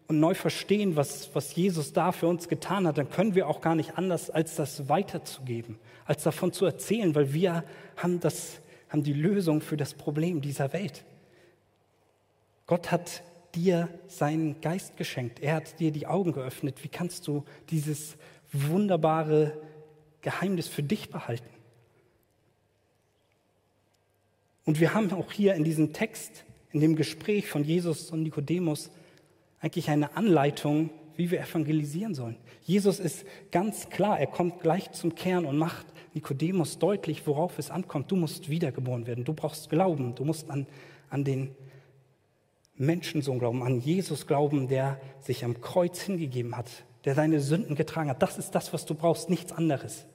und 0.07 0.19
neu 0.19 0.33
verstehen, 0.33 0.95
was, 0.95 1.29
was 1.35 1.55
Jesus 1.55 1.93
da 1.93 2.11
für 2.11 2.27
uns 2.27 2.47
getan 2.47 2.87
hat, 2.87 2.97
dann 2.97 3.09
können 3.09 3.35
wir 3.35 3.47
auch 3.47 3.61
gar 3.61 3.75
nicht 3.75 3.97
anders, 3.97 4.29
als 4.29 4.55
das 4.55 4.87
weiterzugeben, 4.87 5.77
als 6.05 6.23
davon 6.23 6.53
zu 6.53 6.65
erzählen, 6.65 7.13
weil 7.15 7.33
wir 7.33 7.63
haben, 7.97 8.19
das, 8.19 8.61
haben 8.89 9.03
die 9.03 9.13
Lösung 9.13 9.61
für 9.61 9.77
das 9.77 9.93
Problem 9.93 10.41
dieser 10.41 10.71
Welt. 10.73 11.03
Gott 12.65 12.91
hat 12.91 13.23
dir 13.53 13.89
seinen 14.07 14.61
Geist 14.61 14.95
geschenkt. 14.95 15.41
Er 15.41 15.55
hat 15.55 15.79
dir 15.79 15.91
die 15.91 16.07
Augen 16.07 16.31
geöffnet. 16.31 16.83
Wie 16.83 16.87
kannst 16.87 17.27
du 17.27 17.43
dieses 17.69 18.15
wunderbare 18.53 19.57
Geheimnis 20.21 20.69
für 20.69 20.83
dich 20.83 21.09
behalten? 21.09 21.50
Und 24.65 24.79
wir 24.79 24.93
haben 24.93 25.11
auch 25.11 25.31
hier 25.31 25.55
in 25.55 25.63
diesem 25.63 25.93
Text, 25.93 26.45
in 26.71 26.79
dem 26.79 26.95
Gespräch 26.95 27.47
von 27.47 27.63
Jesus 27.63 28.11
und 28.11 28.23
Nikodemus, 28.23 28.91
eigentlich 29.59 29.89
eine 29.89 30.15
Anleitung, 30.15 30.89
wie 31.15 31.31
wir 31.31 31.41
evangelisieren 31.41 32.15
sollen. 32.15 32.37
Jesus 32.63 32.99
ist 32.99 33.25
ganz 33.51 33.89
klar, 33.89 34.19
er 34.19 34.27
kommt 34.27 34.61
gleich 34.61 34.91
zum 34.91 35.15
Kern 35.15 35.45
und 35.45 35.57
macht 35.57 35.85
Nikodemus 36.13 36.79
deutlich, 36.79 37.25
worauf 37.27 37.57
es 37.59 37.69
ankommt. 37.69 38.11
Du 38.11 38.15
musst 38.15 38.49
wiedergeboren 38.49 39.07
werden, 39.07 39.23
du 39.23 39.33
brauchst 39.33 39.69
Glauben, 39.69 40.15
du 40.15 40.25
musst 40.25 40.49
an, 40.49 40.67
an 41.09 41.23
den 41.23 41.55
Menschensohn 42.75 43.39
glauben, 43.39 43.61
an 43.61 43.79
Jesus 43.79 44.25
glauben, 44.25 44.67
der 44.67 44.99
sich 45.19 45.45
am 45.45 45.61
Kreuz 45.61 46.01
hingegeben 46.01 46.57
hat, 46.57 46.69
der 47.05 47.15
seine 47.15 47.39
Sünden 47.39 47.75
getragen 47.75 48.09
hat. 48.09 48.21
Das 48.21 48.37
ist 48.37 48.51
das, 48.51 48.73
was 48.73 48.85
du 48.85 48.95
brauchst, 48.95 49.29
nichts 49.29 49.51
anderes. 49.51 50.05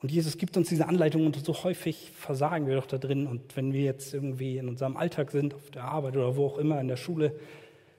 Und 0.00 0.12
Jesus 0.12 0.38
gibt 0.38 0.56
uns 0.56 0.68
diese 0.68 0.86
Anleitung 0.86 1.26
und 1.26 1.44
so 1.44 1.64
häufig 1.64 2.12
versagen 2.12 2.68
wir 2.68 2.76
doch 2.76 2.86
da 2.86 2.98
drin. 2.98 3.26
Und 3.26 3.56
wenn 3.56 3.72
wir 3.72 3.82
jetzt 3.82 4.14
irgendwie 4.14 4.58
in 4.58 4.68
unserem 4.68 4.96
Alltag 4.96 5.32
sind, 5.32 5.54
auf 5.54 5.70
der 5.70 5.84
Arbeit 5.84 6.16
oder 6.16 6.36
wo 6.36 6.46
auch 6.46 6.58
immer, 6.58 6.80
in 6.80 6.86
der 6.86 6.96
Schule, 6.96 7.32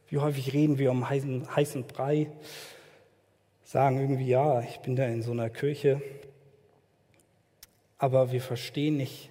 wie 0.07 0.17
häufig 0.17 0.53
reden 0.53 0.77
wir 0.77 0.91
um 0.91 1.09
heißen, 1.09 1.55
heißen 1.55 1.83
Brei, 1.83 2.31
sagen 3.65 3.99
irgendwie, 3.99 4.27
ja, 4.27 4.61
ich 4.61 4.79
bin 4.79 4.95
da 4.95 5.05
in 5.05 5.21
so 5.21 5.31
einer 5.31 5.49
Kirche. 5.49 6.01
Aber 7.97 8.31
wir 8.31 8.41
verstehen 8.41 8.95
nicht, 8.95 9.29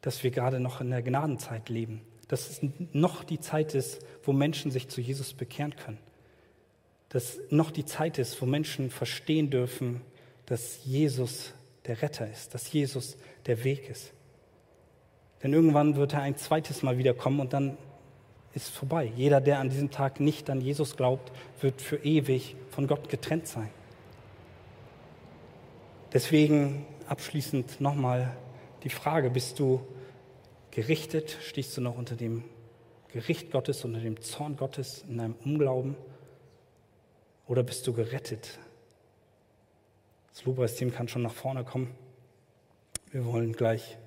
dass 0.00 0.24
wir 0.24 0.30
gerade 0.30 0.60
noch 0.60 0.80
in 0.80 0.90
der 0.90 1.02
Gnadenzeit 1.02 1.68
leben. 1.68 2.00
Dass 2.26 2.48
es 2.48 2.60
noch 2.92 3.22
die 3.22 3.38
Zeit 3.38 3.74
ist, 3.74 4.04
wo 4.22 4.32
Menschen 4.32 4.70
sich 4.70 4.88
zu 4.88 5.02
Jesus 5.02 5.34
bekehren 5.34 5.76
können. 5.76 5.98
Dass 7.10 7.38
noch 7.50 7.70
die 7.70 7.84
Zeit 7.84 8.16
ist, 8.16 8.40
wo 8.40 8.46
Menschen 8.46 8.90
verstehen 8.90 9.50
dürfen, 9.50 10.00
dass 10.46 10.84
Jesus 10.86 11.52
der 11.86 12.02
Retter 12.02 12.30
ist, 12.30 12.54
dass 12.54 12.72
Jesus 12.72 13.16
der 13.46 13.64
Weg 13.64 13.88
ist. 13.88 14.12
Denn 15.42 15.52
irgendwann 15.52 15.96
wird 15.96 16.14
er 16.14 16.22
ein 16.22 16.36
zweites 16.36 16.82
Mal 16.82 16.98
wiederkommen 16.98 17.40
und 17.40 17.52
dann 17.52 17.76
ist 18.54 18.68
vorbei. 18.68 19.10
Jeder, 19.16 19.40
der 19.40 19.58
an 19.58 19.70
diesem 19.70 19.90
Tag 19.90 20.20
nicht 20.20 20.50
an 20.50 20.60
Jesus 20.60 20.96
glaubt, 20.96 21.32
wird 21.60 21.80
für 21.80 21.96
ewig 21.96 22.54
von 22.70 22.86
Gott 22.86 23.08
getrennt 23.08 23.46
sein. 23.46 23.70
Deswegen 26.12 26.84
abschließend 27.06 27.80
nochmal 27.80 28.36
die 28.82 28.90
Frage, 28.90 29.30
bist 29.30 29.58
du 29.58 29.80
gerichtet? 30.70 31.38
Stehst 31.42 31.76
du 31.76 31.80
noch 31.80 31.96
unter 31.96 32.16
dem 32.16 32.44
Gericht 33.12 33.50
Gottes, 33.50 33.84
unter 33.84 34.00
dem 34.00 34.20
Zorn 34.20 34.56
Gottes 34.56 35.04
in 35.08 35.18
deinem 35.18 35.34
Unglauben? 35.44 35.96
Oder 37.46 37.62
bist 37.62 37.86
du 37.86 37.92
gerettet? 37.92 38.58
Das 40.32 40.44
Lobpreisteam 40.44 40.92
kann 40.92 41.08
schon 41.08 41.22
nach 41.22 41.32
vorne 41.32 41.64
kommen. 41.64 41.94
Wir 43.10 43.24
wollen 43.26 43.52
gleich 43.52 43.98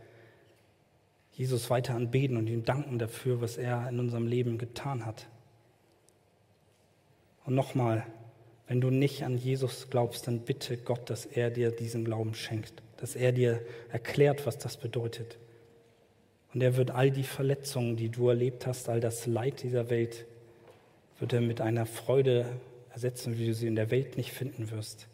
Jesus 1.34 1.70
weiter 1.70 1.96
anbeten 1.96 2.38
und 2.38 2.48
ihm 2.48 2.66
danken 2.66 2.98
dafür, 2.98 3.42
was 3.42 3.58
er 3.58 3.88
in 3.90 4.00
unserem 4.00 4.26
Leben 4.26 4.58
getan 4.58 5.06
hat. 5.06 5.28
Und 7.46 7.54
nochmal, 7.54 8.06
wenn 8.68 8.82
du 8.82 8.90
nicht 8.90 9.24
an 9.24 9.38
Jesus 9.38 9.90
glaubst, 9.90 10.28
dann 10.28 10.40
bitte 10.40 10.78
Gott, 10.78 11.10
dass 11.10 11.26
er 11.26 11.52
dir 11.52 11.72
diesen 11.72 12.06
Glauben 12.06 12.34
schenkt, 12.34 12.82
dass 12.98 13.16
er 13.16 13.32
dir 13.32 13.62
erklärt, 13.92 14.48
was 14.48 14.58
das 14.58 14.78
bedeutet. 14.78 15.38
Und 16.54 16.62
er 16.62 16.78
wird 16.78 16.90
all 16.90 17.12
die 17.12 17.24
Verletzungen, 17.24 17.98
die 17.98 18.10
du 18.10 18.30
erlebt 18.30 18.66
hast, 18.66 18.90
all 18.90 19.02
das 19.02 19.28
Leid 19.28 19.62
dieser 19.62 19.90
Welt, 19.90 20.26
wird 21.20 21.34
er 21.34 21.42
mit 21.42 21.62
einer 21.62 21.86
Freude 21.86 22.48
ersetzen, 22.92 23.38
wie 23.38 23.46
du 23.46 23.54
sie 23.54 23.68
in 23.68 23.76
der 23.76 23.92
Welt 23.92 24.18
nicht 24.18 24.32
finden 24.32 24.72
wirst. 24.72 25.08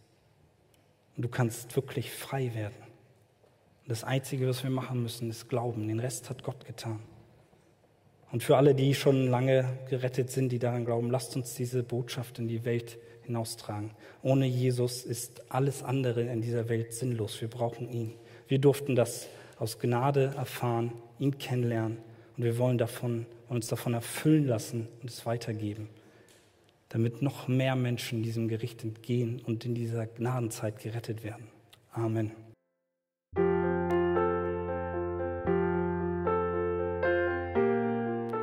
Und 1.21 1.25
du 1.25 1.29
kannst 1.29 1.75
wirklich 1.75 2.09
frei 2.09 2.55
werden. 2.55 2.73
Und 3.83 3.89
das 3.89 4.03
Einzige, 4.03 4.47
was 4.47 4.63
wir 4.63 4.71
machen 4.71 5.03
müssen, 5.03 5.29
ist 5.29 5.49
Glauben. 5.49 5.87
Den 5.87 5.99
Rest 5.99 6.31
hat 6.31 6.41
Gott 6.41 6.65
getan. 6.65 6.99
Und 8.31 8.41
für 8.41 8.57
alle, 8.57 8.73
die 8.73 8.95
schon 8.95 9.27
lange 9.27 9.77
gerettet 9.87 10.31
sind, 10.31 10.51
die 10.51 10.57
daran 10.57 10.83
glauben, 10.83 11.11
lasst 11.11 11.35
uns 11.35 11.53
diese 11.53 11.83
Botschaft 11.83 12.39
in 12.39 12.47
die 12.47 12.65
Welt 12.65 12.97
hinaustragen. 13.21 13.91
Ohne 14.23 14.47
Jesus 14.47 15.03
ist 15.03 15.43
alles 15.51 15.83
andere 15.83 16.23
in 16.23 16.41
dieser 16.41 16.69
Welt 16.69 16.91
sinnlos. 16.91 17.39
Wir 17.39 17.49
brauchen 17.49 17.87
ihn. 17.87 18.15
Wir 18.47 18.57
durften 18.57 18.95
das 18.95 19.27
aus 19.59 19.77
Gnade 19.77 20.33
erfahren, 20.35 20.91
ihn 21.19 21.37
kennenlernen 21.37 21.99
und 22.35 22.43
wir 22.43 22.57
wollen 22.57 22.79
davon, 22.79 23.27
uns 23.47 23.67
davon 23.67 23.93
erfüllen 23.93 24.47
lassen 24.47 24.87
und 25.03 25.11
es 25.11 25.23
weitergeben, 25.27 25.87
damit 26.91 27.21
noch 27.21 27.47
mehr 27.47 27.75
Menschen 27.75 28.21
diesem 28.21 28.47
Gericht 28.47 28.83
entgehen 28.83 29.41
und 29.45 29.65
in 29.65 29.75
dieser 29.75 30.05
Gnadenzeit 30.07 30.79
gerettet 30.79 31.23
werden. 31.23 31.47
Amen. 31.91 32.31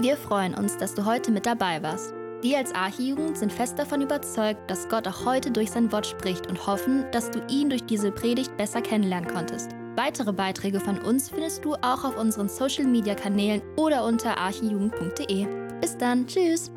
Wir 0.01 0.17
freuen 0.17 0.55
uns, 0.55 0.77
dass 0.77 0.95
du 0.95 1.05
heute 1.05 1.31
mit 1.31 1.45
dabei 1.45 1.83
warst. 1.83 2.15
Wir 2.41 2.59
als 2.59 2.73
Archijugend 2.73 3.37
sind 3.37 3.53
fest 3.53 3.79
davon 3.81 4.01
überzeugt, 4.01 4.71
dass 4.71 4.89
Gott 4.89 5.09
auch 5.09 5.27
heute 5.27 5.51
durch 5.51 5.73
sein 5.73 5.91
Wort 5.91 6.07
spricht 6.07 6.47
und 6.47 6.67
hoffen, 6.69 7.05
dass 7.11 7.33
du 7.33 7.45
ihn 7.51 7.69
durch 7.69 7.85
diese 7.85 8.13
Predigt 8.13 8.57
besser 8.57 8.81
kennenlernen 8.81 9.29
konntest. 9.29 9.73
Weitere 9.97 10.33
Beiträge 10.33 10.79
von 10.79 11.01
uns 11.01 11.31
findest 11.31 11.65
du 11.65 11.75
auch 11.75 12.05
auf 12.05 12.17
unseren 12.17 12.49
Social 12.49 12.85
Media 12.85 13.17
Kanälen 13.17 13.61
oder 13.77 14.05
unter 14.05 14.39
archijugend.de. 14.39 15.49
Bis 15.81 15.99
dann, 15.99 16.29
tschüss! 16.29 16.71